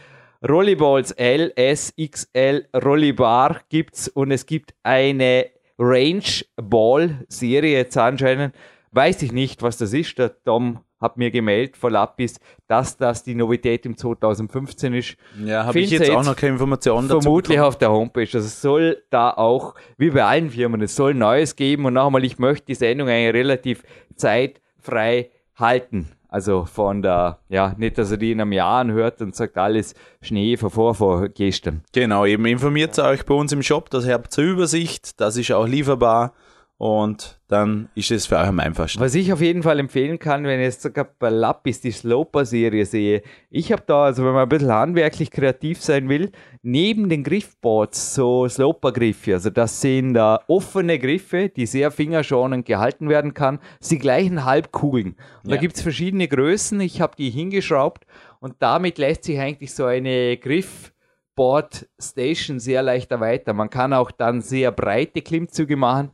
Rollyballs 0.47 1.13
L, 1.13 1.53
S, 1.57 1.93
XL, 1.97 2.67
Rollybar 2.75 3.61
gibt's 3.69 4.09
und 4.09 4.31
es 4.31 4.47
gibt 4.47 4.75
eine 4.83 5.47
Range 5.79 6.45
Ball 6.57 7.25
Serie 7.29 7.79
jetzt 7.79 7.97
anscheinend. 7.97 8.55
Weiß 8.93 9.23
ich 9.23 9.33
nicht, 9.33 9.63
was 9.63 9.77
das 9.79 9.93
ist. 9.93 10.19
Der 10.19 10.43
Tom 10.45 10.81
hat 11.01 11.17
mir 11.17 11.31
gemeldet 11.31 11.77
vor 11.77 11.91
Lapis, 11.91 12.41
dass 12.67 12.97
das 12.97 13.23
die 13.23 13.35
Novität 13.35 13.87
im 13.87 13.97
2015 13.97 14.95
ist. 14.95 15.17
Ja, 15.45 15.65
habe 15.65 15.79
ich 15.79 15.91
jetzt 15.91 16.11
auch 16.11 16.25
noch 16.25 16.35
keine 16.37 16.55
Informationen 16.55 17.09
dazu 17.09 17.21
Vermutlich 17.21 17.57
bekommen. 17.57 17.69
auf 17.69 17.79
der 17.79 17.91
Homepage. 17.93 18.23
Also 18.23 18.39
es 18.39 18.61
soll 18.61 19.03
da 19.11 19.31
auch, 19.31 19.75
wie 19.97 20.11
bei 20.11 20.25
allen 20.25 20.51
Firmen, 20.51 20.81
es 20.83 20.97
soll 20.97 21.15
Neues 21.15 21.55
geben. 21.55 21.85
Und 21.85 21.95
nochmal, 21.95 22.25
ich 22.25 22.39
möchte 22.39 22.67
die 22.67 22.75
Sendung 22.75 23.09
eigentlich 23.09 23.35
relativ 23.35 23.83
zeitfrei 24.17 25.31
halten. 25.55 26.09
Also 26.29 26.67
von 26.67 27.01
der, 27.01 27.39
ja, 27.49 27.75
nicht, 27.79 27.97
dass 27.97 28.11
er 28.11 28.19
die 28.19 28.33
in 28.33 28.41
einem 28.41 28.53
Jahr 28.53 28.81
anhört 28.81 29.23
und 29.23 29.35
sagt, 29.35 29.57
alles 29.57 29.95
Schnee 30.21 30.59
von 30.59 30.71
vor, 30.71 30.95
vor 30.95 31.29
gestern. 31.29 31.83
Genau, 31.93 32.27
eben 32.27 32.45
informiert 32.45 32.99
euch 32.99 33.25
bei 33.25 33.35
uns 33.35 33.53
im 33.53 33.63
Shop, 33.63 33.89
das 33.89 34.07
habt 34.07 34.37
ihr 34.37 34.45
Übersicht, 34.45 35.21
das 35.21 35.37
ist 35.39 35.51
auch 35.53 35.67
lieferbar 35.67 36.35
und 36.79 37.41
dann 37.49 37.89
ist 37.97 38.13
es 38.13 38.27
für 38.27 38.37
euch 38.37 38.47
am 38.47 38.61
einfachsten. 38.61 39.01
Was 39.01 39.17
ich 39.17 39.33
auf 39.33 39.41
jeden 39.41 39.65
Fall 39.65 39.81
empfehlen 39.81 40.21
kann, 40.21 40.45
wenn 40.45 40.61
ich 40.61 40.67
jetzt 40.67 40.83
sogar 40.83 41.09
bei 41.19 41.29
Lapis 41.29 41.81
die 41.81 41.91
Sloper-Serie 41.91 42.87
sehe, 42.87 43.23
ich 43.51 43.73
habe 43.73 43.83
da, 43.85 44.05
also 44.05 44.25
wenn 44.25 44.33
man 44.33 44.45
ein 44.45 44.49
bisschen 44.49 44.73
handwerklich 44.73 45.33
kreativ 45.33 45.83
sein 45.83 46.09
will, 46.09 46.31
neben 46.63 47.09
den 47.09 47.25
Griffboards 47.25 48.15
so 48.15 48.49
Sloper-Griffe, 48.49 49.35
also 49.35 49.51
das 49.51 49.81
sind 49.81 50.15
da 50.15 50.41
offene 50.47 51.01
Griffe, 51.01 51.49
die 51.49 51.67
sehr 51.67 51.91
fingerschonend 51.91 52.65
gehalten 52.65 53.09
werden 53.09 53.35
kann, 53.35 53.59
sie 53.81 53.99
gleichen 53.99 54.45
Halbkugeln. 54.45 55.17
Und 55.43 55.51
da 55.51 55.57
Ja. 55.57 55.61
gibt 55.61 55.77
es 55.77 55.83
verschiedene 55.83 56.29
Größen, 56.29 56.81
ich 56.81 57.01
habe 57.01 57.17
die 57.19 57.31
hingeschraubt 57.31 58.07
und 58.39 58.55
damit 58.61 58.99
lässt 58.99 59.25
sich 59.25 59.41
eigentlich 59.41 59.75
so 59.75 59.85
eine 59.85 60.37
Griff 60.37 60.93
Board 61.35 61.89
Station 62.01 62.59
sehr 62.59 62.83
leicht 62.83 63.11
erweitern. 63.13 63.57
Man 63.57 63.71
kann 63.71 63.93
auch 63.93 64.11
dann 64.11 64.41
sehr 64.41 64.73
breite 64.73 65.23
Klimmzüge 65.23 65.77
machen. 65.77 66.11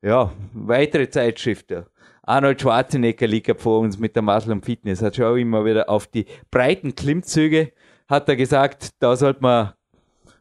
Ja, 0.00 0.32
weitere 0.52 1.10
Zeitschriften. 1.10 1.84
Arnold 2.22 2.60
Schwarzenegger 2.60 3.26
liegt 3.26 3.60
vor 3.60 3.80
uns 3.80 3.98
mit 3.98 4.14
der 4.14 4.22
Muscle 4.22 4.52
und 4.52 4.64
Fitness. 4.64 5.02
Hat 5.02 5.16
schon 5.16 5.38
immer 5.38 5.64
wieder 5.64 5.88
auf 5.88 6.06
die 6.06 6.26
breiten 6.52 6.94
Klimmzüge, 6.94 7.72
hat 8.08 8.28
er 8.28 8.36
gesagt, 8.36 8.90
da 9.00 9.16
sollte 9.16 9.42
man 9.42 9.72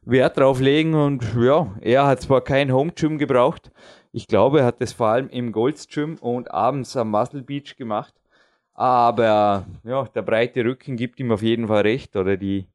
Wert 0.03 0.37
drauf 0.37 0.59
legen 0.59 0.93
und 0.93 1.23
ja, 1.35 1.73
er 1.81 2.05
hat 2.05 2.21
zwar 2.21 2.41
kein 2.41 2.71
Home 2.71 2.91
Gym 2.91 3.17
gebraucht. 3.17 3.71
Ich 4.11 4.27
glaube, 4.27 4.59
er 4.59 4.65
hat 4.65 4.79
das 4.79 4.93
vor 4.93 5.07
allem 5.07 5.29
im 5.29 5.51
Golds 5.51 5.87
Gym 5.87 6.17
und 6.21 6.51
abends 6.51 6.95
am 6.95 7.09
Muscle 7.09 7.41
Beach 7.41 7.75
gemacht. 7.77 8.13
Aber 8.75 9.65
ja, 9.83 10.03
der 10.03 10.21
breite 10.21 10.63
Rücken 10.63 10.97
gibt 10.97 11.19
ihm 11.19 11.31
auf 11.31 11.41
jeden 11.41 11.67
Fall 11.67 11.81
recht 11.81 12.15
oder 12.15 12.37
die 12.37 12.67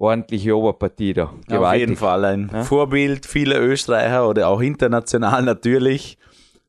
ordentliche 0.00 0.56
Oberpartie 0.56 1.12
da. 1.12 1.32
Auf 1.48 1.74
jeden 1.74 1.96
Fall 1.96 2.24
ein 2.24 2.50
Ja. 2.52 2.64
Vorbild 2.64 3.26
vieler 3.26 3.60
Österreicher 3.60 4.28
oder 4.28 4.48
auch 4.48 4.60
international 4.60 5.42
natürlich. 5.44 6.16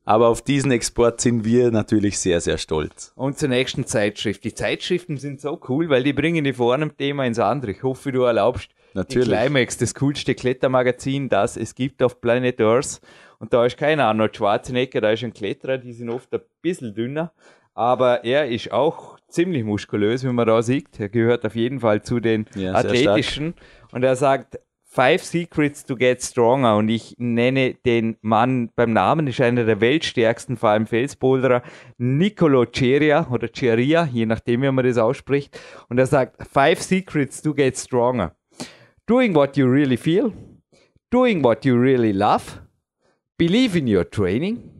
Aber 0.04 0.28
auf 0.28 0.42
diesen 0.42 0.72
Export 0.72 1.20
sind 1.20 1.44
wir 1.44 1.70
natürlich 1.70 2.18
sehr, 2.18 2.40
sehr 2.40 2.58
stolz. 2.58 3.12
Und 3.14 3.38
zur 3.38 3.48
nächsten 3.48 3.86
Zeitschrift. 3.86 4.42
Die 4.42 4.52
Zeitschriften 4.52 5.16
sind 5.16 5.40
so 5.40 5.60
cool, 5.68 5.88
weil 5.90 6.02
die 6.02 6.12
bringen 6.12 6.42
die 6.42 6.52
von 6.52 6.74
einem 6.74 6.96
Thema 6.96 7.24
ins 7.24 7.38
andere. 7.38 7.70
Ich 7.70 7.82
hoffe, 7.84 8.10
du 8.10 8.22
erlaubst. 8.22 8.70
Natürlich. 8.94 9.28
Die 9.28 9.34
Climax, 9.34 9.78
das 9.78 9.94
coolste 9.94 10.34
Klettermagazin, 10.34 11.28
das 11.28 11.56
es 11.56 11.74
gibt 11.74 12.02
auf 12.02 12.20
Planet 12.20 12.60
Earth. 12.60 13.00
Und 13.38 13.54
da 13.54 13.64
ist 13.64 13.76
kein 13.78 14.00
Arnold 14.00 14.36
Schwarzenegger, 14.36 15.00
da 15.00 15.12
ist 15.12 15.24
ein 15.24 15.32
Kletterer, 15.32 15.78
die 15.78 15.92
sind 15.92 16.10
oft 16.10 16.32
ein 16.34 16.40
bisschen 16.60 16.94
dünner. 16.94 17.32
Aber 17.74 18.24
er 18.24 18.48
ist 18.48 18.70
auch 18.72 19.18
ziemlich 19.32 19.64
muskulös, 19.64 20.24
wie 20.24 20.32
man 20.32 20.46
da 20.46 20.62
sieht. 20.62 21.00
Er 21.00 21.08
gehört 21.08 21.44
auf 21.44 21.54
jeden 21.54 21.80
Fall 21.80 22.02
zu 22.02 22.20
den 22.20 22.46
Ja, 22.54 22.74
athletischen. 22.74 23.54
Und 23.90 24.02
er 24.04 24.16
sagt, 24.16 24.58
Five 24.94 25.24
Secrets 25.24 25.86
to 25.86 25.96
Get 25.96 26.22
Stronger. 26.22 26.76
Und 26.76 26.90
ich 26.90 27.14
nenne 27.16 27.72
den 27.86 28.18
Mann 28.20 28.68
beim 28.74 28.92
Namen, 28.92 29.26
ist 29.26 29.40
einer 29.40 29.64
der 29.64 29.80
weltstärksten, 29.80 30.58
vor 30.58 30.68
allem 30.68 30.86
Felsboulderer, 30.86 31.62
Nicolo 31.96 32.66
Ceria 32.66 33.26
oder 33.30 33.48
Ceria, 33.50 34.04
je 34.04 34.26
nachdem, 34.26 34.60
wie 34.60 34.70
man 34.70 34.84
das 34.84 34.98
ausspricht. 34.98 35.58
Und 35.88 35.98
er 35.98 36.06
sagt, 36.06 36.46
Five 36.46 36.82
Secrets 36.82 37.40
to 37.40 37.54
Get 37.54 37.78
Stronger. 37.78 38.36
Doing 39.06 39.34
what 39.34 39.56
you 39.56 39.66
really 39.66 39.96
feel. 39.96 40.34
Doing 41.10 41.42
what 41.42 41.64
you 41.64 41.74
really 41.74 42.12
love. 42.12 42.60
Believe 43.38 43.78
in 43.78 43.88
your 43.88 44.08
training. 44.08 44.70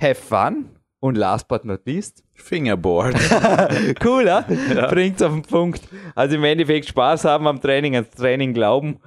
Have 0.00 0.14
fun. 0.14 0.77
Und 1.00 1.16
last 1.16 1.46
but 1.46 1.64
not 1.64 1.86
least, 1.86 2.24
Fingerboard. 2.34 3.14
cool, 4.04 4.26
ja? 4.26 4.44
Bringt's 4.90 5.22
auf 5.22 5.32
den 5.32 5.42
Punkt. 5.42 5.82
Also 6.14 6.34
im 6.34 6.44
Endeffekt 6.44 6.86
Spaß 6.88 7.24
haben 7.24 7.46
am 7.46 7.60
Training, 7.60 7.94
ans 7.94 8.10
Training 8.10 8.52
glauben 8.52 8.98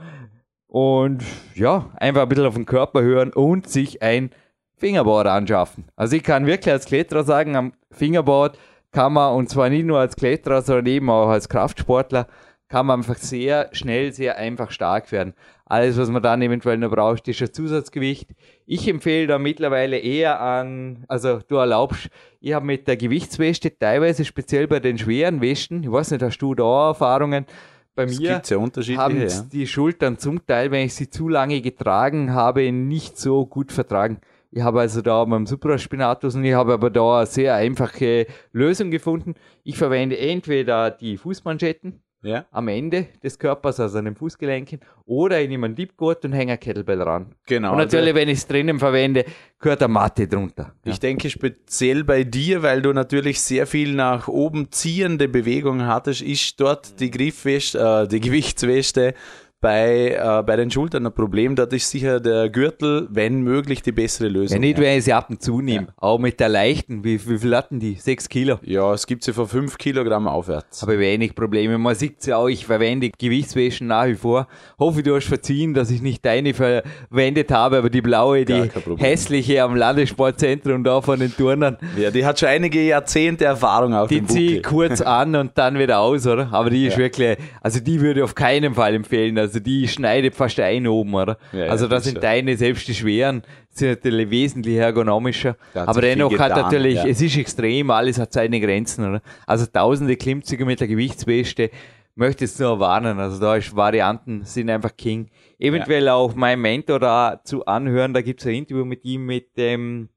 und 0.68 1.22
ja, 1.54 1.90
einfach 1.98 2.22
ein 2.22 2.30
bisschen 2.30 2.46
auf 2.46 2.54
den 2.54 2.66
Körper 2.66 3.02
hören 3.02 3.34
und 3.34 3.68
sich 3.68 4.02
ein 4.02 4.30
Fingerboard 4.78 5.28
anschaffen. 5.28 5.86
Also 5.98 6.16
ich 6.16 6.24
kann 6.24 6.46
wirklich 6.46 6.72
als 6.72 6.86
Kletterer 6.86 7.26
sagen, 7.26 7.58
am 7.58 7.74
Fingerboard 7.92 8.58
kann 8.92 9.14
man, 9.14 9.36
und 9.36 9.50
zwar 9.50 9.70
nicht 9.70 9.86
nur 9.86 10.00
als 10.00 10.16
Kletterer, 10.16 10.62
sondern 10.62 10.86
eben 10.88 11.10
auch 11.10 11.28
als 11.28 11.50
Kraftsportler, 11.50 12.28
kann 12.72 12.86
man 12.86 13.02
einfach 13.02 13.18
sehr 13.18 13.68
schnell, 13.74 14.14
sehr 14.14 14.38
einfach 14.38 14.72
stark 14.72 15.12
werden. 15.12 15.34
Alles, 15.66 15.98
was 15.98 16.10
man 16.10 16.24
dann 16.24 16.42
eventuell 16.42 16.78
noch 16.78 16.90
braucht, 16.90 17.28
ist 17.28 17.42
ein 17.42 17.52
Zusatzgewicht. 17.52 18.30
Ich 18.66 18.88
empfehle 18.88 19.28
da 19.28 19.38
mittlerweile 19.38 19.98
eher 19.98 20.40
an, 20.40 21.04
also 21.10 21.40
du 21.46 21.56
erlaubst, 21.58 22.08
ich 22.40 22.54
habe 22.54 22.66
mit 22.66 22.88
der 22.88 22.96
Gewichtsweste 22.96 23.78
teilweise 23.78 24.24
speziell 24.24 24.68
bei 24.68 24.80
den 24.80 24.98
schweren 24.98 25.42
Westen, 25.42 25.84
ich 25.84 25.92
weiß 25.92 26.12
nicht, 26.12 26.24
hast 26.24 26.38
du 26.38 26.56
da 26.56 26.88
Erfahrungen? 26.90 27.46
Bei 27.94 28.04
Es 28.04 28.18
mir 28.18 28.42
ja 28.42 28.98
haben 28.98 29.18
Ja. 29.20 29.42
die 29.52 29.68
Schultern 29.68 30.18
zum 30.18 30.46
Teil, 30.48 30.72
wenn 30.72 30.86
ich 30.86 30.96
sie 30.96 31.10
zu 31.10 31.28
lange 31.28 31.60
getragen 31.60 32.34
habe, 32.34 32.72
nicht 32.72 33.18
so 33.18 33.46
gut 33.46 33.74
vertragen. 33.74 34.22
Ich 34.50 34.62
habe 34.62 34.80
also 34.80 35.02
da 35.02 35.26
beim 35.26 35.46
Supraspinatus 35.46 36.36
und 36.36 36.46
ich 36.46 36.54
habe 36.54 36.72
aber 36.72 36.90
da 36.90 37.18
eine 37.18 37.26
sehr 37.26 37.54
einfache 37.56 38.28
Lösung 38.54 38.92
gefunden. 38.92 39.36
Ich 39.64 39.78
verwende 39.78 40.18
entweder 40.18 40.90
die 40.90 41.18
Fußmanschetten 41.18 42.02
Ja, 42.24 42.46
am 42.52 42.68
Ende 42.68 43.08
des 43.24 43.40
Körpers, 43.40 43.80
also 43.80 43.98
an 43.98 44.06
den 44.06 44.16
Fußgelenken, 44.16 44.80
oder 45.06 45.42
ich 45.42 45.50
nehme 45.50 45.66
einen 45.66 45.76
Diebgurt 45.76 46.24
und 46.24 46.34
hänge 46.34 46.54
ein 46.54 46.60
Kettlebell 46.60 47.02
ran. 47.02 47.34
genau. 47.48 47.72
und 47.72 47.80
natürlich, 47.80 48.14
wenn 48.14 48.30
ich 48.30 48.38
es 48.40 48.48
drinnen 48.48 48.78
verwende, 48.78 49.26
gehört 49.60 49.82
eine 49.82 49.92
Matte 49.92 50.28
drunter. 50.28 50.76
Ich 50.84 51.00
denke 51.00 51.32
speziell 51.32 52.04
bei 52.04 52.24
dir, 52.24 52.62
weil 52.62 52.84
du 52.84 52.94
natürlich 52.94 53.42
sehr 53.42 53.66
viel 53.66 53.96
nach 53.96 54.28
oben 54.28 54.72
ziehende 54.72 55.28
Bewegungen 55.28 55.88
hattest, 55.88 56.22
ist 56.22 56.60
dort 56.60 57.00
die 57.00 57.10
Griffweste, 57.10 58.04
äh, 58.04 58.08
die 58.08 58.20
Gewichtsweste 58.20 59.16
bei, 59.62 60.18
äh, 60.20 60.44
bei 60.44 60.56
den 60.56 60.72
Schultern 60.72 61.06
ein 61.06 61.14
Problem. 61.14 61.56
Dort 61.56 61.72
ist 61.74 61.90
sicher 61.90 62.20
der 62.20 62.50
Gürtel, 62.50 63.08
wenn 63.12 63.42
möglich, 63.42 63.84
die 63.84 63.92
bessere 63.92 64.28
Lösung. 64.28 64.56
Ja, 64.58 64.60
nicht, 64.60 64.80
wenn 64.80 64.98
ich 64.98 65.06
sie 65.06 65.14
ab 65.14 65.30
und 65.30 65.42
zu 65.42 65.62
nehme. 65.62 65.88
Auch 65.98 66.18
mit 66.18 66.40
der 66.40 66.50
leichten, 66.50 67.04
wie, 67.04 67.20
wie 67.28 67.38
viel 67.38 67.56
hatten 67.56 67.80
die? 67.80 67.96
Sechs 67.96 68.28
Kilo. 68.28 68.60
ja, 68.64 68.92
es 68.94 69.06
gibt 69.06 69.24
sie 69.24 69.34
von 69.34 69.48
5 69.48 69.78
Kilogramm 69.78 70.28
aufwärts. 70.28 70.82
habe 70.82 70.98
wenig 70.98 71.36
Probleme. 71.36 71.78
Man 71.78 71.94
sieht 71.96 72.26
ja 72.26 72.38
auch, 72.38 72.48
ich 72.48 72.66
verwende 72.66 73.12
Gewichtswäschen 73.18 73.88
nach 73.88 74.08
wie 74.08 74.16
vor. 74.16 74.48
Hoffe, 74.80 75.04
du 75.04 75.16
hast 75.16 75.28
verziehen, 75.28 75.74
dass 75.76 75.92
ich 75.92 76.02
nicht 76.02 76.26
deine 76.26 76.54
verwendet 76.54 77.52
habe, 77.52 77.78
aber 77.78 77.90
die 77.92 78.02
blaue, 78.02 78.44
Gar 78.46 78.66
die 78.68 78.72
hässliche 78.98 79.62
am 79.62 79.76
Landessportzentrum 79.76 80.84
da 80.84 81.02
von 81.02 81.20
den 81.20 81.36
Turnern, 81.36 81.78
Ja, 81.98 82.10
die 82.10 82.26
hat 82.26 82.40
schon 82.40 82.50
einige 82.50 82.82
Jahrzehnte 82.82 83.46
Erfahrung 83.46 83.94
auf 83.94 84.10
die 84.10 84.16
dem 84.16 84.28
ziehe 84.28 84.58
ich 84.58 84.64
kurz 84.64 85.02
an 85.02 85.36
und 85.36 85.52
dann 85.58 85.78
wieder 85.78 86.00
aus, 86.00 86.26
oder? 86.26 86.50
Aber 86.52 86.70
die 86.72 86.88
ist 86.88 86.98
wirklich, 86.98 87.38
also 87.62 87.80
die 87.80 88.02
würde 88.02 88.22
ich 88.22 88.24
auf 88.24 88.34
keinen 88.36 88.74
Fall 88.74 88.96
empfehlen. 88.96 89.38
Also 89.52 89.60
die 89.60 89.86
schneidet 89.90 90.34
fast 90.34 90.58
ein 90.62 90.88
oben, 90.88 91.14
oder? 91.14 91.38
Ja, 91.52 91.66
ja, 91.66 91.72
also 91.72 91.90
da 91.90 91.96
das 91.96 92.06
sind 92.06 92.24
deine, 92.24 92.56
selbst 92.56 92.88
die 92.88 92.96
schweren, 92.96 93.44
sind 93.70 93.90
natürlich 93.90 94.30
wesentlich 94.30 94.78
ergonomischer. 94.78 95.58
Da 95.74 95.82
hat 95.82 95.90
Aber 95.90 96.00
dennoch 96.00 96.32
hat 96.40 96.50
getan, 96.52 96.64
natürlich, 96.64 96.96
ja. 96.96 97.06
es 97.06 97.22
ist 97.22 97.36
extrem, 97.36 97.92
alles 97.92 98.18
hat 98.18 98.32
seine 98.32 98.62
Grenzen, 98.62 99.10
oder? 99.10 99.22
Also 99.46 99.66
tausende 99.66 100.16
Klimmzüge 100.16 100.64
mit 100.64 100.80
der 100.80 100.88
Gewichtsweste 100.88 101.70
möchte 102.16 102.46
jetzt 102.46 102.62
nur 102.62 102.80
warnen. 102.80 103.20
Also 103.20 103.42
da 103.42 103.58
ist 103.58 103.76
Varianten 103.76 104.46
sind 104.46 104.70
einfach 104.70 104.96
King. 104.96 105.30
Eventuell 105.60 106.08
auch 106.08 106.34
mein 106.34 106.62
Mentor 106.62 107.00
da 107.00 107.42
zu 107.44 107.66
anhören. 107.66 108.14
Da 108.14 108.22
gibt 108.22 108.40
es 108.40 108.48
ein 108.48 108.54
Interview 108.54 108.86
mit 108.86 109.04
ihm, 109.04 109.26
mit 109.26 109.58
dem 109.58 110.08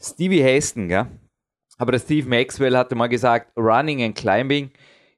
Stevie 0.00 0.42
Heston, 0.42 0.88
gell? 0.88 1.08
Aber 1.76 1.92
der 1.92 1.98
Steve 1.98 2.26
Maxwell 2.26 2.76
hatte 2.76 2.94
mal 2.94 3.08
gesagt, 3.08 3.52
Running 3.54 4.02
and 4.02 4.16
Climbing 4.16 4.70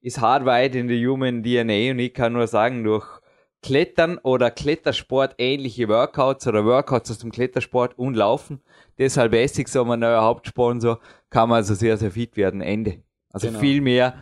ist 0.02 0.20
hardwired 0.20 0.74
in 0.74 0.88
the 0.88 1.06
human 1.06 1.42
DNA 1.42 1.92
und 1.92 1.98
ich 1.98 2.14
kann 2.14 2.32
nur 2.32 2.46
sagen, 2.46 2.84
durch 2.84 3.19
Klettern 3.62 4.18
oder 4.18 4.50
Klettersport 4.50 5.34
ähnliche 5.38 5.88
Workouts 5.88 6.46
oder 6.46 6.64
Workouts 6.64 7.10
aus 7.10 7.18
dem 7.18 7.30
Klettersport 7.30 7.98
und 7.98 8.14
Laufen, 8.14 8.60
deshalb 8.98 9.34
Essex, 9.34 9.72
so 9.72 9.84
mein 9.84 10.00
neuer 10.00 10.22
Hauptsponsor, 10.22 10.98
kann 11.28 11.48
man 11.50 11.56
also 11.56 11.74
sehr, 11.74 11.96
sehr 11.96 12.10
fit 12.10 12.36
werden. 12.36 12.60
Ende. 12.62 13.02
Also 13.32 13.48
Genau. 13.48 13.60
viel 13.60 13.80
mehr. 13.80 14.14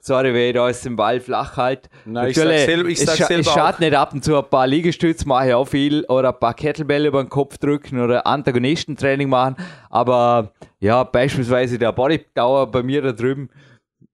Sorry, 0.00 0.32
wenn 0.32 0.48
ich 0.48 0.54
da 0.54 0.68
aus 0.68 0.80
dem 0.82 0.94
Ball 0.94 1.18
flach 1.20 1.56
halt. 1.56 1.90
Nein, 2.04 2.30
ich 2.30 2.36
sag 2.36 2.44
selber- 2.48 2.88
ich 2.88 3.00
sag 3.00 3.16
selber 3.16 3.40
es 3.40 3.50
schadet 3.52 3.80
nicht 3.80 3.94
ab 3.94 4.12
und 4.14 4.22
zu 4.24 4.36
ein 4.38 4.48
paar 4.48 4.66
Liegestütze 4.68 5.26
mache 5.26 5.48
ich 5.48 5.54
auch 5.54 5.66
viel 5.66 6.04
oder 6.04 6.32
ein 6.32 6.38
paar 6.38 6.54
Kettlebell 6.54 7.06
über 7.06 7.22
den 7.24 7.28
Kopf 7.28 7.58
drücken 7.58 8.00
oder 8.00 8.24
Antagonistentraining 8.26 9.28
machen. 9.28 9.56
Aber 9.90 10.52
ja, 10.78 11.02
beispielsweise 11.02 11.76
der 11.78 11.90
Bodytower 11.92 12.70
bei 12.70 12.84
mir 12.84 13.02
da 13.02 13.12
drüben 13.12 13.50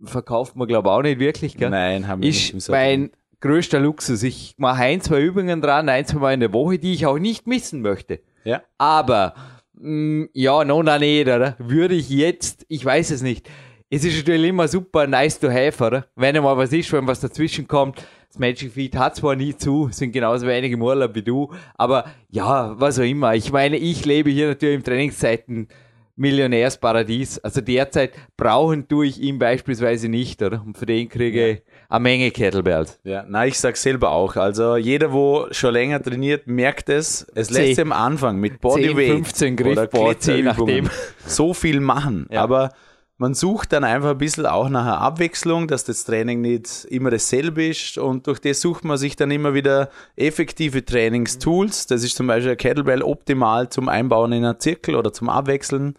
verkauft 0.03 0.57
man 0.57 0.67
glaube 0.67 0.89
ich 0.89 0.93
auch 0.93 1.03
nicht 1.03 1.19
wirklich. 1.21 1.57
Gell? 1.59 1.69
Nein, 1.71 2.09
haben 2.09 2.23
wir 2.23 2.29
nicht. 2.29 2.55
ist 2.55 2.71
mein 2.71 3.11
größter 3.43 3.81
Luxus. 3.81 4.23
Ich 4.23 4.55
mache 4.57 4.83
ein, 4.83 5.03
zwei 5.03 5.21
Übungen 5.21 5.61
dran, 5.61 5.89
ein, 5.89 6.07
zwei 6.07 6.19
Mal 6.19 6.35
in 6.35 6.41
der 6.41 6.53
Woche, 6.53 6.79
die 6.79 6.95
ich 6.95 7.05
auch 7.05 7.19
nicht 7.19 7.47
missen 7.47 7.83
möchte. 7.83 8.21
Ja. 8.45 8.63
Aber, 8.79 9.35
mh, 9.75 10.29
ja, 10.33 10.65
no, 10.65 10.83
na, 10.83 10.99
nicht, 10.99 11.27
oder? 11.27 11.57
Würde 11.59 11.95
ich 11.95 12.09
jetzt, 12.09 12.65
ich 12.69 12.83
weiß 12.83 13.11
es 13.11 13.23
nicht. 13.23 13.51
Es 13.91 14.05
ist 14.05 14.17
natürlich 14.17 14.49
immer 14.49 14.69
super 14.69 15.07
nice 15.07 15.39
to 15.39 15.51
have, 15.51 15.85
oder? 15.85 16.07
Wenn 16.17 16.35
einmal 16.35 16.57
was 16.57 16.73
ist, 16.73 16.91
wenn 16.93 17.07
was 17.07 17.21
dazwischen 17.21 17.69
kommt. 17.69 18.03
Das 18.29 18.39
Magic 18.39 18.73
Feed 18.73 18.97
hat 18.97 19.17
zwar 19.17 19.37
nie 19.37 19.55
zu, 19.55 19.89
sind 19.91 20.13
genauso 20.13 20.47
wenig 20.47 20.73
im 20.73 20.81
Urlaub 20.81 21.15
wie 21.15 21.23
du, 21.23 21.53
aber 21.75 22.07
ja, 22.31 22.81
was 22.81 22.99
auch 22.99 23.05
immer. 23.05 23.35
Ich 23.35 23.53
meine, 23.53 23.77
ich 23.77 24.07
lebe 24.07 24.31
hier 24.31 24.49
natürlich 24.49 24.77
im 24.77 24.83
Trainingszeiten 24.83 25.69
Millionärsparadies. 26.17 27.41
Also 27.41 27.61
derzeit 27.61 28.13
brauchen 28.39 28.89
tue 28.89 29.07
ich 29.07 29.21
ihn 29.21 29.39
beispielsweise 29.39 30.09
nicht, 30.09 30.41
oder? 30.41 30.63
Und 30.65 30.79
für 30.79 30.87
den 30.87 31.11
kriege 31.11 31.51
ich 31.51 31.63
eine 31.93 32.03
Menge 32.03 32.31
Kettlebells. 32.31 32.99
Ja, 33.05 33.25
na, 33.29 33.47
ich 33.47 33.59
sag 33.59 33.77
selber 33.77 34.13
auch. 34.13 34.37
Also 34.37 34.77
jeder, 34.77 35.13
wo 35.13 35.47
schon 35.51 35.75
länger 35.75 36.03
trainiert, 36.03 36.47
merkt 36.47 36.89
es. 36.89 37.27
Es 37.35 37.51
lässt 37.51 37.77
sich 37.77 37.81
am 37.81 37.93
Anfang 37.93 38.39
mit 38.39 38.53
10, 38.53 38.61
Bodyweight 38.61 39.11
15 39.11 39.55
oder 39.55 39.75
Griffboards, 39.75 40.27
je 40.27 40.43
Kletterübungen 40.43 40.85
nachdem. 40.85 40.91
so 41.27 41.55
viel 41.55 41.81
machen. 41.81 42.27
Ja. 42.31 42.43
Aber 42.43 42.71
man 43.19 43.35
sucht 43.35 43.73
dann 43.73 43.85
einfach 43.85 44.11
ein 44.11 44.19
bisschen 44.19 44.47
auch 44.47 44.69
nach 44.69 44.83
einer 44.83 45.01
Abwechslung, 45.01 45.69
dass 45.69 45.85
das 45.85 46.05
Training 46.05 46.41
nicht 46.41 46.87
immer 46.87 47.11
dasselbe 47.11 47.67
ist 47.67 47.99
und 47.99 48.27
durch 48.27 48.41
das 48.41 48.61
sucht 48.61 48.85
man 48.85 48.97
sich 48.97 49.15
dann 49.15 49.31
immer 49.31 49.55
wieder 49.55 49.91
effektive 50.17 50.85
Trainingstools. 50.85 51.87
Das 51.87 52.03
ist 52.03 52.17
zum 52.17 52.27
Beispiel 52.27 52.53
ein 52.53 52.57
Kettlebell 52.57 53.03
optimal 53.03 53.69
zum 53.69 53.89
Einbauen 53.89 54.33
in 54.33 54.45
einen 54.45 54.59
Zirkel 54.59 54.97
oder 54.97 55.13
zum 55.13 55.29
Abwechseln. 55.29 55.95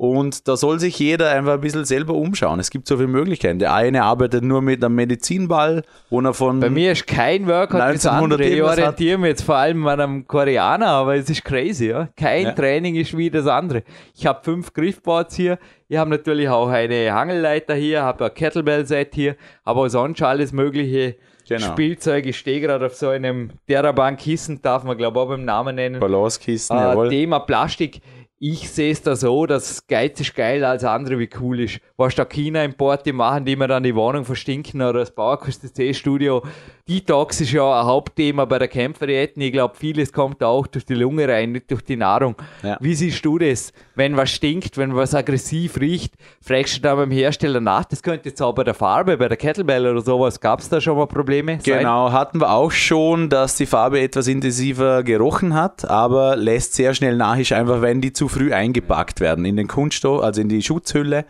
Und 0.00 0.48
da 0.48 0.56
soll 0.56 0.80
sich 0.80 0.98
jeder 0.98 1.28
einfach 1.30 1.52
ein 1.52 1.60
bisschen 1.60 1.84
selber 1.84 2.14
umschauen. 2.14 2.58
Es 2.58 2.70
gibt 2.70 2.88
so 2.88 2.96
viele 2.96 3.06
Möglichkeiten. 3.06 3.58
Der 3.58 3.74
eine 3.74 4.02
arbeitet 4.02 4.42
nur 4.42 4.62
mit 4.62 4.82
einem 4.82 4.94
Medizinball, 4.94 5.82
wo 6.08 6.22
er 6.22 6.32
von 6.32 6.58
Bei 6.58 6.70
mir 6.70 6.92
ist 6.92 7.06
kein 7.06 7.46
Workout 7.46 7.74
wie 7.74 7.92
das 7.92 8.06
1900 8.06 8.40
andere. 8.40 8.44
Ich 8.48 8.62
orientiere 8.62 9.18
mich 9.18 9.28
jetzt 9.28 9.42
vor 9.42 9.56
allem 9.56 9.86
an 9.86 10.00
einem 10.00 10.26
Koreaner, 10.26 10.86
aber 10.86 11.16
es 11.16 11.28
ist 11.28 11.44
crazy. 11.44 11.88
Ja? 11.90 12.08
Kein 12.16 12.44
Ja. 12.44 12.52
Training 12.52 12.94
ist 12.94 13.14
wie 13.14 13.28
das 13.28 13.46
andere. 13.46 13.82
Ich 14.16 14.24
habe 14.24 14.40
fünf 14.42 14.72
Griffboards 14.72 15.34
hier. 15.36 15.58
Ich 15.86 15.98
habe 15.98 16.08
natürlich 16.08 16.48
auch 16.48 16.68
eine 16.70 17.12
Hangelleiter 17.12 17.74
hier, 17.74 18.00
habe 18.02 18.24
ein 18.24 18.32
Kettlebell-Set 18.32 19.10
hier, 19.14 19.36
aber 19.64 19.90
sonst 19.90 20.22
alles 20.22 20.52
mögliche 20.54 21.16
Genau. 21.46 21.66
Spielzeug. 21.72 22.26
Ich 22.26 22.38
stehe 22.38 22.60
gerade 22.60 22.86
auf 22.86 22.94
so 22.94 23.08
einem 23.08 23.50
Terabank-Kissen, 23.66 24.62
darf 24.62 24.84
man 24.84 24.96
glaube 24.96 25.18
ich 25.18 25.24
auch 25.24 25.28
beim 25.28 25.44
Namen 25.44 25.74
nennen. 25.74 25.98
Balancekisten, 26.00 26.76
Äh, 26.78 26.80
jawohl. 26.80 27.08
Thema 27.10 27.40
Plastik. 27.40 28.00
Ich 28.42 28.70
sehe 28.70 28.90
es 28.90 29.02
da 29.02 29.16
so, 29.16 29.44
dass 29.44 29.86
Geiz 29.86 30.18
ist 30.18 30.34
geil 30.34 30.64
als 30.64 30.82
andere 30.82 31.18
wie 31.18 31.28
cool 31.38 31.60
ist. 31.60 31.78
Was 31.98 32.14
da 32.14 32.24
China-Importe 32.24 33.12
machen, 33.12 33.44
die 33.44 33.54
mir 33.54 33.68
dann 33.68 33.82
die 33.82 33.94
Wohnung 33.94 34.24
verstinken 34.24 34.80
oder 34.80 35.00
das 35.00 35.10
Bauerkost-C-Studio. 35.10 36.42
Detox 36.88 37.42
ist 37.42 37.52
ja 37.52 37.80
ein 37.80 37.84
Hauptthema 37.84 38.46
bei 38.46 38.58
der 38.58 38.68
Kämpferdiäten. 38.68 39.42
Ich 39.42 39.52
glaube, 39.52 39.76
vieles 39.76 40.10
kommt 40.10 40.40
da 40.40 40.46
auch 40.46 40.66
durch 40.66 40.86
die 40.86 40.94
Lunge 40.94 41.28
rein, 41.28 41.52
nicht 41.52 41.70
durch 41.70 41.82
die 41.82 41.96
Nahrung. 41.96 42.34
Ja. 42.62 42.78
Wie 42.80 42.94
siehst 42.94 43.22
du 43.26 43.36
das? 43.36 43.74
Wenn 44.00 44.16
was 44.16 44.30
stinkt, 44.30 44.78
wenn 44.78 44.96
was 44.96 45.14
aggressiv 45.14 45.78
riecht, 45.78 46.14
fragst 46.40 46.78
du 46.78 46.80
da 46.80 46.94
beim 46.94 47.10
Hersteller 47.10 47.60
nach. 47.60 47.84
Das 47.84 48.02
könnte 48.02 48.30
jetzt 48.30 48.40
auch 48.40 48.54
bei 48.54 48.64
der 48.64 48.72
Farbe, 48.72 49.18
bei 49.18 49.28
der 49.28 49.36
Kettlebell 49.36 49.86
oder 49.86 50.00
sowas. 50.00 50.40
Gab 50.40 50.60
es 50.60 50.70
da 50.70 50.80
schon 50.80 50.96
mal 50.96 51.06
Probleme? 51.06 51.58
Genau, 51.62 52.10
hatten 52.10 52.40
wir 52.40 52.50
auch 52.50 52.70
schon, 52.70 53.28
dass 53.28 53.56
die 53.56 53.66
Farbe 53.66 54.00
etwas 54.00 54.26
intensiver 54.26 55.02
gerochen 55.02 55.52
hat, 55.52 55.84
aber 55.84 56.34
lässt 56.36 56.72
sehr 56.72 56.94
schnell 56.94 57.18
nach, 57.18 57.36
ist 57.36 57.52
einfach, 57.52 57.82
wenn 57.82 58.00
die 58.00 58.14
zu 58.14 58.28
früh 58.28 58.54
eingepackt 58.54 59.20
werden 59.20 59.44
in 59.44 59.58
den 59.58 59.68
Kunststoff, 59.68 60.22
also 60.22 60.40
in 60.40 60.48
die 60.48 60.62
Schutzhülle. 60.62 61.26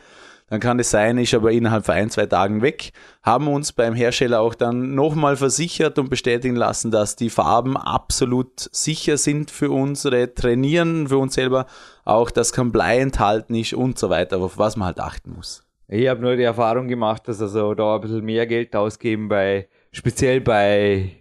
Dann 0.51 0.59
kann 0.59 0.80
es 0.80 0.90
sein, 0.90 1.16
ist 1.16 1.32
aber 1.32 1.53
innerhalb 1.53 1.86
von 1.86 1.94
ein, 1.94 2.11
zwei 2.11 2.26
Tagen 2.26 2.61
weg. 2.61 2.90
Haben 3.22 3.46
uns 3.46 3.72
beim 3.72 3.94
Hersteller 3.94 4.40
auch 4.40 4.55
dann 4.55 4.96
nochmal 4.96 5.36
versichert 5.36 5.96
und 5.98 6.11
bestätigen 6.11 6.57
lassen, 6.57 6.90
dass 6.90 7.14
die 7.14 7.30
Farben 7.30 7.76
absolut 7.76 8.68
sicher 8.72 9.16
sind 9.16 9.53
für 9.53 9.70
unsere 9.70 10.34
Trainieren, 10.34 11.07
für 11.07 11.18
uns 11.18 11.34
selber. 11.34 11.66
Auch, 12.05 12.32
dass 12.32 12.53
kein 12.53 12.72
Blei 12.72 12.98
enthalten 12.98 13.55
ist 13.55 13.74
und 13.74 13.96
so 13.96 14.11
weiter, 14.11 14.38
auf 14.38 14.59
was 14.59 14.76
man 14.76 14.86
halt 14.86 14.98
achten 14.98 15.34
muss. 15.36 15.62
Ich 15.86 16.09
habe 16.09 16.20
nur 16.20 16.34
die 16.34 16.42
Erfahrung 16.42 16.88
gemacht, 16.88 17.28
dass 17.28 17.40
also 17.40 17.74
da 17.74 17.94
ein 17.94 18.01
bisschen 18.01 18.24
mehr 18.24 18.46
Geld 18.48 18.74
ausgeben 18.74 19.28
bei, 19.28 19.68
speziell 19.92 20.40
bei 20.40 21.20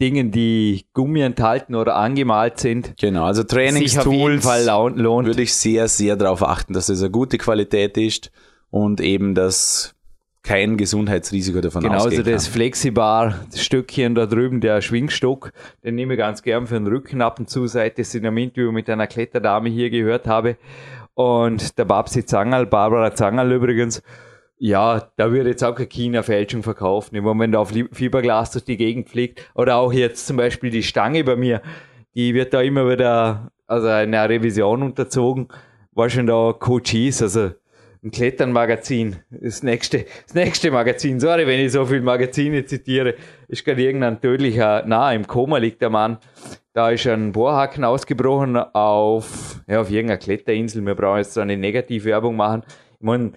Dingen, 0.00 0.30
die 0.32 0.86
Gummi 0.92 1.20
enthalten 1.20 1.74
oder 1.74 1.96
angemalt 1.96 2.58
sind, 2.58 2.94
Genau, 2.98 3.24
also 3.24 3.44
Trainingstools. 3.44 4.44
Würde 4.44 5.42
ich 5.42 5.54
sehr, 5.54 5.88
sehr 5.88 6.16
darauf 6.16 6.42
achten, 6.42 6.72
dass 6.72 6.88
es 6.88 7.00
eine 7.00 7.10
gute 7.10 7.38
Qualität 7.38 7.96
ist 7.96 8.32
und 8.70 9.00
eben, 9.00 9.34
dass 9.34 9.94
kein 10.42 10.76
Gesundheitsrisiko 10.76 11.60
davon 11.60 11.82
Genauso 11.82 12.08
ausgehen 12.08 12.24
das 12.24 12.44
kann. 12.44 12.52
Flexibar-Stückchen 12.52 14.14
da 14.14 14.26
drüben, 14.26 14.60
der 14.60 14.82
Schwingstock, 14.82 15.52
den 15.82 15.94
nehme 15.94 16.14
ich 16.14 16.18
ganz 16.18 16.42
gern 16.42 16.66
für 16.66 16.74
den 16.74 16.86
Rücken 16.86 17.22
ab 17.22 17.38
und 17.38 17.48
zu, 17.48 17.66
seit 17.66 17.98
ich 17.98 18.06
es 18.06 18.14
in 18.14 18.26
einem 18.26 18.36
Interview 18.36 18.70
mit 18.70 18.90
einer 18.90 19.06
Kletterdame 19.06 19.70
hier 19.70 19.90
gehört 19.90 20.26
habe. 20.26 20.56
Und 21.14 21.78
der 21.78 21.86
Babsi 21.86 22.26
Zangerl, 22.26 22.66
Barbara 22.66 23.14
Zangerl 23.14 23.52
übrigens, 23.52 24.02
ja, 24.58 25.10
da 25.16 25.32
würde 25.32 25.50
jetzt 25.50 25.64
auch 25.64 25.74
keine 25.74 25.88
China-Fälschung 25.88 26.62
verkaufen. 26.62 27.16
Im 27.16 27.24
Moment 27.24 27.56
auf 27.56 27.70
Fiberglas 27.70 28.52
durch 28.52 28.64
die 28.64 28.76
Gegend 28.76 29.08
fliegt. 29.08 29.50
Oder 29.54 29.76
auch 29.76 29.92
jetzt 29.92 30.26
zum 30.26 30.36
Beispiel 30.36 30.70
die 30.70 30.82
Stange 30.82 31.24
bei 31.24 31.36
mir, 31.36 31.60
die 32.14 32.34
wird 32.34 32.54
da 32.54 32.62
immer 32.62 32.88
wieder, 32.88 33.50
also 33.66 33.88
einer 33.88 34.28
Revision 34.28 34.82
unterzogen. 34.82 35.48
War 35.92 36.08
schon 36.08 36.26
da 36.26 36.54
Coaches, 36.58 37.22
also 37.22 37.50
ein 38.04 38.10
Kletternmagazin, 38.10 39.16
das 39.30 39.62
nächste, 39.62 40.04
das 40.26 40.34
nächste 40.34 40.70
Magazin. 40.70 41.18
Sorry, 41.20 41.46
wenn 41.46 41.60
ich 41.60 41.72
so 41.72 41.86
viele 41.86 42.02
Magazine 42.02 42.64
zitiere. 42.66 43.14
Ist 43.48 43.64
gerade 43.64 43.82
irgendein 43.82 44.20
tödlicher, 44.20 44.84
na, 44.86 45.12
im 45.12 45.26
Koma 45.26 45.58
liegt 45.58 45.80
der 45.80 45.90
Mann. 45.90 46.18
Da 46.74 46.90
ist 46.90 47.06
ein 47.06 47.32
Bohrhaken 47.32 47.84
ausgebrochen 47.84 48.56
auf, 48.56 49.60
ja, 49.66 49.80
auf 49.80 49.90
irgendeiner 49.90 50.18
Kletterinsel. 50.18 50.84
Wir 50.84 50.94
brauchen 50.94 51.18
jetzt 51.18 51.34
so 51.34 51.40
eine 51.40 51.56
Negativwerbung 51.56 52.36
machen. 52.36 52.62
Ich 52.98 53.06
meine, 53.06 53.32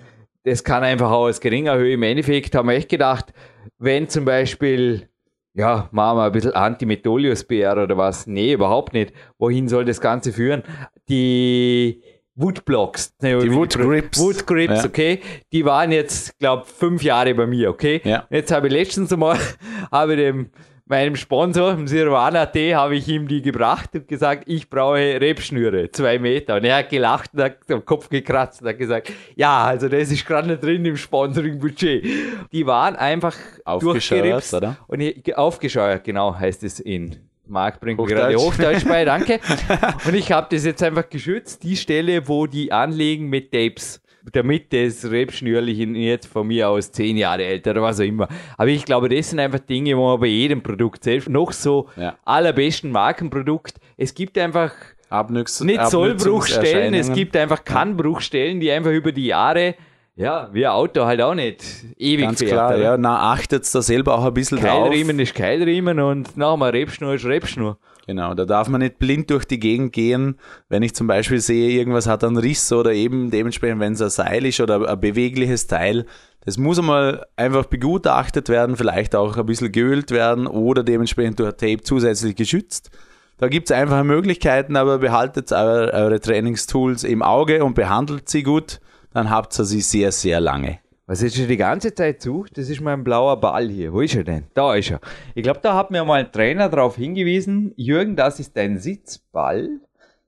das 0.47 0.63
kann 0.63 0.83
einfach 0.83 1.11
auch 1.11 1.25
aus 1.27 1.39
geringer 1.39 1.75
Höhe. 1.75 1.93
Im 1.93 2.03
Endeffekt 2.03 2.55
haben 2.55 2.69
wir 2.69 2.75
echt 2.75 2.89
gedacht, 2.89 3.33
wenn 3.77 4.07
zum 4.09 4.25
Beispiel, 4.25 5.07
ja, 5.53 5.89
machen 5.91 6.17
wir 6.17 6.23
ein 6.25 6.31
bisschen 6.31 6.53
Antimetolius-PR 6.53 7.83
oder 7.83 7.97
was. 7.97 8.27
Nee, 8.27 8.53
überhaupt 8.53 8.93
nicht. 8.93 9.13
Wohin 9.37 9.67
soll 9.67 9.85
das 9.85 10.01
Ganze 10.01 10.31
führen? 10.33 10.63
Die 11.09 12.01
Woodblocks. 12.35 13.13
ne, 13.21 13.39
Die 13.39 13.51
wie 13.51 13.55
Wood 13.55 13.77
Grips. 13.77 14.19
Wood 14.19 14.45
Grips, 14.47 14.83
Ja. 14.83 14.85
okay. 14.85 15.19
Die 15.51 15.65
waren 15.65 15.91
jetzt, 15.91 16.37
glaube 16.39 16.65
fünf 16.65 17.01
Jahre 17.03 17.33
bei 17.33 17.47
mir, 17.47 17.69
okay. 17.69 18.01
Ja. 18.03 18.25
Jetzt 18.29 18.51
habe 18.51 18.67
ich 18.67 18.73
letztens 18.73 19.11
einmal, 19.11 19.37
habe 19.91 20.13
ich 20.13 20.19
dem, 20.19 20.49
meinem 20.87 21.15
Sponsor, 21.15 21.73
dem 21.73 21.87
Sirwana.at, 21.87 22.55
habe 22.55 22.95
ich 22.95 23.07
ihm 23.07 23.27
die 23.27 23.41
gebracht 23.41 23.89
und 23.93 24.07
gesagt, 24.07 24.43
ich 24.47 24.69
brauche 24.69 24.97
Rebschnüre, 24.97 25.91
zwei 25.91 26.19
Meter. 26.19 26.55
Und 26.55 26.63
er 26.63 26.77
hat 26.77 26.89
gelacht 26.89 27.31
und 27.33 27.41
hat 27.41 27.69
den 27.69 27.85
Kopf 27.85 28.09
gekratzt 28.09 28.61
und 28.61 28.69
hat 28.69 28.77
gesagt, 28.77 29.11
ja, 29.35 29.65
also 29.65 29.89
das 29.89 30.11
ist 30.11 30.25
gerade 30.25 30.47
nicht 30.47 30.63
drin 30.63 30.85
im 30.85 30.97
Sponsoring-Budget. 30.97 32.05
Die 32.51 32.65
waren 32.65 32.95
einfach 32.95 33.35
Aufgescheuert, 33.65 34.53
oder? 34.53 34.77
Und 34.87 35.01
ich, 35.01 35.37
aufgescheuert, 35.37 36.03
genau, 36.03 36.35
heißt 36.35 36.63
es 36.63 36.79
in 36.79 37.17
Marc 37.49 37.79
bringt 37.79 37.99
Hochdeutsch. 37.99 38.17
gerade 38.17 38.35
Hochdeutsch 38.37 38.85
bei, 38.85 39.05
danke. 39.05 39.39
Und 40.05 40.13
ich 40.13 40.31
habe 40.31 40.47
das 40.53 40.65
jetzt 40.65 40.83
einfach 40.83 41.09
geschützt, 41.09 41.63
die 41.63 41.77
Stelle, 41.77 42.27
wo 42.27 42.45
die 42.45 42.71
anlegen 42.71 43.27
mit 43.27 43.51
Tapes. 43.51 44.01
Damit 44.33 44.73
das 44.73 45.09
Rebschnürchen 45.09 45.95
jetzt 45.95 46.27
von 46.27 46.47
mir 46.47 46.69
aus 46.69 46.91
zehn 46.91 47.15
Jahre 47.17 47.45
älter 47.45 47.71
oder 47.71 47.81
was 47.83 47.99
auch 47.99 48.03
immer. 48.03 48.27
Aber 48.57 48.67
ich 48.67 48.83
glaube, 48.85 49.07
das 49.09 49.29
sind 49.29 49.39
einfach 49.39 49.59
Dinge, 49.59 49.95
wo 49.97 50.05
man 50.11 50.19
bei 50.19 50.27
jedem 50.27 50.61
Produkt, 50.61 51.03
selbst 51.03 51.29
noch 51.29 51.51
so 51.53 51.87
Ja. 51.95 52.15
allerbesten 52.25 52.91
Markenprodukt, 52.91 53.75
es 53.95 54.13
gibt 54.13 54.37
einfach 54.37 54.73
Abnütz 55.09 55.61
nicht 55.61 55.81
Sollbruchstellen, 55.87 56.93
es 56.93 57.11
gibt 57.13 57.35
einfach 57.37 57.63
Kannbruchstellen, 57.63 58.59
die 58.59 58.69
einfach 58.71 58.91
über 58.91 59.11
die 59.13 59.27
Jahre, 59.27 59.75
ja, 60.17 60.49
wie 60.51 60.65
ein 60.65 60.71
Auto 60.73 61.05
halt 61.05 61.21
auch 61.21 61.35
nicht 61.35 61.63
ewig 61.97 62.25
Ganz 62.25 62.39
fährt. 62.39 62.51
klar, 62.51 62.69
oder? 62.73 62.81
ja, 62.81 62.97
na, 62.97 63.31
achtet 63.31 63.73
da 63.73 63.81
selber 63.81 64.17
auch 64.17 64.25
ein 64.25 64.33
bisschen 64.33 64.59
drauf. 64.59 64.83
Keilriemen 64.89 65.19
ist 65.19 65.35
Keilriemen 65.35 65.99
und 65.99 66.35
nachher 66.35 66.57
mal 66.57 66.71
Rebschnur 66.71 67.13
ist 67.13 67.25
Rebschnur. 67.25 67.77
Genau, 68.07 68.33
da 68.33 68.45
darf 68.45 68.69
man 68.69 68.79
nicht 68.79 68.99
blind 68.99 69.29
durch 69.29 69.43
die 69.43 69.59
Gegend 69.59 69.91
gehen. 69.91 70.37
Wenn 70.69 70.81
ich 70.81 70.95
zum 70.95 71.07
Beispiel 71.07 71.41
sehe, 71.41 71.71
irgendwas 71.71 72.07
hat 72.07 72.23
einen 72.23 72.37
Riss 72.37 72.71
oder 72.71 72.93
eben 72.93 73.31
dementsprechend, 73.31 73.81
wenn 73.81 73.93
es 73.93 74.01
ein 74.01 74.09
Seil 74.09 74.45
ist 74.45 74.61
oder 74.61 74.89
ein 74.89 74.99
bewegliches 74.99 75.67
Teil, 75.67 76.05
das 76.45 76.57
muss 76.57 76.79
einmal 76.79 77.25
einfach 77.35 77.65
begutachtet 77.65 78.47
werden, 78.47 78.77
vielleicht 78.77 79.13
auch 79.13 79.35
ein 79.35 79.45
bisschen 79.45 79.73
geölt 79.73 80.11
werden 80.11 80.47
oder 80.47 80.83
dementsprechend 80.83 81.39
durch 81.39 81.51
Tape 81.57 81.81
zusätzlich 81.81 82.37
geschützt. 82.37 82.91
Da 83.37 83.49
gibt 83.49 83.69
es 83.69 83.75
einfache 83.75 84.05
Möglichkeiten, 84.05 84.77
aber 84.77 84.99
behaltet 84.99 85.51
eure, 85.51 85.91
eure 85.91 86.21
Trainingstools 86.21 87.03
im 87.03 87.21
Auge 87.21 87.65
und 87.65 87.75
behandelt 87.75 88.29
sie 88.29 88.43
gut, 88.43 88.79
dann 89.13 89.29
habt 89.29 89.59
ihr 89.59 89.65
sie 89.65 89.81
sehr, 89.81 90.13
sehr 90.13 90.39
lange. 90.39 90.79
Was 91.09 91.21
jetzt 91.21 91.37
schon 91.37 91.47
die 91.47 91.55
ganze 91.55 91.95
Zeit 91.95 92.21
sucht, 92.21 92.57
das 92.57 92.69
ist 92.69 92.81
mein 92.81 93.05
blauer 93.05 93.39
Ball 93.39 93.69
hier. 93.69 93.93
Wo 93.93 94.01
ist 94.01 94.13
er 94.13 94.25
denn? 94.25 94.43
Da 94.53 94.75
ist 94.75 94.91
er. 94.91 94.99
Ich 95.35 95.43
glaube, 95.43 95.61
da 95.63 95.73
hat 95.73 95.89
mir 95.89 96.03
mal 96.03 96.19
ein 96.19 96.33
Trainer 96.33 96.67
darauf 96.67 96.97
hingewiesen, 96.97 97.73
Jürgen, 97.77 98.17
das 98.17 98.41
ist 98.41 98.57
dein 98.57 98.77
Sitzball. 98.77 99.69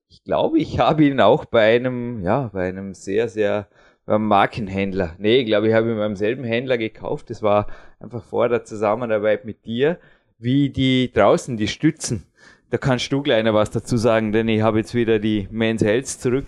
Ich 0.08 0.24
glaube, 0.24 0.58
ich 0.58 0.80
habe 0.80 1.04
ihn 1.04 1.20
auch 1.20 1.44
bei 1.44 1.76
einem, 1.76 2.24
ja, 2.24 2.50
bei 2.54 2.70
einem 2.70 2.94
sehr, 2.94 3.28
sehr 3.28 3.68
beim 4.06 4.26
Markenhändler. 4.26 5.16
Nee, 5.18 5.40
ich 5.40 5.48
glaube, 5.48 5.68
ich 5.68 5.74
habe 5.74 5.92
ihn 5.92 5.98
beim 5.98 6.16
selben 6.16 6.46
Händler 6.46 6.78
gekauft. 6.78 7.30
Das 7.30 7.44
war 7.44 7.68
einfach 8.00 8.24
vor 8.24 8.48
der 8.48 8.64
Zusammenarbeit 8.64 9.44
mit 9.44 9.66
dir, 9.66 10.00
wie 10.38 10.70
die 10.70 11.12
draußen, 11.12 11.58
die 11.58 11.68
Stützen 11.68 12.26
da 12.70 12.78
kannst 12.78 13.12
du 13.12 13.22
gleich 13.22 13.44
noch 13.44 13.54
was 13.54 13.72
dazu 13.72 13.98
sagen, 13.98 14.32
denn 14.32 14.48
ich 14.48 14.62
habe 14.62 14.80
jetzt 14.80 14.94
wieder 14.94 15.20
die 15.20 15.48
Men's 15.52 15.84
Health 15.84 16.08
zurück. 16.08 16.48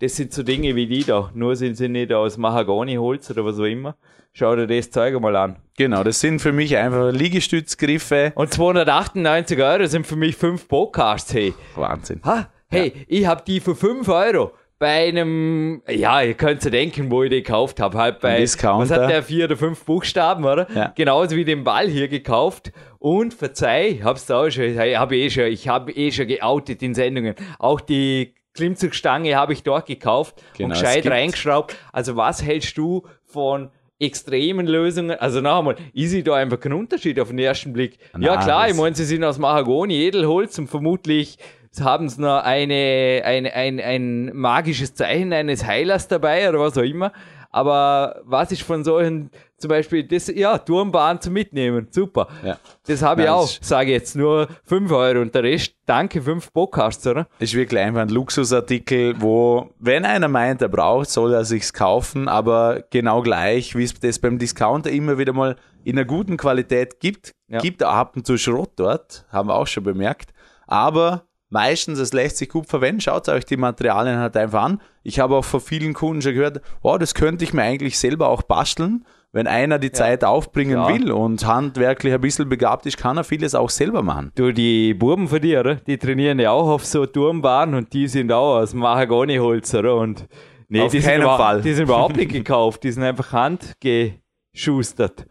Das 0.00 0.16
sind 0.16 0.32
so 0.32 0.42
Dinge 0.42 0.74
wie 0.74 0.86
die 0.86 1.04
da, 1.04 1.30
nur 1.34 1.56
sind 1.56 1.76
sie 1.76 1.88
nicht 1.88 2.12
aus 2.12 2.36
Mahagoni-Holz 2.36 3.30
oder 3.30 3.44
was 3.44 3.58
auch 3.58 3.64
immer. 3.64 3.96
Schau 4.32 4.54
dir 4.54 4.66
das 4.66 4.90
Zeug 4.90 5.20
mal 5.20 5.34
an. 5.34 5.56
Genau, 5.76 6.04
das 6.04 6.20
sind 6.20 6.40
für 6.40 6.52
mich 6.52 6.76
einfach 6.76 7.12
Liegestützgriffe. 7.12 8.32
Und 8.36 8.52
298 8.52 9.60
Euro 9.60 9.86
sind 9.86 10.06
für 10.06 10.16
mich 10.16 10.36
fünf 10.36 10.68
Podcasts, 10.68 11.34
hey. 11.34 11.52
Wahnsinn. 11.74 12.20
Ha, 12.24 12.48
hey, 12.68 12.92
ja. 12.94 13.02
ich 13.08 13.26
habe 13.26 13.42
die 13.46 13.60
für 13.60 13.74
5 13.74 14.08
Euro 14.08 14.52
bei 14.80 15.08
einem, 15.08 15.82
ja, 15.86 16.22
ihr 16.22 16.32
könnt 16.32 16.64
ja 16.64 16.70
denken, 16.70 17.10
wo 17.10 17.22
ich 17.22 17.28
den 17.28 17.44
gekauft 17.44 17.80
habe, 17.80 17.98
halt 17.98 18.20
bei, 18.20 18.42
was 18.42 18.90
hat 18.90 19.10
der, 19.10 19.22
vier 19.22 19.44
oder 19.44 19.58
fünf 19.58 19.84
Buchstaben, 19.84 20.42
oder? 20.42 20.66
Ja. 20.74 20.92
Genauso 20.96 21.36
wie 21.36 21.44
den 21.44 21.64
Ball 21.64 21.86
hier 21.86 22.08
gekauft. 22.08 22.72
Und 23.00 23.32
verzeih, 23.32 24.02
hab's 24.04 24.26
da 24.26 24.42
auch 24.42 24.50
schon, 24.50 24.78
hab 24.78 25.10
eh 25.10 25.30
schon, 25.30 25.44
ich 25.44 25.68
habe 25.68 25.90
eh 25.90 26.12
schon 26.12 26.28
geoutet 26.28 26.82
in 26.82 26.94
Sendungen. 26.94 27.34
Auch 27.58 27.80
die 27.80 28.34
Klimmzugstange 28.52 29.34
habe 29.36 29.54
ich 29.54 29.62
dort 29.62 29.86
gekauft 29.86 30.42
Genau, 30.56 30.66
und 30.66 30.72
es 30.72 30.80
gescheit 30.80 31.06
reingeschraubt. 31.06 31.74
Also 31.92 32.16
was 32.16 32.42
hältst 32.42 32.76
du 32.76 33.06
von 33.24 33.70
extremen 33.98 34.66
Lösungen? 34.66 35.18
Also 35.18 35.40
noch 35.40 35.60
einmal, 35.60 35.76
ist 35.94 36.10
sie 36.10 36.22
da 36.22 36.34
einfach 36.34 36.60
kein 36.60 36.74
Unterschied 36.74 37.18
auf 37.18 37.28
den 37.28 37.38
ersten 37.38 37.72
Blick? 37.72 37.98
ja 38.12 38.34
Na, 38.34 38.36
klar, 38.36 38.68
ich 38.68 38.76
meine, 38.76 38.94
sie 38.94 39.04
sind 39.06 39.24
aus 39.24 39.38
Mahagoni, 39.38 39.94
Edelholz 39.94 40.58
und 40.58 40.68
vermutlich 40.68 41.38
haben 41.80 42.06
sie 42.06 42.20
noch 42.20 42.42
eine, 42.42 43.22
ein, 43.24 43.46
ein, 43.46 43.80
ein 43.80 44.36
magisches 44.36 44.94
Zeichen 44.94 45.32
eines 45.32 45.64
Heilers 45.64 46.06
dabei 46.06 46.50
oder 46.50 46.58
was 46.58 46.76
auch 46.76 46.82
immer. 46.82 47.12
Aber 47.50 48.20
was 48.24 48.52
ist 48.52 48.62
von 48.62 48.84
solchen, 48.84 49.30
zum 49.56 49.68
Beispiel, 49.68 50.04
das, 50.04 50.28
ja, 50.28 50.56
Turmbahn 50.58 51.20
zum 51.20 51.32
Mitnehmen, 51.32 51.88
super. 51.90 52.28
Ja. 52.44 52.58
Das 52.86 53.02
habe 53.02 53.22
ich 53.22 53.26
Nein, 53.26 53.36
auch, 53.36 53.48
sage 53.60 53.90
ich 53.90 53.94
jetzt, 53.94 54.14
nur 54.16 54.48
5 54.64 54.90
Euro 54.92 55.20
und 55.20 55.34
der 55.34 55.42
Rest, 55.42 55.74
danke, 55.84 56.22
5 56.22 56.52
Podcasts, 56.52 57.04
oder? 57.06 57.26
ist 57.40 57.54
wirklich 57.54 57.80
einfach 57.80 58.02
ein 58.02 58.08
Luxusartikel, 58.08 59.20
wo, 59.20 59.70
wenn 59.78 60.04
einer 60.04 60.28
meint, 60.28 60.62
er 60.62 60.68
braucht, 60.68 61.10
soll 61.10 61.34
er 61.34 61.44
sich's 61.44 61.72
kaufen, 61.72 62.28
aber 62.28 62.84
genau 62.90 63.20
gleich, 63.22 63.74
wie 63.76 63.84
es 63.84 63.94
das 63.98 64.18
beim 64.18 64.38
Discounter 64.38 64.90
immer 64.90 65.18
wieder 65.18 65.32
mal 65.32 65.56
in 65.84 65.98
einer 65.98 66.04
guten 66.06 66.36
Qualität 66.36 67.00
gibt, 67.00 67.32
Ja. 67.48 67.58
gibt 67.58 67.82
ab 67.82 68.14
und 68.16 68.26
zu 68.26 68.36
Schrott 68.38 68.70
dort, 68.76 69.24
haben 69.32 69.48
wir 69.48 69.54
auch 69.54 69.66
schon 69.66 69.82
bemerkt, 69.84 70.32
aber 70.66 71.24
meistens, 71.50 71.98
es 71.98 72.12
lässt 72.12 72.38
sich 72.38 72.48
gut 72.48 72.66
verwenden, 72.66 73.00
schaut 73.00 73.28
euch 73.28 73.44
die 73.44 73.56
Materialien 73.58 74.18
halt 74.18 74.36
einfach 74.36 74.62
an. 74.62 74.80
Ich 75.02 75.20
habe 75.20 75.36
auch 75.36 75.44
von 75.44 75.60
vielen 75.60 75.92
Kunden 75.94 76.22
schon 76.22 76.34
gehört, 76.34 76.60
oh, 76.82 76.96
das 76.98 77.14
könnte 77.14 77.44
ich 77.44 77.52
mir 77.52 77.62
eigentlich 77.62 77.98
selber 77.98 78.28
auch 78.28 78.42
basteln, 78.42 79.04
wenn 79.32 79.46
einer 79.46 79.78
die 79.78 79.92
Zeit 79.92 80.24
aufbringen 80.24 80.72
Ja. 80.78 80.88
will 80.88 81.12
und 81.12 81.46
handwerklich 81.46 82.12
ein 82.12 82.20
bisschen 82.20 82.48
begabt 82.48 82.86
ist, 82.86 82.96
kann 82.96 83.16
er 83.16 83.22
vieles 83.24 83.54
auch 83.54 83.70
selber 83.70 84.02
machen. 84.02 84.32
Du, 84.34 84.52
die 84.52 84.92
Buben 84.94 85.28
von 85.28 85.40
dir, 85.40 85.60
oder? 85.60 85.76
Die 85.76 85.98
trainieren 85.98 86.38
ja 86.40 86.50
auch 86.50 86.66
auf 86.68 86.84
so 86.84 87.06
Turmbahnen 87.06 87.74
und 87.76 87.92
die 87.92 88.08
sind 88.08 88.32
auch 88.32 88.56
aus 88.56 88.74
Mahagoni-Holz, 88.74 89.72
oder? 89.74 89.94
Und 89.96 90.26
nee, 90.68 90.80
Auf 90.80 90.90
die, 90.90 91.00
sind 91.00 91.10
keinen 91.10 91.22
überhaupt- 91.22 91.42
Fall. 91.42 91.62
die 91.62 91.72
sind 91.74 91.84
überhaupt 91.84 92.16
nicht 92.16 92.32
gekauft, 92.32 92.82
die 92.82 92.90
sind 92.90 93.04
einfach 93.04 93.32
handgeschustert. 93.32 95.26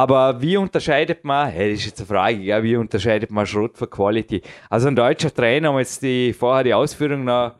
Aber 0.00 0.40
wie 0.40 0.56
unterscheidet 0.56 1.24
man, 1.24 1.50
hey, 1.50 1.72
das 1.72 1.80
ist 1.80 1.86
jetzt 1.88 2.00
eine 2.00 2.06
Frage, 2.06 2.38
ja, 2.38 2.62
wie 2.62 2.74
unterscheidet 2.74 3.30
man 3.30 3.44
Schrott 3.44 3.76
von 3.76 3.90
Quality? 3.90 4.40
Also 4.70 4.88
ein 4.88 4.96
deutscher 4.96 5.32
Trainer, 5.32 5.72
um 5.72 5.78
jetzt 5.78 6.00
die, 6.00 6.32
vorher 6.32 6.64
die 6.64 6.72
Ausführung 6.72 7.24
noch 7.24 7.56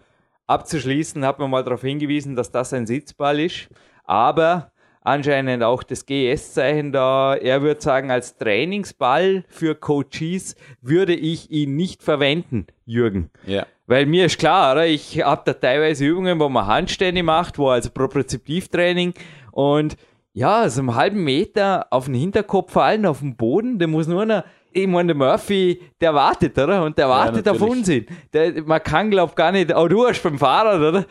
abzuschließen, 0.47 1.23
hat 1.23 1.39
mir 1.39 1.49
mal 1.49 1.63
darauf 1.63 1.83
hingewiesen, 1.83 2.37
dass 2.37 2.51
das 2.51 2.73
ein 2.73 2.87
Sitzball 2.87 3.41
ist, 3.41 3.69
aber 4.05 4.73
anscheinend 5.03 5.63
auch 5.63 5.83
das 5.83 6.07
GS-Zeichen 6.07 6.93
da, 6.93 7.35
er 7.35 7.61
würde 7.61 7.83
sagen, 7.83 8.11
als 8.11 8.39
Trainingsball 8.39 9.45
für 9.49 9.75
Coaches 9.75 10.57
würde 10.81 11.15
ich 11.15 11.51
ihn 11.51 11.77
nicht 11.77 12.03
verwenden, 12.03 12.69
Jürgen. 12.87 13.29
Ja. 13.47 13.67
Weil 13.87 14.07
mir 14.07 14.25
ist 14.25 14.39
klar, 14.39 14.73
oder? 14.73 14.87
ich 14.87 15.23
habe 15.23 15.43
da 15.45 15.53
teilweise 15.53 16.07
Übungen, 16.07 16.41
wo 16.41 16.49
man 16.49 16.67
Handstände 16.67 17.23
macht, 17.23 17.59
wo 17.59 17.69
also 17.69 17.91
Propriozeptivtraining 17.91 19.13
und 19.53 19.99
ja, 20.33 20.69
so 20.69 20.81
einen 20.81 20.95
halben 20.95 21.25
Meter 21.25 21.89
auf 21.91 22.07
den 22.07 22.15
Hinterkopf 22.15 22.73
fallen, 22.73 23.07
auf 23.07 23.21
den 23.21 23.37
Boden, 23.37 23.79
der 23.79 23.89
muss 23.89 24.07
nur 24.07 24.27
noch, 24.27 24.45
ich 24.73 24.87
meine, 24.87 25.09
der 25.09 25.17
Murphy, 25.17 25.81
der 26.01 26.15
wartet, 26.15 26.57
oder? 26.59 26.85
Und 26.85 26.97
der 26.97 27.09
wartet 27.09 27.49
auf 27.49 27.59
natürlich. 27.59 27.79
Unsinn. 27.79 28.07
Der, 28.33 28.63
man 28.65 28.83
kann, 28.83 29.11
glaub 29.11 29.35
gar 29.37 29.53
nicht, 29.53 29.73
auch 29.73 29.89
du 29.89 30.07
hast 30.07 30.23
beim 30.23 30.39
Fahrrad, 30.39 30.81
oder? 30.81 31.05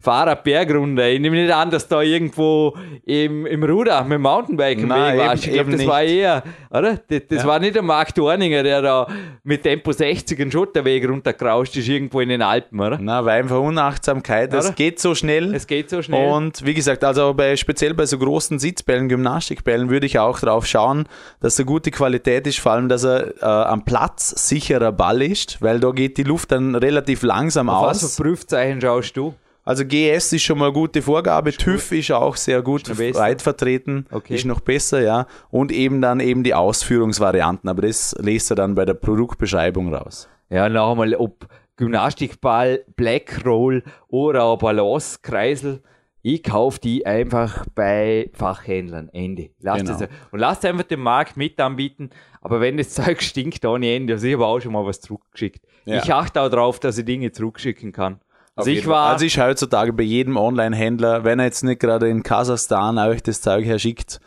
Fahrrad 0.00 0.42
Bergrunde. 0.44 1.08
Ich 1.10 1.20
nehme 1.20 1.36
nicht 1.40 1.52
an, 1.52 1.70
dass 1.70 1.86
da 1.86 2.00
irgendwo 2.02 2.76
im, 3.04 3.46
im 3.46 3.62
Ruder 3.62 4.02
mit 4.02 4.12
dem 4.14 4.22
Mountainbike 4.22 4.78
im 4.78 4.88
Nein, 4.88 5.18
Weg 5.18 5.26
warst. 5.26 5.46
Ich 5.46 5.52
glaube, 5.52 5.70
das 5.72 5.86
war 5.86 6.02
nicht. 6.02 6.12
eher, 6.14 6.42
oder? 6.70 6.96
Das, 7.08 7.22
das 7.28 7.42
Ja. 7.42 7.48
war 7.48 7.58
nicht 7.58 7.74
der 7.74 7.82
Marc 7.82 8.14
Dorninger, 8.14 8.62
der 8.62 8.82
da 8.82 9.06
mit 9.44 9.62
Tempo 9.62 9.92
60 9.92 10.40
einen 10.40 10.50
Schotterweg 10.50 11.06
runterkrauscht 11.08 11.76
ist, 11.76 11.88
irgendwo 11.88 12.20
in 12.20 12.30
den 12.30 12.42
Alpen, 12.42 12.80
oder? 12.80 12.98
Na, 13.00 13.24
weil 13.24 13.42
einfach 13.42 13.58
Unachtsamkeit, 13.60 14.52
es 14.54 14.74
geht 14.74 14.98
so 15.00 15.14
schnell. 15.14 15.54
Es 15.54 15.66
geht 15.66 15.90
so 15.90 16.00
schnell. 16.02 16.30
Und 16.32 16.64
wie 16.64 16.74
gesagt, 16.74 17.04
also 17.04 17.34
bei, 17.34 17.56
speziell 17.56 17.94
bei 17.94 18.06
so 18.06 18.18
großen 18.18 18.58
Sitzbällen, 18.58 19.08
Gymnastikbällen, 19.08 19.90
würde 19.90 20.06
ich 20.06 20.18
auch 20.18 20.40
drauf 20.40 20.66
schauen, 20.66 21.06
dass 21.40 21.58
er 21.58 21.64
gute 21.64 21.90
Qualität 21.90 22.46
ist, 22.46 22.58
vor 22.58 22.72
allem, 22.72 22.79
dass 22.88 23.04
er 23.04 23.36
äh, 23.42 23.44
am 23.44 23.84
Platz 23.84 24.48
sicherer 24.48 24.92
Ball 24.92 25.22
ist, 25.22 25.60
weil 25.60 25.80
da 25.80 25.90
geht 25.90 26.16
die 26.16 26.22
Luft 26.22 26.52
dann 26.52 26.74
relativ 26.74 27.22
langsam 27.22 27.68
Auf 27.68 27.86
was 27.86 28.04
aus. 28.04 28.16
für 28.16 28.22
Prüfzeichen 28.22 28.80
schaust 28.80 29.16
du? 29.16 29.34
Also 29.62 29.84
GS 29.84 30.32
ist 30.32 30.42
schon 30.42 30.58
mal 30.58 30.66
eine 30.66 30.72
gute 30.74 31.02
Vorgabe, 31.02 31.52
TÜV 31.52 31.92
ist 31.92 32.10
auch 32.10 32.34
sehr 32.36 32.62
gut 32.62 32.88
weit 33.14 33.42
vertreten, 33.42 34.06
Okay. 34.10 34.34
ist 34.34 34.46
noch 34.46 34.60
besser, 34.60 35.02
ja. 35.02 35.26
Und 35.50 35.70
eben 35.70 36.00
dann 36.00 36.18
eben 36.18 36.42
die 36.42 36.54
Ausführungsvarianten, 36.54 37.68
aber 37.68 37.82
das 37.82 38.16
lest 38.18 38.50
er 38.50 38.56
dann 38.56 38.74
bei 38.74 38.84
der 38.86 38.94
Produktbeschreibung 38.94 39.94
raus. 39.94 40.28
Ja, 40.48 40.68
noch 40.68 40.92
einmal, 40.92 41.14
ob 41.14 41.46
Gymnastikball, 41.76 42.84
Blackroll 42.96 43.82
oder 44.08 44.44
auch 44.44 44.58
Balance, 44.58 45.18
Kreisel. 45.22 45.80
Ich 46.22 46.42
kaufe 46.42 46.78
die 46.80 47.06
einfach 47.06 47.64
bei 47.74 48.30
Fachhändlern. 48.34 49.08
Ende. 49.12 49.50
Lasst 49.60 49.86
Genau. 49.86 49.98
es, 49.98 50.08
und 50.30 50.38
lasst 50.38 50.64
einfach 50.66 50.82
den 50.84 51.00
Markt 51.00 51.36
mit 51.36 51.58
anbieten. 51.60 52.10
Aber 52.42 52.60
wenn 52.60 52.76
das 52.76 52.90
Zeug 52.94 53.22
stinkt, 53.22 53.64
dann 53.64 53.82
Ende. 53.82 54.14
Also 54.14 54.26
ich 54.26 54.34
habe 54.34 54.46
auch 54.46 54.60
schon 54.60 54.72
mal 54.72 54.84
was 54.84 55.00
zurückgeschickt. 55.00 55.64
Ja. 55.86 56.02
Ich 56.02 56.12
achte 56.12 56.40
auch 56.42 56.50
drauf, 56.50 56.78
dass 56.78 56.98
ich 56.98 57.04
Dinge 57.06 57.32
zurückschicken 57.32 57.92
kann. 57.92 58.20
Also 58.54 58.70
ich 58.70 58.86
war, 58.86 59.10
also 59.12 59.24
ich 59.24 59.38
heutzutage 59.40 59.92
bei 59.94 60.02
jedem 60.02 60.36
Online-Händler, 60.36 61.24
wenn 61.24 61.38
er 61.38 61.46
jetzt 61.46 61.64
nicht 61.64 61.80
gerade 61.80 62.08
in 62.10 62.22
Kasachstan 62.22 62.98
euch 62.98 63.22
das 63.22 63.40
Zeug 63.40 63.64
herschickt, 63.64 64.20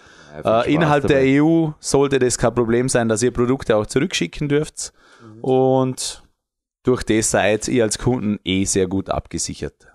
Ja, 0.43 0.61
äh, 0.63 0.73
innerhalb 0.73 1.03
dabei. 1.03 1.21
der 1.25 1.43
EU 1.43 1.69
sollte 1.79 2.17
das 2.17 2.39
kein 2.39 2.55
Problem 2.55 2.89
sein, 2.89 3.09
dass 3.09 3.21
ihr 3.21 3.31
Produkte 3.31 3.75
auch 3.77 3.85
zurückschicken 3.85 4.49
dürft. 4.49 4.91
Mhm. 5.21 5.43
Und 5.43 6.23
durch 6.83 7.03
das 7.03 7.29
seid 7.29 7.67
ihr 7.67 7.83
als 7.83 7.99
Kunden 7.99 8.39
eh 8.43 8.63
sehr 8.63 8.87
gut 8.87 9.09
abgesichert. 9.11 9.92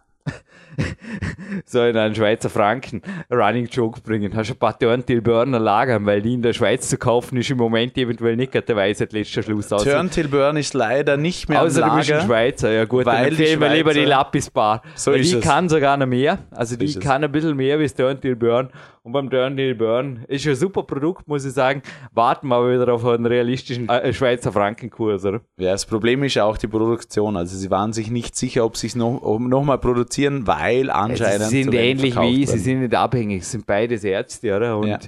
so 1.64 1.83
in 1.85 1.97
einen 1.97 2.14
Schweizer 2.14 2.49
Franken 2.51 3.03
Running 3.31 3.66
Joke 3.66 4.01
bringen. 4.01 4.35
Hast 4.35 4.51
du 4.51 4.55
ein 4.55 4.59
paar 4.59 4.79
Turntail-Burner 4.79 5.59
lagern, 5.59 6.07
weil 6.07 6.22
die 6.22 6.35
in 6.35 6.43
der 6.43 6.53
Schweiz 6.53 6.89
zu 6.89 6.97
kaufen 6.99 7.37
ist 7.39 7.51
im 7.51 7.59
Moment 7.59 7.97
eventuell 7.99 8.37
nicht 8.37 8.55
der 8.55 8.76
Weisheit 8.76 9.12
letzter 9.12 9.43
Schluss. 9.43 9.72
Außer, 9.72 9.91
Turntail 9.93 10.29
Burn 10.29 10.57
ist 10.57 10.74
leider 10.74 11.16
nicht 11.16 11.49
mehr 11.49 11.62
außer 11.62 11.83
am 11.85 11.91
du 11.91 11.97
bist 11.97 12.11
ein 12.11 12.16
Lager. 12.18 12.26
Schweizer. 12.26 12.70
Ja 12.72 12.85
gut, 12.85 13.07
weil 13.07 13.16
dann 13.24 13.26
empfehlen 13.29 13.61
wir 13.61 13.68
lieber 13.70 13.93
die 13.93 14.01
Schweizer- 14.01 14.09
Lapis 14.09 14.51
Bar. 14.51 14.83
So 14.95 15.12
weil 15.12 15.20
ist 15.20 15.33
die 15.33 15.39
es. 15.39 15.45
kann 15.45 15.68
sogar 15.68 15.97
noch 15.97 16.07
mehr. 16.07 16.39
Also 16.51 16.76
die 16.76 16.87
es. 16.87 17.01
kann 17.01 17.24
ein 17.24 17.33
bisschen 17.33 17.57
mehr 17.57 17.79
wie 17.79 17.85
das 17.85 17.95
Turntail 17.95 18.37
Burn. 18.37 18.68
Und 19.09 19.13
beim 19.13 19.31
Turntail 19.31 19.75
Burn 19.75 20.27
ist 20.29 20.47
ein 20.47 20.55
super 20.55 20.83
Produkt, 20.83 21.27
muss 21.27 21.43
ich 21.47 21.55
sagen. 21.55 21.81
Warten 22.13 22.49
wir 22.49 22.57
aber 22.57 22.75
wieder 22.75 22.93
auf 22.93 23.07
einen 23.07 23.25
realistischen 23.25 23.89
äh, 23.89 24.13
Schweizer 24.13 24.53
Frankenkurs, 24.53 25.25
oder? 25.25 25.41
Ja, 25.57 25.73
das 25.73 25.87
Problem 25.87 26.23
ist 26.25 26.35
ja 26.35 26.45
auch 26.45 26.59
die 26.59 26.67
Produktion. 26.67 27.35
Also 27.39 27.57
sie 27.57 27.71
waren 27.71 27.95
sich 27.95 28.11
nicht 28.11 28.37
sicher, 28.37 28.67
ob 28.67 28.77
sie 28.77 28.89
es 28.89 28.97
noch, 28.97 29.39
noch 29.39 29.65
mal 29.65 29.79
produzieren, 29.79 30.47
weil 30.47 30.91
anscheinend 30.91 31.45
sie 31.45 31.63
sind 31.63 31.73
ähnlich 31.73 32.21
wie, 32.21 32.45
sie 32.45 32.49
werden. 32.49 32.61
sind 32.61 32.81
nicht 32.81 32.95
abhängig, 32.95 33.47
sie 33.47 33.53
sind 33.53 33.67
beides 33.67 34.05
Ärzte, 34.05 34.55
oder? 34.55 34.77
Und 34.77 34.89
ja, 34.89 34.99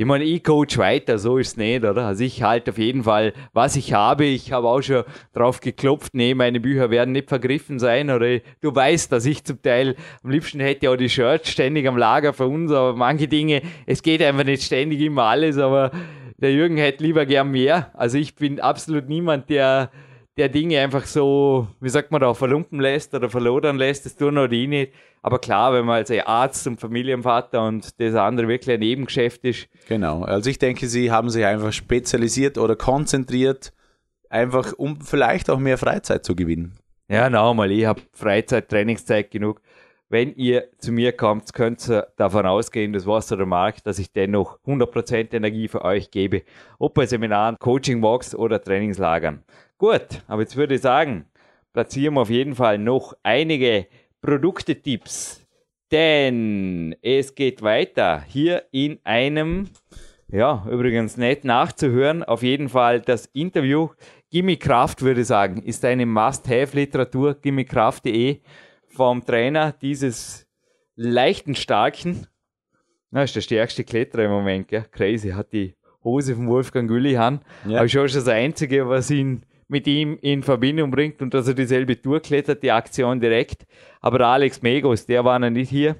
ich 0.00 0.06
meine, 0.06 0.24
ich 0.24 0.42
coach 0.42 0.78
weiter, 0.78 1.18
so 1.18 1.36
ist 1.36 1.48
es 1.48 1.56
nicht, 1.58 1.84
oder? 1.84 2.06
Also 2.06 2.24
ich 2.24 2.42
halte 2.42 2.70
auf 2.70 2.78
jeden 2.78 3.04
Fall, 3.04 3.34
was 3.52 3.76
ich 3.76 3.92
habe. 3.92 4.24
Ich 4.24 4.50
habe 4.50 4.66
auch 4.66 4.80
schon 4.80 5.04
drauf 5.34 5.60
geklopft, 5.60 6.14
nee, 6.14 6.32
meine 6.32 6.58
Bücher 6.58 6.90
werden 6.90 7.12
nicht 7.12 7.28
vergriffen 7.28 7.78
sein. 7.78 8.08
Oder 8.08 8.38
du 8.62 8.74
weißt, 8.74 9.12
dass 9.12 9.26
ich 9.26 9.44
zum 9.44 9.60
Teil 9.60 9.96
am 10.24 10.30
liebsten 10.30 10.58
hätte 10.58 10.88
auch 10.88 10.96
die 10.96 11.10
Shirts 11.10 11.50
ständig 11.50 11.86
am 11.86 11.98
Lager 11.98 12.32
für 12.32 12.46
uns, 12.46 12.72
aber 12.72 12.96
manche 12.96 13.28
Dinge, 13.28 13.60
es 13.84 14.02
geht 14.02 14.22
einfach 14.22 14.44
nicht 14.44 14.62
ständig 14.62 15.02
immer 15.02 15.24
alles, 15.24 15.58
aber 15.58 15.90
der 16.38 16.50
Jürgen 16.50 16.78
hätte 16.78 17.04
lieber 17.04 17.26
gern 17.26 17.50
mehr. 17.50 17.90
Also 17.92 18.16
ich 18.16 18.34
bin 18.34 18.58
absolut 18.58 19.06
niemand, 19.06 19.50
der 19.50 19.90
der 20.40 20.48
Dinge 20.48 20.80
einfach 20.80 21.04
so, 21.04 21.68
wie 21.80 21.90
sagt 21.90 22.10
man 22.10 22.22
da, 22.22 22.32
verlumpen 22.32 22.80
lässt 22.80 23.12
oder 23.12 23.28
verlodern 23.28 23.76
lässt, 23.76 24.06
das 24.06 24.16
tun 24.16 24.38
auch 24.38 24.46
die 24.46 24.66
nicht. 24.66 24.94
Aber 25.20 25.38
klar, 25.38 25.74
wenn 25.74 25.84
man 25.84 25.96
als 25.96 26.10
Arzt 26.10 26.66
und 26.66 26.80
Familienvater 26.80 27.62
und 27.62 28.00
das 28.00 28.14
andere 28.14 28.48
wirklich 28.48 28.72
ein 28.72 28.80
Nebengeschäft 28.80 29.44
ist. 29.44 29.68
Genau, 29.86 30.22
also 30.22 30.48
ich 30.48 30.58
denke, 30.58 30.86
sie 30.86 31.12
haben 31.12 31.28
sich 31.28 31.44
einfach 31.44 31.74
spezialisiert 31.74 32.56
oder 32.56 32.74
konzentriert, 32.74 33.74
einfach 34.30 34.72
um 34.72 35.02
vielleicht 35.02 35.50
auch 35.50 35.58
mehr 35.58 35.76
Freizeit 35.76 36.24
zu 36.24 36.34
gewinnen. 36.34 36.78
Ja, 37.10 37.28
nochmal, 37.28 37.70
ich 37.70 37.84
habe 37.84 38.00
Freizeit, 38.12 38.70
Trainingszeit 38.70 39.30
genug. 39.30 39.60
Wenn 40.08 40.34
ihr 40.36 40.70
zu 40.78 40.90
mir 40.90 41.12
kommt, 41.12 41.52
könnt 41.52 41.86
ihr 41.86 42.08
davon 42.16 42.46
ausgehen, 42.46 42.94
das 42.94 43.04
war's 43.04 43.26
der 43.26 43.44
Markt, 43.44 43.86
dass 43.86 43.98
ich 43.98 44.10
dennoch 44.10 44.58
100% 44.66 45.34
Energie 45.34 45.68
für 45.68 45.84
euch 45.84 46.10
gebe. 46.10 46.44
Ob 46.78 46.94
bei 46.94 47.04
Seminaren, 47.04 47.56
Coaching-Walks 47.58 48.34
oder 48.34 48.60
Trainingslagern. 48.60 49.44
Gut, 49.80 50.22
aber 50.26 50.42
jetzt 50.42 50.58
würde 50.58 50.74
ich 50.74 50.82
sagen, 50.82 51.24
platzieren 51.72 52.12
wir 52.12 52.20
auf 52.20 52.28
jeden 52.28 52.54
Fall 52.54 52.76
noch 52.76 53.14
einige 53.22 53.86
Produktetipps, 54.20 55.46
denn 55.90 56.94
es 57.00 57.34
geht 57.34 57.62
weiter 57.62 58.22
hier 58.28 58.64
in 58.72 58.98
einem, 59.04 59.70
ja, 60.30 60.66
übrigens 60.70 61.16
nett 61.16 61.46
nachzuhören, 61.46 62.22
auf 62.22 62.42
jeden 62.42 62.68
Fall 62.68 63.00
das 63.00 63.24
Interview. 63.32 63.88
Gimme 64.30 64.58
Kraft, 64.58 65.00
würde 65.00 65.22
ich 65.22 65.28
sagen, 65.28 65.62
ist 65.62 65.82
eine 65.86 66.04
Must-Have-Literatur, 66.04 67.36
gimmekraft.de, 67.40 68.40
vom 68.88 69.24
Trainer 69.24 69.72
dieses 69.72 70.46
leichten, 70.94 71.54
starken, 71.54 72.26
na, 73.10 73.22
ist 73.22 73.34
der 73.34 73.40
stärkste 73.40 73.84
Kletterer 73.84 74.26
im 74.26 74.30
Moment, 74.30 74.68
gell? 74.68 74.84
crazy, 74.92 75.30
hat 75.30 75.54
die 75.54 75.74
Hose 76.04 76.34
von 76.34 76.48
Wolfgang 76.48 76.86
Gülli 76.86 77.16
an, 77.16 77.40
ja. 77.66 77.78
aber 77.78 77.88
schon 77.88 78.08
das 78.08 78.28
Einzige, 78.28 78.86
was 78.86 79.10
ihn 79.10 79.46
mit 79.70 79.86
ihm 79.86 80.18
in 80.20 80.42
Verbindung 80.42 80.90
bringt 80.90 81.22
und 81.22 81.32
dass 81.32 81.48
er 81.48 81.54
dieselbe 81.54 82.00
Tour 82.00 82.20
klettert, 82.20 82.62
die 82.62 82.72
Aktion 82.72 83.20
direkt. 83.20 83.66
Aber 84.00 84.18
der 84.18 84.26
Alex 84.26 84.62
Megos, 84.62 85.06
der 85.06 85.24
war 85.24 85.38
noch 85.38 85.50
nicht 85.50 85.70
hier. 85.70 85.96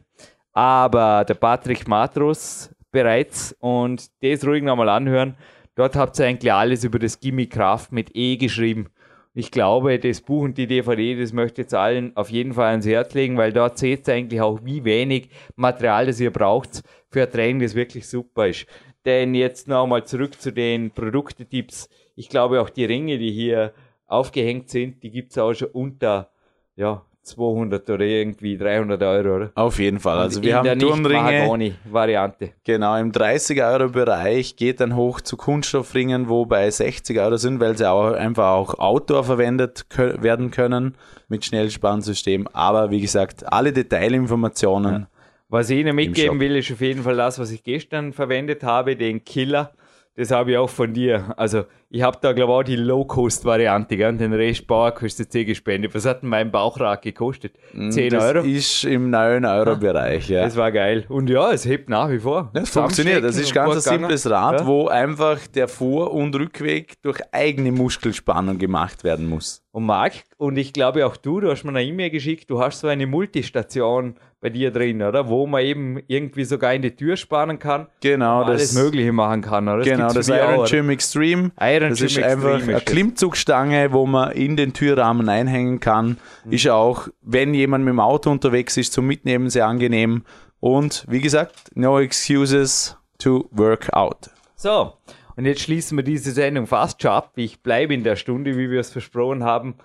Aber 0.52 1.24
der 1.24 1.34
Patrick 1.34 1.86
Matros 1.86 2.74
bereits 2.90 3.56
und 3.60 4.10
das 4.22 4.44
ruhig 4.44 4.64
nochmal 4.64 4.88
anhören. 4.88 5.36
Dort 5.76 5.94
habt 5.94 6.18
ihr 6.18 6.26
eigentlich 6.26 6.52
alles 6.52 6.82
über 6.84 6.98
das 6.98 7.20
Gimme 7.20 7.46
Kraft 7.46 7.92
mit 7.92 8.14
E 8.16 8.36
geschrieben. 8.36 8.88
Ich 9.32 9.52
glaube, 9.52 10.00
das 10.00 10.20
Buch 10.20 10.42
und 10.42 10.58
die 10.58 10.66
DVD, 10.66 11.20
das 11.20 11.32
möchte 11.32 11.60
ich 11.60 11.66
jetzt 11.66 11.74
allen 11.74 12.16
auf 12.16 12.30
jeden 12.30 12.52
Fall 12.52 12.70
ans 12.70 12.84
Herz 12.84 13.14
legen, 13.14 13.36
weil 13.36 13.52
dort 13.52 13.78
seht 13.78 14.08
ihr 14.08 14.14
eigentlich 14.14 14.40
auch, 14.40 14.58
wie 14.64 14.84
wenig 14.84 15.30
Material 15.54 16.06
das 16.06 16.18
ihr 16.18 16.32
braucht 16.32 16.82
für 17.10 17.22
ein 17.22 17.30
Training, 17.30 17.60
das 17.60 17.76
wirklich 17.76 18.08
super 18.08 18.48
ist. 18.48 18.66
Denn 19.06 19.34
jetzt 19.36 19.68
nochmal 19.68 20.04
zurück 20.04 20.40
zu 20.40 20.52
den 20.52 20.90
Produktetipps 20.90 21.88
ich 22.16 22.28
glaube 22.28 22.60
auch 22.60 22.70
die 22.70 22.84
Ringe, 22.84 23.18
die 23.18 23.30
hier 23.30 23.72
aufgehängt 24.06 24.68
sind, 24.70 25.02
die 25.02 25.10
gibt 25.10 25.30
es 25.30 25.38
auch 25.38 25.54
schon 25.54 25.68
unter 25.68 26.30
ja, 26.76 27.02
200 27.22 27.88
oder 27.90 28.04
irgendwie 28.04 28.56
300 28.56 29.02
Euro, 29.02 29.36
oder? 29.36 29.52
Auf 29.54 29.78
jeden 29.78 30.00
Fall. 30.00 30.18
Also 30.18 30.42
wir 30.42 30.56
haben 30.56 30.78
Turnringe. 30.78 31.74
Variante. 31.84 32.52
Genau, 32.64 32.96
im 32.96 33.12
30 33.12 33.62
Euro 33.62 33.88
Bereich 33.88 34.56
geht 34.56 34.80
dann 34.80 34.96
hoch 34.96 35.20
zu 35.20 35.36
Kunststoffringen, 35.36 36.28
wo 36.28 36.46
bei 36.46 36.70
60 36.70 37.18
Euro 37.20 37.36
sind, 37.36 37.60
weil 37.60 37.76
sie 37.76 37.88
auch 37.88 38.12
einfach 38.12 38.52
auch 38.52 38.74
Outdoor 38.78 39.24
verwendet 39.24 39.86
werden 39.96 40.50
können 40.50 40.96
mit 41.28 41.44
Schnellspannsystem. 41.44 42.48
Aber 42.52 42.90
wie 42.90 43.00
gesagt, 43.00 43.52
alle 43.52 43.72
Detailinformationen. 43.72 44.92
Ja. 44.92 45.08
Was 45.48 45.68
ich 45.68 45.80
Ihnen 45.80 45.96
mitgeben 45.96 46.38
will, 46.40 46.56
ist 46.56 46.70
auf 46.72 46.80
jeden 46.80 47.02
Fall 47.02 47.16
das, 47.16 47.38
was 47.38 47.50
ich 47.50 47.62
gestern 47.62 48.12
verwendet 48.12 48.62
habe, 48.62 48.96
den 48.96 49.24
Killer 49.24 49.72
das 50.20 50.30
habe 50.30 50.52
ich 50.52 50.56
auch 50.58 50.68
von 50.68 50.92
dir. 50.92 51.32
Also, 51.36 51.64
ich 51.92 52.02
habe 52.02 52.18
da, 52.20 52.32
glaube 52.32 52.52
ich, 52.52 52.56
auch 52.56 52.62
die 52.62 52.76
Low-Cost-Variante, 52.76 53.96
gell? 53.96 54.16
den 54.16 54.32
Rest 54.32 54.68
Bauer 54.68 54.92
kostet 54.92 55.32
C 55.32 55.44
gespendet. 55.44 55.92
Was 55.92 56.06
hat 56.06 56.22
denn 56.22 56.28
mein 56.28 56.52
Bauchrad 56.52 57.02
gekostet? 57.02 57.54
10 57.72 57.88
mm, 57.88 58.10
das 58.10 58.24
Euro? 58.24 58.38
Das 58.38 58.46
ist 58.46 58.84
im 58.84 59.10
9-Euro-Bereich, 59.10 60.28
ja. 60.28 60.44
Das 60.44 60.56
war 60.56 60.70
geil. 60.70 61.04
Und 61.08 61.28
ja, 61.28 61.50
es 61.50 61.64
hebt 61.64 61.88
nach 61.88 62.08
wie 62.08 62.20
vor. 62.20 62.50
Das 62.54 62.70
funktioniert. 62.70 63.24
Das 63.24 63.36
ist 63.36 63.52
ganz 63.52 63.74
ein 63.74 63.98
simples 63.98 64.30
Rad, 64.30 64.60
ja. 64.60 64.66
wo 64.66 64.86
einfach 64.86 65.44
der 65.48 65.66
Vor- 65.66 66.12
und 66.12 66.34
Rückweg 66.36 67.02
durch 67.02 67.18
eigene 67.32 67.72
Muskelspannung 67.72 68.58
gemacht 68.58 69.02
werden 69.02 69.28
muss. 69.28 69.64
Und 69.72 69.86
Marc, 69.86 70.12
und 70.36 70.56
ich 70.56 70.72
glaube 70.72 71.06
auch 71.06 71.16
du, 71.16 71.40
du 71.40 71.50
hast 71.50 71.64
mir 71.64 71.70
eine 71.70 71.84
E-Mail 71.84 72.10
geschickt, 72.10 72.50
du 72.50 72.60
hast 72.60 72.80
so 72.80 72.88
eine 72.88 73.06
Multistation 73.06 74.16
bei 74.40 74.48
dir 74.48 74.70
drin, 74.70 75.02
oder? 75.02 75.28
Wo 75.28 75.46
man 75.46 75.62
eben 75.62 76.00
irgendwie 76.06 76.44
sogar 76.44 76.74
in 76.74 76.82
die 76.82 76.96
Tür 76.96 77.16
spannen 77.16 77.58
kann. 77.58 77.86
Genau, 78.00 78.40
das 78.40 78.48
alles 78.48 78.74
Mögliche 78.74 79.12
machen 79.12 79.42
kann, 79.42 79.68
oder? 79.68 79.78
Das 79.78 79.86
genau, 79.86 80.12
das 80.12 80.28
Iron 80.28 80.64
Gym 80.64 80.90
Extreme. 80.90 81.52
Iron 81.60 81.79
das 81.88 81.98
Gym 81.98 82.06
ist 82.06 82.22
einfach 82.22 82.62
eine 82.62 82.80
Klimmzugstange, 82.80 83.92
wo 83.92 84.06
man 84.06 84.32
in 84.32 84.56
den 84.56 84.72
Türrahmen 84.72 85.28
einhängen 85.28 85.80
kann. 85.80 86.18
Mhm. 86.44 86.52
Ist 86.52 86.68
auch, 86.68 87.08
wenn 87.22 87.54
jemand 87.54 87.84
mit 87.84 87.92
dem 87.92 88.00
Auto 88.00 88.30
unterwegs 88.30 88.76
ist, 88.76 88.92
zum 88.92 89.06
Mitnehmen 89.06 89.50
sehr 89.50 89.66
angenehm. 89.66 90.24
Und 90.60 91.04
wie 91.08 91.20
gesagt, 91.20 91.70
no 91.74 91.98
excuses 91.98 92.96
to 93.18 93.48
work 93.50 93.92
out. 93.92 94.30
So, 94.56 94.92
und 95.36 95.46
jetzt 95.46 95.62
schließen 95.62 95.96
wir 95.96 96.04
diese 96.04 96.32
Sendung 96.32 96.66
fast 96.66 97.00
schon 97.00 97.12
ab. 97.12 97.32
Ich 97.36 97.62
bleibe 97.62 97.94
in 97.94 98.04
der 98.04 98.16
Stunde, 98.16 98.58
wie 98.58 98.70
wir 98.70 98.80
es 98.80 98.90
versprochen 98.90 99.42
haben 99.42 99.76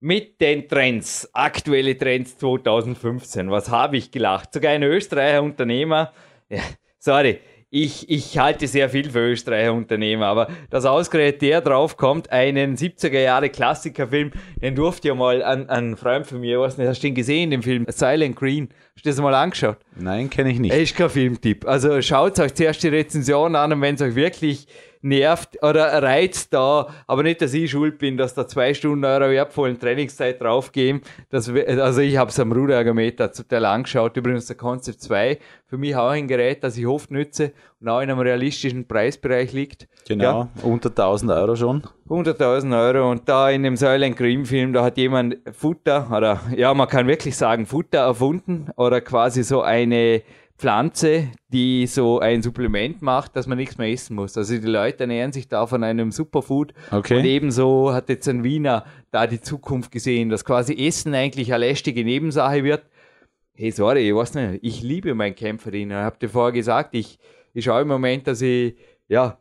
mit 0.00 0.40
den 0.40 0.66
Trends, 0.66 1.28
aktuelle 1.34 1.96
Trends 1.96 2.38
2015. 2.38 3.50
Was 3.50 3.68
habe 3.68 3.98
ich 3.98 4.10
gelacht? 4.10 4.52
Sogar 4.54 4.72
ein 4.72 4.82
Österreicher 4.82 5.42
Unternehmer, 5.42 6.12
ja, 6.48 6.62
sorry, 6.98 7.40
ich, 7.72 8.10
ich 8.10 8.36
halte 8.36 8.66
sehr 8.66 8.90
viel 8.90 9.10
für 9.10 9.30
Österreicher 9.30 9.72
Unternehmer, 9.72 10.26
aber 10.26 10.48
dass 10.70 10.84
ausgerechnet 10.84 11.42
der 11.42 11.60
drauf 11.60 11.96
kommt, 11.96 12.30
einen 12.32 12.76
70er 12.76 13.20
Jahre 13.20 13.48
Klassikerfilm, 13.48 14.32
den 14.60 14.74
durfte 14.74 15.08
ja 15.08 15.14
mal 15.14 15.42
ein, 15.42 15.68
ein 15.68 15.96
Freund 15.96 16.26
von 16.26 16.40
mir, 16.40 16.60
was 16.60 16.78
nicht, 16.78 16.88
hast 16.88 17.00
du 17.00 17.06
den 17.06 17.14
gesehen, 17.14 17.50
den 17.50 17.62
Film 17.62 17.86
Silent 17.88 18.34
Green? 18.34 18.70
Hast 18.96 19.06
du 19.06 19.10
das 19.10 19.20
mal 19.20 19.34
angeschaut? 19.34 19.78
Nein, 19.96 20.28
kenne 20.28 20.50
ich 20.50 20.58
nicht. 20.58 20.72
Er 20.72 20.82
ist 20.82 20.96
kein 20.96 21.10
Filmtipp. 21.10 21.64
Also 21.64 22.02
schaut 22.02 22.40
euch 22.40 22.54
zuerst 22.54 22.82
die 22.82 22.88
Rezension 22.88 23.54
an 23.54 23.72
und 23.72 23.80
wenn 23.80 23.94
es 23.94 24.02
euch 24.02 24.16
wirklich 24.16 24.66
nervt 25.02 25.62
oder 25.62 26.02
reizt 26.02 26.52
da, 26.52 26.88
aber 27.06 27.22
nicht, 27.22 27.40
dass 27.40 27.54
ich 27.54 27.70
schuld 27.70 27.98
bin, 27.98 28.16
dass 28.16 28.34
da 28.34 28.46
zwei 28.46 28.74
Stunden 28.74 29.04
eurer 29.04 29.30
wertvollen 29.30 29.78
Trainingszeit 29.78 30.40
draufgehen. 30.40 31.00
Das, 31.30 31.48
also 31.48 32.00
ich 32.00 32.16
habe 32.16 32.30
es 32.30 32.38
am 32.38 32.52
Ruderergometer 32.52 33.32
total 33.32 33.64
angeschaut, 33.64 34.16
übrigens 34.16 34.46
der 34.46 34.56
Concept 34.56 35.00
2, 35.00 35.38
für 35.66 35.78
mich 35.78 35.96
auch 35.96 36.10
ein 36.10 36.28
Gerät, 36.28 36.62
das 36.64 36.76
ich 36.76 36.86
oft 36.86 37.10
nütze 37.10 37.52
und 37.80 37.88
auch 37.88 38.00
in 38.00 38.10
einem 38.10 38.20
realistischen 38.20 38.86
Preisbereich 38.86 39.52
liegt. 39.52 39.88
Genau, 40.06 40.48
ja. 40.54 40.64
unter 40.64 40.90
1000 40.90 41.30
Euro 41.30 41.56
schon. 41.56 41.82
100.000 42.08 42.76
Euro 42.76 43.10
und 43.10 43.28
da 43.28 43.50
in 43.50 43.62
dem 43.62 43.76
Silent 43.76 44.16
Green 44.16 44.44
Film, 44.44 44.72
da 44.72 44.82
hat 44.82 44.96
jemand 44.96 45.38
Futter 45.52 46.10
oder 46.14 46.40
ja, 46.56 46.74
man 46.74 46.88
kann 46.88 47.06
wirklich 47.06 47.36
sagen 47.36 47.66
Futter 47.66 48.00
erfunden 48.00 48.68
oder 48.76 49.00
quasi 49.00 49.44
so 49.44 49.62
eine 49.62 50.22
Pflanze, 50.60 51.28
die 51.48 51.86
so 51.86 52.18
ein 52.18 52.42
Supplement 52.42 53.00
macht, 53.00 53.34
dass 53.34 53.46
man 53.46 53.56
nichts 53.56 53.78
mehr 53.78 53.88
essen 53.88 54.14
muss. 54.14 54.36
Also 54.36 54.58
die 54.58 54.66
Leute 54.66 55.04
ernähren 55.04 55.32
sich 55.32 55.48
da 55.48 55.66
von 55.66 55.82
einem 55.82 56.12
Superfood. 56.12 56.74
Okay. 56.90 57.16
Und 57.16 57.24
ebenso 57.24 57.94
hat 57.94 58.10
jetzt 58.10 58.28
ein 58.28 58.44
Wiener 58.44 58.84
da 59.10 59.26
die 59.26 59.40
Zukunft 59.40 59.90
gesehen, 59.90 60.28
dass 60.28 60.44
quasi 60.44 60.74
Essen 60.86 61.14
eigentlich 61.14 61.54
eine 61.54 61.66
lästige 61.66 62.04
Nebensache 62.04 62.62
wird. 62.62 62.82
Hey, 63.54 63.70
sorry, 63.70 64.06
ich 64.06 64.14
weiß 64.14 64.34
nicht, 64.34 64.58
ich 64.62 64.82
liebe 64.82 65.14
meinen 65.14 65.34
Kämpferin. 65.34 65.90
Ich 65.90 65.96
habe 65.96 66.18
dir 66.18 66.28
vorher 66.28 66.52
gesagt, 66.52 66.94
ich, 66.94 67.18
ich 67.54 67.64
schaue 67.64 67.80
im 67.80 67.88
Moment, 67.88 68.26
dass 68.26 68.42
ich, 68.42 68.74
ja, 69.08 69.38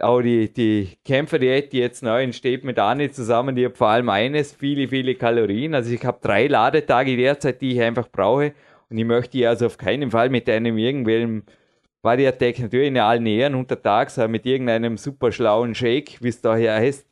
auch 0.00 0.22
die, 0.22 0.50
die 0.50 0.88
Kämpferdiät, 1.04 1.74
die 1.74 1.80
jetzt 1.80 2.02
neu 2.02 2.22
entsteht 2.22 2.64
mit 2.64 2.78
Anne 2.78 3.10
zusammen, 3.10 3.54
die 3.54 3.66
hat 3.66 3.76
vor 3.76 3.88
allem 3.88 4.08
eines, 4.08 4.54
viele, 4.54 4.88
viele 4.88 5.16
Kalorien. 5.16 5.74
Also 5.74 5.92
ich 5.92 6.02
habe 6.02 6.18
drei 6.22 6.46
Ladetage 6.46 7.14
derzeit, 7.14 7.60
die 7.60 7.72
ich 7.72 7.82
einfach 7.82 8.08
brauche. 8.10 8.54
Und 8.92 8.98
ich 8.98 9.06
möchte 9.06 9.38
ihr 9.38 9.48
also 9.48 9.64
auf 9.64 9.78
keinen 9.78 10.10
Fall 10.10 10.28
mit 10.28 10.46
einem 10.50 10.76
irgendwelchen 10.76 11.44
Variatec 12.02 12.58
natürlich 12.58 12.88
in 12.88 12.98
allen 12.98 13.24
Ehren 13.24 13.54
untertags, 13.54 14.18
aber 14.18 14.28
mit 14.28 14.44
irgendeinem 14.44 14.98
super 14.98 15.32
schlauen 15.32 15.74
Shake, 15.74 16.18
wie 16.20 16.28
es 16.28 16.42
daher 16.42 16.74
heißt, 16.74 17.06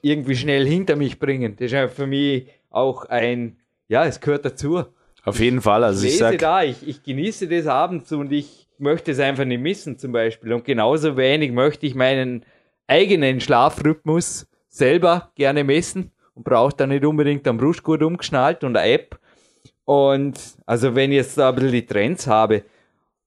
irgendwie 0.00 0.34
schnell 0.34 0.66
hinter 0.66 0.96
mich 0.96 1.18
bringen. 1.18 1.54
Das 1.56 1.72
ist 1.72 1.94
für 1.94 2.06
mich 2.06 2.46
auch 2.70 3.04
ein, 3.04 3.58
ja, 3.86 4.06
es 4.06 4.18
gehört 4.18 4.46
dazu. 4.46 4.84
Auf 5.26 5.38
jeden 5.38 5.60
Fall. 5.60 5.84
Also 5.84 6.06
ich, 6.06 6.14
ich 6.14 6.18
sag, 6.18 6.38
da, 6.38 6.62
ich, 6.62 6.88
ich 6.88 7.02
genieße 7.02 7.48
das 7.48 7.66
abends 7.66 8.10
und 8.12 8.32
ich 8.32 8.68
möchte 8.78 9.10
es 9.10 9.20
einfach 9.20 9.44
nicht 9.44 9.60
missen 9.60 9.98
zum 9.98 10.12
Beispiel. 10.12 10.54
Und 10.54 10.64
genauso 10.64 11.18
wenig 11.18 11.52
möchte 11.52 11.84
ich 11.84 11.94
meinen 11.94 12.46
eigenen 12.86 13.42
Schlafrhythmus 13.42 14.46
selber 14.70 15.32
gerne 15.34 15.64
messen 15.64 16.12
und 16.34 16.44
brauche 16.44 16.74
dann 16.74 16.88
nicht 16.88 17.04
unbedingt 17.04 17.46
am 17.46 17.58
Brustgurt 17.58 18.02
umgeschnallt 18.02 18.64
und 18.64 18.74
eine 18.74 18.90
App, 18.90 19.18
und 19.86 20.38
also 20.66 20.94
wenn 20.94 21.10
ich 21.12 21.16
jetzt 21.16 21.38
da 21.38 21.48
ein 21.48 21.54
bisschen 21.54 21.72
die 21.72 21.86
Trends 21.86 22.26
habe, 22.26 22.64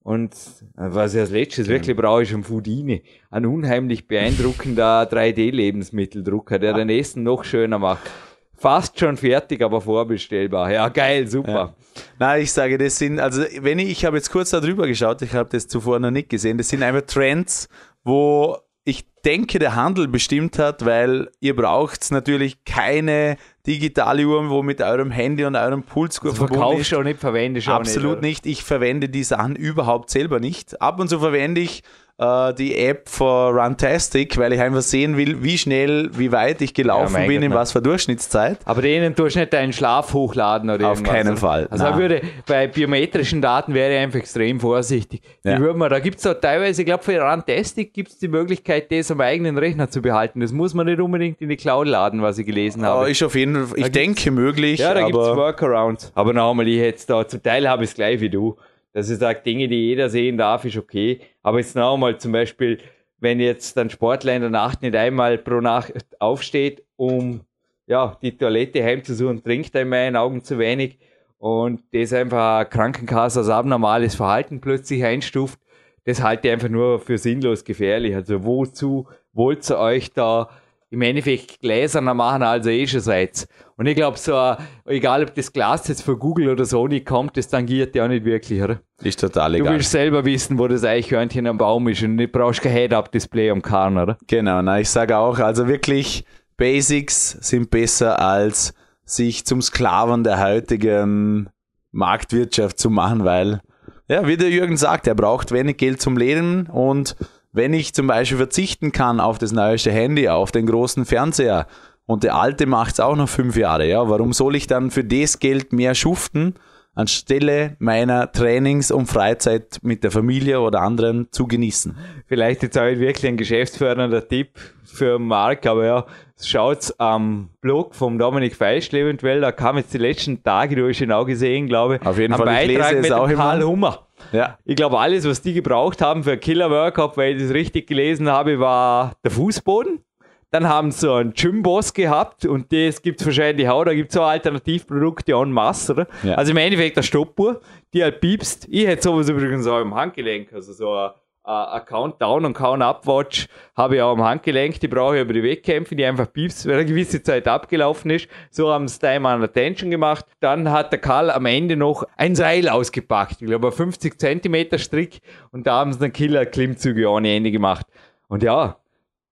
Und 0.01 0.33
was 0.75 1.13
ich 1.13 1.19
als 1.19 1.29
letztes 1.29 1.67
genau. 1.67 1.79
wirklich 1.79 1.95
brauche, 1.95 2.23
ist 2.23 2.33
ein 2.33 2.43
Foodini. 2.43 3.03
Ein 3.29 3.45
unheimlich 3.45 4.07
beeindruckender 4.07 5.03
3D-Lebensmitteldrucker, 5.03 6.57
der 6.57 6.73
den 6.73 6.87
nächsten 6.87 7.23
noch 7.23 7.43
schöner 7.43 7.77
macht. 7.79 8.09
Fast 8.55 8.99
schon 8.99 9.17
fertig, 9.17 9.61
aber 9.61 9.81
vorbestellbar. 9.81 10.71
Ja, 10.71 10.89
geil, 10.89 11.27
super. 11.27 11.51
Ja. 11.51 11.75
Na, 12.17 12.37
ich 12.37 12.51
sage, 12.51 12.77
das 12.77 12.97
sind, 12.97 13.19
also 13.19 13.41
wenn 13.61 13.77
ich, 13.79 13.89
ich 13.89 14.05
habe 14.05 14.17
jetzt 14.17 14.31
kurz 14.31 14.49
darüber 14.49 14.87
geschaut, 14.87 15.21
ich 15.21 15.33
habe 15.33 15.49
das 15.49 15.67
zuvor 15.67 15.99
noch 15.99 16.11
nicht 16.11 16.29
gesehen, 16.29 16.57
das 16.57 16.69
sind 16.69 16.81
einfach 16.81 17.03
Trends, 17.03 17.69
wo 18.03 18.57
ich 18.89 19.05
denke, 19.23 19.59
der 19.59 19.75
Handel 19.75 20.07
bestimmt 20.07 20.57
hat, 20.57 20.85
weil 20.85 21.29
ihr 21.39 21.55
braucht 21.55 22.11
natürlich 22.11 22.63
keine 22.63 23.37
digitale 23.67 24.25
Uhr, 24.25 24.49
wo 24.49 24.63
mit 24.63 24.81
eurem 24.81 25.11
Handy 25.11 25.45
und 25.45 25.55
eurem 25.55 25.83
Pulsgurt 25.83 26.33
also 26.33 26.47
verbunden 26.47 26.81
ist. 26.81 26.87
schon 26.87 27.03
nicht, 27.03 27.19
verwende 27.19 27.61
schon 27.61 27.73
Absolut 27.73 28.21
nicht, 28.21 28.45
nicht. 28.45 28.57
Ich 28.57 28.63
verwende 28.63 29.09
die 29.09 29.23
Sachen 29.23 29.55
überhaupt 29.55 30.09
selber 30.09 30.39
nicht. 30.39 30.81
Ab 30.81 30.99
und 30.99 31.09
zu 31.09 31.19
verwende 31.19 31.61
ich 31.61 31.83
äh, 32.19 32.53
die 32.53 32.77
App 32.77 33.07
für 33.07 33.49
Runtastic, 33.49 34.37
weil 34.37 34.53
ich 34.53 34.59
einfach 34.59 34.81
sehen 34.81 35.17
will, 35.17 35.41
wie 35.41 35.57
schnell, 35.57 36.09
wie 36.17 36.31
weit 36.31 36.61
ich 36.61 36.73
gelaufen 36.73 37.21
ja, 37.21 37.27
bin, 37.27 37.41
in 37.41 37.53
was 37.53 37.71
für 37.71 37.81
Durchschnittszeit. 37.81 38.59
Aber 38.65 38.81
denen 38.81 39.15
tust 39.15 39.35
du 39.35 39.39
nicht 39.39 39.53
deinen 39.53 39.73
Schlaf 39.73 40.13
hochladen 40.13 40.69
oder 40.69 40.89
Auf 40.89 40.97
irgendwas. 40.97 41.15
keinen 41.15 41.37
Fall. 41.37 41.67
Also 41.71 41.95
würde 41.95 42.21
bei 42.45 42.67
biometrischen 42.67 43.41
Daten 43.41 43.73
wäre 43.73 43.93
ich 43.93 43.99
einfach 43.99 44.19
extrem 44.19 44.59
vorsichtig. 44.59 45.21
Ja. 45.43 45.59
Man, 45.59 45.89
da 45.89 45.99
gibt 45.99 46.23
es 46.23 46.39
teilweise, 46.41 46.81
ich 46.81 46.85
glaube 46.85 47.03
für 47.03 47.19
Runtastic 47.19 47.93
gibt 47.93 48.09
es 48.09 48.17
die 48.17 48.27
Möglichkeit, 48.27 48.91
das 48.91 49.09
am 49.11 49.21
eigenen 49.21 49.57
Rechner 49.57 49.89
zu 49.89 50.01
behalten. 50.01 50.41
Das 50.41 50.51
muss 50.51 50.73
man 50.73 50.87
nicht 50.87 50.99
unbedingt 50.99 51.41
in 51.41 51.49
die 51.49 51.57
Cloud 51.57 51.87
laden, 51.87 52.21
was 52.21 52.37
ich 52.37 52.45
gelesen 52.45 52.85
habe. 52.85 53.05
Oh, 53.05 53.05
ist 53.05 53.23
auf 53.23 53.35
jeden 53.35 53.67
Fall, 53.67 53.77
ich 53.77 53.83
da 53.85 53.89
denke 53.89 54.31
möglich. 54.31 54.79
Ja, 54.79 54.93
da 54.93 55.05
gibt 55.05 55.17
es 55.17 55.35
Workarounds. 55.35 56.11
Aber 56.15 56.33
nochmal, 56.33 56.67
ich 56.67 56.79
hätte 56.79 57.07
da, 57.07 57.27
zum 57.27 57.41
Teil 57.41 57.69
habe 57.69 57.83
ich 57.83 57.91
es 57.91 57.95
gleich 57.95 58.19
wie 58.19 58.29
du 58.29 58.57
dass 58.93 59.09
ich 59.09 59.17
sage, 59.17 59.41
Dinge, 59.45 59.67
die 59.67 59.87
jeder 59.87 60.09
sehen 60.09 60.37
darf, 60.37 60.65
ist 60.65 60.77
okay. 60.77 61.21
Aber 61.43 61.59
jetzt 61.59 61.75
noch 61.75 61.93
einmal 61.93 62.17
zum 62.17 62.31
Beispiel, 62.31 62.79
wenn 63.19 63.39
jetzt 63.39 63.77
ein 63.77 63.89
Sportler 63.89 64.35
in 64.35 64.41
der 64.41 64.49
Nacht 64.49 64.81
nicht 64.81 64.95
einmal 64.95 65.37
pro 65.37 65.61
Nacht 65.61 65.93
aufsteht, 66.19 66.83
um 66.95 67.41
ja, 67.85 68.17
die 68.21 68.37
Toilette 68.37 68.83
heimzusuchen, 68.83 69.43
trinkt 69.43 69.73
er 69.75 69.81
in 69.81 69.89
meinen 69.89 70.15
Augen 70.15 70.43
zu 70.43 70.59
wenig 70.59 70.99
und 71.37 71.81
das 71.91 72.13
einfach 72.13 72.69
Krankenkasse 72.69 73.39
als 73.39 73.49
abnormales 73.49 74.15
Verhalten 74.15 74.61
plötzlich 74.61 75.03
einstuft, 75.03 75.59
das 76.05 76.21
halte 76.21 76.47
ich 76.47 76.53
einfach 76.53 76.69
nur 76.69 76.99
für 76.99 77.17
sinnlos 77.17 77.63
gefährlich. 77.63 78.15
Also 78.15 78.43
wozu 78.43 79.07
wollt 79.33 79.69
ihr 79.69 79.77
euch 79.77 80.11
da 80.11 80.49
im 80.91 81.01
Endeffekt 81.01 81.59
gläserner 81.59 82.13
machen, 82.13 82.41
als 82.41 82.65
ihr 82.65 82.73
eh 82.73 82.87
schon 82.87 83.01
seid. 83.01 83.47
Und 83.77 83.85
ich 83.85 83.95
glaube, 83.95 84.17
so, 84.17 84.55
egal 84.85 85.23
ob 85.23 85.35
das 85.35 85.53
Glas 85.53 85.87
jetzt 85.87 86.01
von 86.01 86.17
Google 86.17 86.49
oder 86.49 86.65
Sony 86.65 87.01
kommt, 87.01 87.37
das 87.37 87.47
tangiert 87.47 87.95
ja 87.95 88.05
auch 88.05 88.07
nicht 88.07 88.25
wirklich, 88.25 88.61
oder? 88.61 88.81
Ist 89.01 89.19
total 89.19 89.55
egal. 89.55 89.67
Du 89.67 89.73
willst 89.73 89.91
selber 89.91 90.25
wissen, 90.25 90.57
wo 90.57 90.67
das 90.67 90.83
Eichhörnchen 90.83 91.47
am 91.47 91.57
Baum 91.57 91.87
ist 91.87 92.01
und 92.03 92.17
du 92.17 92.27
brauchst 92.27 92.61
kein 92.61 92.73
Head-Up-Display 92.73 93.51
am 93.51 93.61
Karren, 93.61 93.97
oder? 93.97 94.17
Genau, 94.27 94.61
na, 94.61 94.79
ich 94.79 94.89
sage 94.89 95.17
auch, 95.17 95.39
also 95.39 95.67
wirklich, 95.67 96.25
Basics 96.57 97.37
sind 97.39 97.69
besser 97.69 98.19
als 98.19 98.73
sich 99.05 99.45
zum 99.45 99.61
Sklaven 99.61 100.23
der 100.23 100.43
heutigen 100.43 101.49
Marktwirtschaft 101.91 102.79
zu 102.79 102.89
machen, 102.89 103.23
weil, 103.23 103.61
ja, 104.07 104.27
wie 104.27 104.37
der 104.37 104.49
Jürgen 104.49 104.75
sagt, 104.75 105.07
er 105.07 105.15
braucht 105.15 105.51
wenig 105.51 105.77
Geld 105.77 106.01
zum 106.01 106.17
Leben 106.17 106.67
und 106.67 107.15
wenn 107.51 107.73
ich 107.73 107.93
zum 107.93 108.07
Beispiel 108.07 108.37
verzichten 108.37 108.91
kann 108.91 109.19
auf 109.19 109.37
das 109.37 109.51
neueste 109.51 109.91
Handy, 109.91 110.29
auf 110.29 110.51
den 110.51 110.65
großen 110.65 111.05
Fernseher 111.05 111.67
und 112.05 112.23
der 112.23 112.35
alte 112.35 112.65
macht 112.65 112.93
es 112.93 112.99
auch 112.99 113.15
noch 113.15 113.29
fünf 113.29 113.55
Jahre, 113.55 113.87
ja, 113.87 114.09
warum 114.09 114.33
soll 114.33 114.55
ich 114.55 114.67
dann 114.67 114.91
für 114.91 115.03
das 115.03 115.39
Geld 115.39 115.73
mehr 115.73 115.95
schuften, 115.95 116.55
anstelle 116.95 117.75
meiner 117.79 118.31
Trainings- 118.31 118.91
und 118.91 119.07
Freizeit 119.07 119.79
mit 119.83 120.03
der 120.03 120.11
Familie 120.11 120.59
oder 120.59 120.81
anderen 120.81 121.27
zu 121.31 121.47
genießen? 121.47 121.97
Vielleicht 122.27 122.63
jetzt 122.63 122.77
auch 122.77 122.83
wirklich 122.83 123.27
ein 123.27 123.37
geschäftsfördernder 123.37 124.27
Tipp 124.27 124.59
für 124.83 125.19
Marc, 125.19 125.65
aber 125.65 125.85
ja, 125.85 126.05
schaut 126.41 126.93
am 126.97 127.49
Blog 127.61 127.95
vom 127.95 128.17
Dominik 128.17 128.55
Feischl 128.55 128.97
eventuell, 128.97 129.41
da 129.41 129.51
kam 129.51 129.77
jetzt 129.77 129.93
die 129.93 129.99
letzten 129.99 130.43
Tage, 130.43 130.75
du 130.75 130.87
hast 130.87 131.01
ihn 131.01 131.11
auch 131.11 131.25
gesehen, 131.25 131.67
glaube 131.67 131.97
ich, 131.97 132.05
Auf 132.05 132.17
jeden 132.17 132.33
Fall, 132.33 132.45
Beitrag 132.45 132.65
ich 132.65 132.77
lese 132.77 132.95
es 132.95 133.01
mit 133.01 133.11
auch 133.11 133.31
Karl 133.31 133.63
Hummer. 133.63 134.07
Ja. 134.31 134.57
Ich 134.65 134.75
glaube, 134.75 134.99
alles, 134.99 135.27
was 135.27 135.41
die 135.41 135.53
gebraucht 135.53 136.01
haben 136.01 136.23
für 136.23 136.37
Killer-Workup, 136.37 137.17
weil 137.17 137.35
ich 137.35 137.43
das 137.43 137.53
richtig 137.53 137.87
gelesen 137.87 138.29
habe, 138.29 138.59
war 138.59 139.13
der 139.23 139.31
Fußboden. 139.31 140.03
Dann 140.51 140.67
haben 140.67 140.91
sie 140.91 141.01
so 141.01 141.13
einen 141.13 141.33
Gym-Boss 141.33 141.93
gehabt 141.93 142.45
und 142.45 142.73
das 142.73 143.03
gibt 143.03 143.21
es 143.21 143.27
wahrscheinlich 143.27 143.69
auch. 143.69 143.83
Da 143.83 143.93
gibt 143.93 144.09
es 144.09 144.15
so 144.15 144.23
Alternativprodukte 144.23 145.33
en 145.33 145.51
masse. 145.51 145.93
Oder? 145.93 146.07
Ja. 146.23 146.35
Also 146.35 146.51
im 146.51 146.57
Endeffekt 146.57 146.97
eine 146.97 147.03
Stoppuhr, 147.03 147.61
die 147.93 148.01
halt 148.01 148.19
piepst. 148.19 148.67
Ich 148.69 148.87
hätte 148.87 149.03
sowas 149.03 149.29
übrigens 149.29 149.67
auch 149.67 149.79
im 149.79 149.93
Handgelenk, 149.93 150.51
also 150.51 150.73
so 150.73 150.91
ein 150.91 151.11
äh, 151.45 151.79
Countdown 151.81 152.45
und 152.45 152.53
Count-Up-Watch 152.53 153.47
habe 153.75 153.95
ich 153.95 154.01
auch 154.01 154.11
am 154.11 154.23
Handgelenk, 154.23 154.79
die 154.79 154.87
brauche 154.87 155.17
ich 155.17 155.21
über 155.21 155.33
die 155.33 155.43
Wettkämpfe, 155.43 155.95
die 155.95 156.05
einfach 156.05 156.31
piepst, 156.31 156.65
wenn 156.65 156.75
eine 156.75 156.85
gewisse 156.85 157.23
Zeit 157.23 157.47
abgelaufen 157.47 158.11
ist. 158.11 158.27
So 158.51 158.71
haben 158.71 158.87
sie 158.87 158.99
Time 158.99 159.27
an 159.27 159.43
Attention 159.43 159.89
gemacht. 159.89 160.25
Dann 160.39 160.71
hat 160.71 160.91
der 160.91 160.99
Karl 160.99 161.31
am 161.31 161.45
Ende 161.45 161.75
noch 161.75 162.03
ein 162.17 162.35
Seil 162.35 162.69
ausgepackt, 162.69 163.41
ich 163.41 163.47
glaube 163.47 163.67
ein 163.67 163.73
50 163.73 164.19
Zentimeter 164.19 164.77
Strick 164.77 165.21
und 165.51 165.65
da 165.65 165.79
haben 165.79 165.93
sie 165.93 165.99
dann 165.99 166.13
Killer-Klimmzüge 166.13 167.09
ohne 167.09 167.35
Ende 167.35 167.51
gemacht. 167.51 167.85
Und 168.27 168.43
ja, 168.43 168.77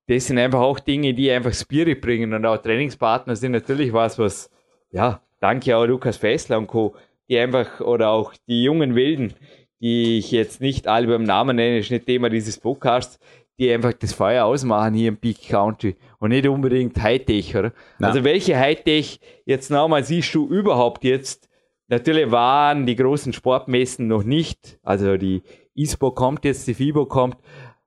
das 0.08 0.28
sind 0.28 0.40
einfach 0.40 0.62
auch 0.62 0.80
Dinge, 0.80 1.14
die 1.14 1.30
einfach 1.30 1.54
Spirit 1.54 2.02
bringen 2.02 2.34
und 2.34 2.46
auch 2.46 2.58
Trainingspartner 2.58 3.36
sind 3.36 3.52
natürlich 3.52 3.92
was, 3.92 4.18
was, 4.18 4.50
ja, 4.92 5.22
danke 5.40 5.76
auch 5.76 5.86
Lukas 5.86 6.18
Fessler 6.18 6.58
und 6.58 6.68
Co., 6.68 6.96
die 7.30 7.38
einfach, 7.38 7.82
oder 7.82 8.10
auch 8.10 8.34
die 8.48 8.64
jungen 8.64 8.96
Wilden, 8.96 9.34
die 9.80 10.18
ich 10.18 10.32
jetzt 10.32 10.62
nicht 10.62 10.88
alle 10.88 11.08
beim 11.08 11.24
Namen 11.24 11.56
nenne, 11.56 11.80
ist 11.80 11.92
nicht 11.92 12.06
Thema 12.06 12.30
dieses 12.30 12.58
Podcasts, 12.58 13.20
die 13.60 13.72
einfach 13.72 13.94
das 13.94 14.14
Feuer 14.14 14.46
ausmachen 14.46 14.94
hier 14.94 15.10
im 15.10 15.18
Peak 15.18 15.48
Country 15.50 15.96
und 16.20 16.30
nicht 16.30 16.48
unbedingt 16.48 17.02
Hightech, 17.02 17.56
oder? 17.56 17.74
Nein. 18.00 18.12
Also 18.12 18.24
welche 18.24 18.58
Hightech 18.58 19.20
jetzt 19.46 19.72
nochmal 19.72 20.04
siehst 20.04 20.34
du 20.36 20.48
überhaupt 20.48 21.04
jetzt? 21.04 21.50
Natürlich 21.88 22.30
waren 22.32 22.86
die 22.86 22.96
großen 22.96 23.34
Sportmessen 23.34 24.08
noch 24.08 24.24
nicht, 24.24 24.78
also 24.84 25.18
die 25.18 25.42
ISPO 25.74 26.12
kommt 26.12 26.44
jetzt, 26.44 26.68
die 26.68 26.74
FIBO 26.74 27.06
kommt. 27.06 27.38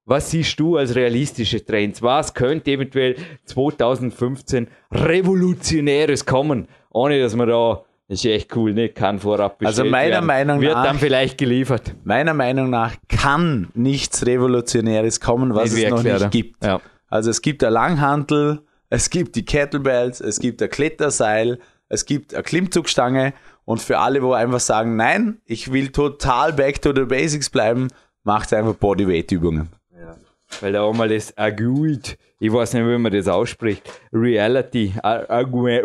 Was 0.07 0.31
siehst 0.31 0.59
du 0.59 0.77
als 0.77 0.97
realistische 0.97 1.65
Trends? 1.65 2.03
Was 2.03 2.35
könnte 2.35 2.73
eventuell 2.73 3.17
2015 3.45 4.69
Revolutionäres 4.91 6.25
kommen, 6.25 6.67
ohne 6.91 7.21
dass 7.21 7.37
man 7.37 7.49
da 7.49 7.85
das 8.11 8.25
ist 8.25 8.25
echt 8.25 8.57
cool, 8.57 8.75
ne? 8.75 8.89
Kann 8.89 9.21
vorab 9.21 9.63
Also 9.65 9.85
meiner 9.85 10.15
werden. 10.15 10.27
Meinung 10.27 10.61
Wird 10.61 10.73
nach. 10.73 10.83
Wird 10.83 10.95
dann 10.95 10.99
vielleicht 10.99 11.39
geliefert. 11.39 11.95
Meiner 12.03 12.35
Meinung 12.35 12.69
nach 12.69 12.97
kann 13.07 13.69
nichts 13.75 14.27
Revolutionäres 14.27 15.21
kommen, 15.21 15.55
was 15.55 15.73
es 15.73 15.89
noch 15.89 16.03
nicht 16.03 16.31
gibt. 16.33 16.65
Ja. 16.65 16.81
Also 17.07 17.31
es 17.31 17.41
gibt 17.41 17.63
der 17.63 17.71
Langhantel, 17.71 18.63
es 18.89 19.11
gibt 19.11 19.37
die 19.37 19.45
Kettlebells, 19.45 20.21
es 20.21 20.41
gibt 20.41 20.61
der 20.61 20.67
Kletterseil, 20.67 21.61
es 21.89 22.05
gibt 22.05 22.35
eine 22.35 22.43
Klimmzugstange 22.43 23.33
und 23.65 23.81
für 23.81 24.01
alle, 24.01 24.25
wo 24.25 24.33
einfach 24.33 24.59
sagen, 24.59 24.97
nein, 24.97 25.41
ich 25.45 25.71
will 25.73 25.91
total 25.93 26.53
back 26.53 26.83
to 26.83 26.93
the 26.93 27.05
basics 27.05 27.49
bleiben, 27.49 27.93
macht 28.25 28.53
einfach 28.53 28.75
Bodyweight-Übungen. 28.75 29.69
Weil 30.61 30.73
da 30.73 30.83
auch 30.83 30.95
mal 30.95 31.09
das 31.09 31.37
Agreed 31.37 32.19
ich 32.43 32.51
weiß 32.51 32.73
nicht, 32.73 32.87
wie 32.87 32.97
man 32.97 33.13
das 33.13 33.29
ausspricht, 33.29 33.83
Reality, 34.15 34.95
Augmented 35.03 35.85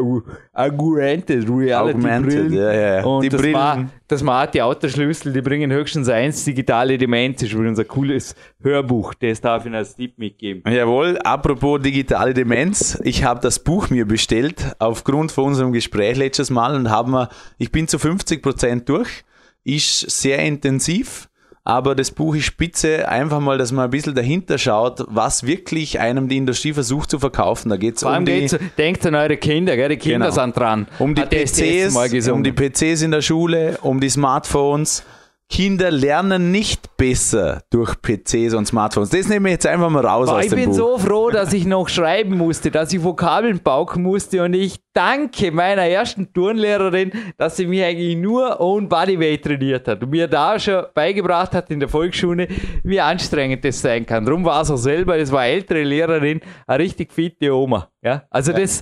Reality 1.50 2.00
Brillen. 2.00 2.54
Ja, 2.54 2.74
ja. 2.74 3.04
Und 3.04 3.24
die 3.24 3.30
das, 3.30 3.42
Brillen. 3.42 3.56
War, 3.56 3.90
das 4.08 4.26
war 4.26 4.48
die 4.48 4.62
Autoschlüssel, 4.62 5.34
die 5.34 5.42
bringen 5.42 5.70
höchstens 5.70 6.08
eins, 6.08 6.46
digitale 6.46 6.98
Demenz, 6.98 7.44
ist 7.44 7.52
übrigens 7.52 7.78
ein 7.78 7.88
cooles 7.90 8.36
Hörbuch, 8.64 9.16
das 9.16 9.42
darf 9.42 9.66
ich 9.66 9.74
als 9.74 9.98
Tipp 9.98 10.18
mitgeben. 10.18 10.64
Jawohl, 10.72 11.18
apropos 11.18 11.82
digitale 11.82 12.34
Demenz, 12.34 13.02
ich 13.04 13.26
habe 13.26 13.42
das 13.42 13.60
Buch 13.60 13.90
mir 13.90 14.06
bestellt, 14.06 14.78
aufgrund 14.80 15.34
von 15.34 15.48
unserem 15.48 15.74
Gespräch 15.74 16.16
letztes 16.16 16.50
Mal 16.50 16.74
und 16.74 16.90
haben 16.90 17.12
wir, 17.12 17.28
ich 17.58 17.70
bin 17.70 17.90
zu 17.90 18.00
50 18.00 18.42
Prozent 18.42 18.88
durch, 18.88 19.26
ist 19.66 20.10
sehr 20.10 20.40
intensiv, 20.40 21.28
aber 21.68 21.96
das 21.96 22.12
Buch 22.12 22.36
ist 22.36 22.46
spitze, 22.46 23.10
einfach 23.10 23.40
mal, 23.40 23.58
dass 23.58 23.72
man 23.72 23.86
ein 23.86 23.90
bisschen 23.90 24.14
dahinter 24.14 24.60
schaut, 24.60 25.04
was 25.08 25.48
wirklich 25.48 26.00
einem 26.00 26.30
die 26.30 26.38
Industrie 26.38 26.74
versucht 26.74 27.10
zu 27.10 27.18
verkaufen. 27.18 27.70
Da 27.70 27.78
geht 27.78 27.98
es 27.98 28.04
um 28.04 28.24
die... 28.24 28.48
denkt 28.78 29.04
an 29.08 29.16
eure 29.16 29.36
Kinder, 29.38 29.76
gell? 29.76 29.90
die 29.90 29.98
Kinder 29.98 30.28
genau. 30.30 30.44
sind 30.44 30.56
dran. 30.56 30.88
Um 31.00 31.16
die 31.16 31.24
PCs, 31.24 32.30
um 32.30 32.44
die 32.44 32.52
PCs 32.52 33.02
in 33.02 33.10
der 33.10 33.24
Schule, 33.24 33.80
um 33.82 34.00
die 34.00 34.10
Smartphones 34.10 35.04
Kinder 35.48 35.92
lernen 35.92 36.52
nicht 36.52 36.98
besser 36.98 37.62
durch 37.70 37.94
PCs 38.02 38.56
und 38.56 38.66
Smartphones. 38.66 39.10
Das 39.10 39.28
nehme 39.28 39.50
ich 39.50 39.54
jetzt 39.54 39.68
einfach 39.68 39.90
mal 39.92 40.06
raus 40.06 40.28
Boah, 40.28 40.40
aus 40.40 40.48
dem 40.48 40.58
Ich 40.58 40.66
bin 40.66 40.70
Buch. 40.72 40.76
so 40.76 40.98
froh, 40.98 41.30
dass 41.30 41.54
ich 41.54 41.66
noch 41.66 41.88
schreiben 41.88 42.36
musste, 42.36 42.72
dass 42.72 42.92
ich 42.92 43.04
Vokabeln 43.04 43.60
pauken 43.60 44.02
musste 44.02 44.44
und 44.44 44.54
ich 44.56 44.78
danke 44.94 45.52
meiner 45.52 45.84
ersten 45.84 46.34
Turnlehrerin, 46.34 47.12
dass 47.38 47.58
sie 47.58 47.68
mir 47.68 47.86
eigentlich 47.86 48.18
nur 48.18 48.60
Own 48.60 48.90
Bodyweight 48.90 49.44
trainiert 49.44 49.88
hat 49.88 50.02
und 50.02 50.10
mir 50.10 50.28
da 50.28 50.60
schon 50.60 50.86
beigebracht 50.96 51.54
hat 51.54 51.70
in 51.70 51.80
der 51.80 51.90
Volksschule, 51.90 52.48
wie 52.84 53.00
anstrengend 53.00 53.64
das 53.64 53.80
sein 53.80 54.06
kann. 54.06 54.26
Darum 54.26 54.44
war 54.44 54.64
es 54.64 54.72
auch 54.72 54.78
selber, 54.78 55.18
das 55.18 55.32
war 55.32 55.42
eine 55.42 55.54
ältere 55.54 55.84
Lehrerin, 55.84 56.42
eine 56.66 56.84
richtig 56.84 57.14
fitte 57.14 57.54
Oma. 57.54 57.90
Ja? 58.02 58.24
Also 58.32 58.52
ja. 58.52 58.60
das, 58.60 58.82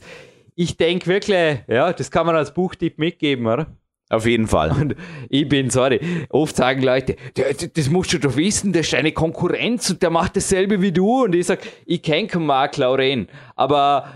ich 0.55 0.78
denke 0.78 1.07
wirklich, 1.07 1.57
ja, 1.68 1.91
das 1.91 2.09
kann 2.09 2.26
man 2.26 2.38
als 2.38 2.53
Buchtipp 2.53 2.97
mitgeben, 2.97 3.47
oder? 3.47 3.68
Auf 4.14 4.28
jeden 4.28 4.45
Fall. 4.45 4.70
Und 4.72 4.95
ich 5.28 5.49
bin, 5.49 5.72
sorry, 5.72 5.99
oft 6.30 6.55
sagen 6.55 6.84
Leute, 6.84 7.16
das 7.74 7.89
musst 7.89 8.14
du 8.14 8.20
doch 8.20 8.36
wissen, 8.36 8.72
das 8.72 8.86
ist 8.86 8.93
eine 8.93 9.11
Konkurrenz 9.11 9.89
und 9.89 10.03
der 10.03 10.11
macht 10.11 10.36
dasselbe 10.36 10.84
wie 10.84 10.91
du. 10.91 11.24
Und 11.24 11.34
ich 11.34 11.47
sag, 11.47 11.59
ich 11.88 12.03
kenne 12.03 12.28
keinen 12.28 12.45
Marc 12.45 12.78
Lauren, 12.78 13.28
aber 13.55 14.07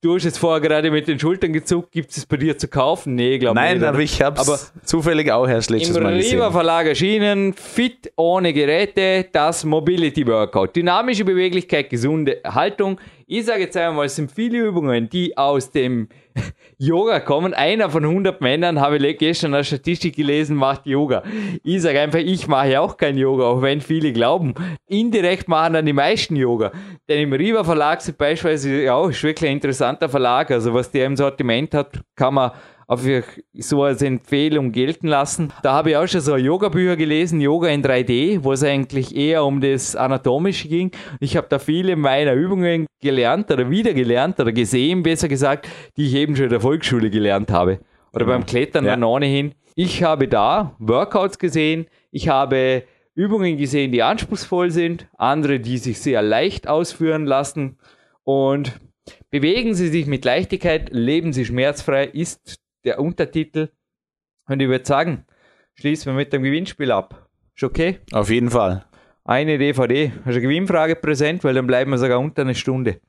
du 0.00 0.14
hast 0.14 0.24
jetzt 0.24 0.38
vorher 0.38 0.60
gerade 0.60 0.90
mit 0.90 1.08
den 1.08 1.18
Schultern 1.18 1.52
gezuckt, 1.52 1.92
gibt 1.92 2.16
es 2.16 2.26
bei 2.26 2.36
dir 2.36 2.56
zu 2.56 2.68
kaufen? 2.68 3.14
Nee, 3.14 3.38
glaube 3.38 3.56
Nein, 3.56 3.78
nicht. 3.78 3.86
aber 3.86 3.98
ich 4.00 4.20
habe 4.22 4.40
es 4.40 4.72
zufällig 4.84 5.30
auch 5.30 5.48
erst 5.48 5.70
letztes 5.70 5.96
Im 5.96 6.02
Mal 6.02 6.16
gesehen. 6.16 6.36
Riva 6.36 6.50
Verlag 6.50 6.86
erschienen, 6.86 7.52
fit 7.52 8.12
ohne 8.16 8.52
Geräte, 8.52 9.26
das 9.32 9.64
Mobility 9.64 10.26
Workout. 10.26 10.76
Dynamische 10.76 11.24
Beweglichkeit, 11.24 11.90
gesunde 11.90 12.40
Haltung. 12.44 13.00
Ich 13.30 13.44
sage 13.44 13.64
jetzt 13.64 13.76
einmal, 13.76 14.06
es 14.06 14.16
sind 14.16 14.32
viele 14.32 14.58
Übungen, 14.58 15.10
die 15.10 15.36
aus 15.36 15.70
dem 15.70 16.08
Yoga 16.78 17.20
kommen. 17.20 17.52
Einer 17.52 17.90
von 17.90 18.04
100 18.04 18.40
Männern, 18.40 18.80
habe 18.80 18.96
ich 18.96 19.18
gestern 19.18 19.52
eine 19.52 19.64
Statistik 19.64 20.16
gelesen, 20.16 20.56
macht 20.56 20.86
Yoga. 20.86 21.22
Ich 21.62 21.82
sage 21.82 22.00
einfach, 22.00 22.20
ich 22.20 22.46
mache 22.46 22.70
ja 22.70 22.80
auch 22.80 22.96
kein 22.96 23.18
Yoga, 23.18 23.44
auch 23.44 23.60
wenn 23.60 23.80
viele 23.80 24.12
glauben. 24.12 24.54
Indirekt 24.86 25.46
machen 25.46 25.74
dann 25.74 25.84
die 25.84 25.92
meisten 25.92 26.36
Yoga. 26.36 26.72
Denn 27.08 27.20
im 27.20 27.32
Riva 27.32 27.64
Verlag 27.64 28.00
sind 28.00 28.16
beispielsweise, 28.16 28.84
ist 29.10 29.22
wirklich 29.22 29.47
ein 29.48 29.54
interessanter 29.54 30.08
Verlag. 30.08 30.50
Also 30.50 30.72
was 30.74 30.90
der 30.90 31.06
im 31.06 31.16
Sortiment 31.16 31.74
hat, 31.74 32.00
kann 32.14 32.34
man 32.34 32.52
auf 32.86 33.02
so 33.52 33.82
als 33.82 34.00
Empfehlung 34.00 34.72
gelten 34.72 35.08
lassen. 35.08 35.52
Da 35.62 35.72
habe 35.74 35.90
ich 35.90 35.96
auch 35.96 36.06
schon 36.06 36.22
so 36.22 36.36
Yoga-Bücher 36.36 36.96
gelesen, 36.96 37.38
Yoga 37.38 37.68
in 37.68 37.82
3D, 37.82 38.42
wo 38.42 38.52
es 38.52 38.64
eigentlich 38.64 39.14
eher 39.14 39.44
um 39.44 39.60
das 39.60 39.94
Anatomische 39.94 40.68
ging. 40.68 40.90
Ich 41.20 41.36
habe 41.36 41.46
da 41.50 41.58
viele 41.58 41.96
meiner 41.96 42.32
Übungen 42.32 42.86
gelernt 43.02 43.50
oder 43.50 43.68
wieder 43.68 43.92
gelernt 43.92 44.40
oder 44.40 44.52
gesehen, 44.52 45.02
besser 45.02 45.28
gesagt, 45.28 45.68
die 45.98 46.06
ich 46.06 46.14
eben 46.14 46.34
schon 46.34 46.44
in 46.44 46.50
der 46.50 46.60
Volksschule 46.62 47.10
gelernt 47.10 47.50
habe. 47.50 47.80
Oder 48.14 48.24
beim 48.24 48.46
Klettern 48.46 48.86
Ja. 48.86 48.92
dann 48.92 49.04
ohnehin. 49.04 49.52
Ich 49.74 50.02
habe 50.02 50.26
da 50.26 50.74
Workouts 50.78 51.38
gesehen, 51.38 51.86
ich 52.10 52.30
habe 52.30 52.84
Übungen 53.14 53.58
gesehen, 53.58 53.92
die 53.92 54.02
anspruchsvoll 54.02 54.70
sind, 54.70 55.08
andere, 55.18 55.60
die 55.60 55.76
sich 55.76 56.00
sehr 56.00 56.22
leicht 56.22 56.68
ausführen 56.68 57.26
lassen 57.26 57.76
und 58.24 58.80
Bewegen 59.30 59.74
Sie 59.74 59.88
sich 59.88 60.06
mit 60.06 60.24
Leichtigkeit, 60.24 60.88
leben 60.90 61.32
Sie 61.32 61.44
schmerzfrei, 61.44 62.06
ist 62.06 62.60
der 62.84 62.98
Untertitel. 62.98 63.68
Und 64.46 64.60
ich 64.60 64.68
würde 64.68 64.86
sagen, 64.86 65.26
schließen 65.74 66.12
wir 66.12 66.16
mit 66.16 66.32
dem 66.32 66.42
Gewinnspiel 66.42 66.90
ab. 66.90 67.28
Ist 67.54 67.64
okay? 67.64 67.98
Auf 68.12 68.30
jeden 68.30 68.50
Fall. 68.50 68.86
Eine 69.24 69.58
DVD. 69.58 70.10
Hast 70.10 70.24
du 70.24 70.30
eine 70.30 70.40
Gewinnfrage 70.40 70.96
präsent? 70.96 71.44
Weil 71.44 71.54
dann 71.54 71.66
bleiben 71.66 71.90
wir 71.90 71.98
sogar 71.98 72.18
unter 72.18 72.42
eine 72.42 72.54
Stunde. 72.54 73.00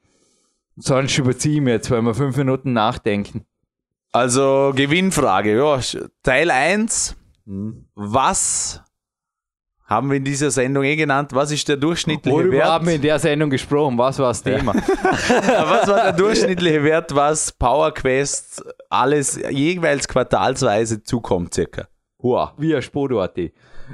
Sonst 0.75 1.17
überziehen 1.17 1.65
wir 1.65 1.73
jetzt, 1.73 1.89
weil 1.91 2.01
wir 2.01 2.13
fünf 2.13 2.35
Minuten 2.35 2.73
nachdenken. 2.73 3.45
Also 4.11 4.73
Gewinnfrage, 4.75 5.55
ja, 5.55 5.79
Teil 6.23 6.51
1. 6.51 7.15
Was 7.95 8.83
haben 9.89 10.09
wir 10.11 10.17
in 10.17 10.23
dieser 10.23 10.51
Sendung 10.51 10.83
eh 10.83 10.95
genannt? 10.95 11.31
Was 11.33 11.51
ist 11.51 11.67
der 11.67 11.75
durchschnittliche 11.75 12.37
Worüber 12.37 12.57
Wert? 12.57 12.65
haben 12.65 12.87
wir 12.87 12.93
in 12.93 13.01
der 13.01 13.17
Sendung 13.17 13.49
gesprochen? 13.49 13.97
Was 13.97 14.19
war 14.19 14.27
das 14.27 14.43
Thema? 14.43 14.75
was 14.75 15.87
war 15.87 16.03
der 16.03 16.13
durchschnittliche 16.13 16.83
Wert, 16.83 17.15
was 17.15 17.51
PowerQuest 17.51 18.63
alles 18.89 19.39
jeweils 19.49 20.07
quartalsweise 20.07 21.01
zukommt, 21.01 21.55
circa? 21.55 21.87
Hua, 22.21 22.53
wie 22.57 22.75
ein 22.75 22.81
Spodo.at. 22.83 23.37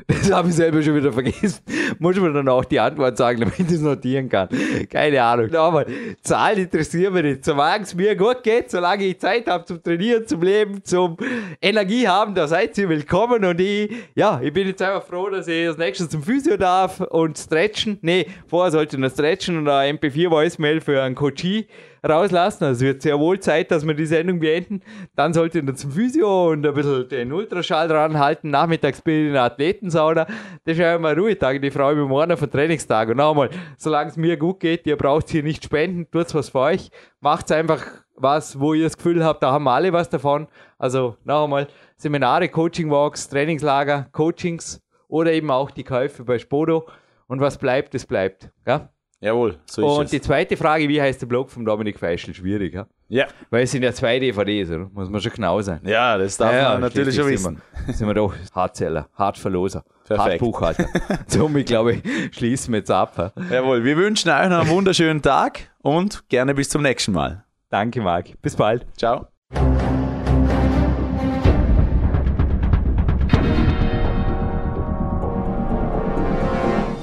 Das 0.08 0.30
habe 0.32 0.50
ich 0.50 0.56
selber 0.56 0.82
schon 0.84 0.96
wieder 0.96 1.14
vergessen. 1.14 1.60
Muss 2.00 2.16
man 2.18 2.34
dann 2.34 2.48
auch 2.50 2.66
die 2.66 2.80
Antwort 2.80 3.18
sagen, 3.18 3.40
damit 3.40 3.60
ich 3.60 3.72
es 3.72 3.82
notieren 3.82 4.30
kann. 4.30 4.50
Keine 4.90 5.22
Ahnung. 5.22 5.54
Aber 5.54 5.86
Zahlen 6.22 6.60
interessieren 6.60 7.14
mich 7.14 7.24
nicht. 7.24 7.46
Solange 7.46 7.84
es 7.84 7.96
mir 7.96 8.16
gut 8.16 8.44
geht, 8.44 8.72
solange 8.72 9.06
ich 9.06 9.20
Zeit 9.20 9.48
habe 9.48 9.66
zum 9.66 9.82
Trainieren, 9.82 10.26
zum 10.28 10.42
Leben, 10.42 10.84
zum 10.84 11.18
Energie 11.62 12.08
haben, 12.08 12.36
da 12.36 12.48
seid 12.48 12.78
ihr 12.78 12.90
willkommen. 12.90 13.44
Und 13.46 13.60
ich, 13.60 13.92
ja, 14.16 14.40
ich 14.42 14.54
bin 14.54 14.68
jetzt 14.68 14.82
einfach 14.82 15.04
froh, 15.04 15.30
dass 15.30 15.48
ich 15.48 15.66
das 15.66 15.78
nächste 15.78 16.10
zum 16.10 16.24
Physio 16.24 16.58
darf 16.58 17.00
und 17.00 17.38
stretchen. 17.38 18.00
Nee, 18.02 18.28
vorher 18.48 18.72
sollte 18.72 18.96
ich 18.96 19.02
noch 19.02 19.12
stretchen 19.12 19.58
und 19.58 19.68
eine 19.68 19.98
MP4-Voicemail 19.98 20.82
für 20.82 21.02
einen 21.02 21.16
Coachie 21.16 21.68
rauslassen. 22.08 22.66
Also 22.66 22.86
es 22.86 22.88
wird 22.88 23.02
sehr 23.02 23.20
wohl 23.20 23.40
Zeit, 23.40 23.72
dass 23.72 23.86
wir 23.86 23.94
die 23.94 24.06
Sendung 24.06 24.40
beenden. 24.40 24.82
Dann 25.16 25.34
sollte 25.34 25.60
ich 25.60 25.66
noch 25.66 25.76
zum 25.76 25.92
Physio 25.92 26.52
und 26.52 26.66
ein 26.66 26.74
bisschen 26.74 27.10
den 27.10 27.32
Ultraschall 27.34 27.88
dran 27.88 28.20
halten. 28.20 28.50
Nachmittags 28.50 29.02
bin 29.02 29.22
ich 29.22 29.28
in 29.28 29.34
der 29.34 29.44
Athletensauna. 29.44 30.26
Das 30.26 30.74
ist 30.74 30.78
ja 30.78 30.96
immer 30.96 31.16
Ruhetag. 31.16 31.62
Die 31.62 31.72
freue 31.86 32.02
ich 32.02 32.10
morgen 32.10 32.32
auf 32.32 32.40
den 32.40 32.50
Trainingstag. 32.50 33.10
Und 33.10 33.18
nochmal, 33.18 33.52
solange 33.78 34.10
es 34.10 34.18
mir 34.18 34.38
gut 34.38 34.60
geht, 34.60 34.88
ihr 34.88 34.98
braucht 34.98 35.30
hier 35.30 35.44
nicht 35.44 35.64
spenden, 35.64 36.10
tut's 36.10 36.34
was 36.34 36.50
für 36.50 36.62
euch. 36.62 36.90
Macht's 37.20 37.52
einfach 37.52 37.86
was, 38.16 38.60
wo 38.60 38.74
ihr 38.74 38.86
das 38.86 38.98
Gefühl 38.98 39.24
habt, 39.24 39.44
da 39.44 39.52
haben 39.52 39.66
wir 39.66 39.72
alle 39.72 39.94
was 39.94 40.10
davon. 40.10 40.48
Also 40.80 41.18
noch 41.26 41.44
einmal, 41.44 41.68
Seminare, 41.96 42.50
Coaching-Walks, 42.50 43.30
Trainingslager, 43.30 44.08
Coachings 44.14 44.82
oder 45.08 45.32
eben 45.32 45.52
auch 45.52 45.70
die 45.70 45.84
Käufe 45.84 46.24
bei 46.24 46.40
Spodo. 46.40 46.88
Und 47.28 47.40
was 47.40 47.60
bleibt, 47.60 47.94
das 47.94 48.08
bleibt. 48.08 48.50
Ja? 48.66 48.90
Jawohl, 49.26 49.58
so 49.66 49.86
Und 49.98 50.04
ist 50.06 50.14
die 50.14 50.18
es. 50.18 50.24
zweite 50.24 50.56
Frage, 50.56 50.88
wie 50.88 51.02
heißt 51.02 51.20
der 51.22 51.26
Blog 51.26 51.50
von 51.50 51.66
Dominik 51.66 51.98
Feischl? 51.98 52.34
Schwierig, 52.34 52.76
ja? 52.76 52.86
Ja. 53.10 53.26
Weil 53.50 53.64
es 53.64 53.72
sind 53.72 53.82
ja 53.82 53.92
zwei 53.92 54.20
DVDs, 54.20 54.70
oder? 54.70 54.88
Muss 54.94 55.10
man 55.10 55.20
schon 55.20 55.32
genau 55.34 55.60
sein. 55.62 55.80
ja, 55.84 56.16
das 56.18 56.38
darf 56.38 56.52
man 56.54 56.82
natürlich 56.82 57.16
schon 57.16 57.28
wissen. 57.28 57.56
Sind 57.56 57.88
wir, 57.88 57.94
sind 57.96 58.08
wir 58.08 58.14
doch 58.14 58.34
Hartzeller, 58.54 59.10
Hartverloser, 59.16 59.84
Perfekt. 60.08 60.30
Hartbuchhalter. 60.30 60.86
Somit, 61.28 61.66
glaube 61.68 61.94
ich, 61.96 62.36
schließen 62.36 62.72
wir 62.74 62.80
jetzt 62.80 62.92
ab. 62.92 63.14
ja? 63.18 63.32
Jawohl, 63.58 63.84
wir 63.84 63.98
wünschen 63.98 64.30
euch 64.30 64.48
noch 64.50 64.60
einen 64.62 64.70
wunderschönen 64.70 65.22
Tag 65.24 65.72
und 65.82 66.30
gerne 66.30 66.54
bis 66.54 66.70
zum 66.70 66.84
nächsten 66.84 67.12
Mal. 67.14 67.44
Danke, 67.70 68.02
Marc. 68.02 68.40
Bis 68.44 68.56
bald. 68.56 68.86
Ciao. 68.96 69.28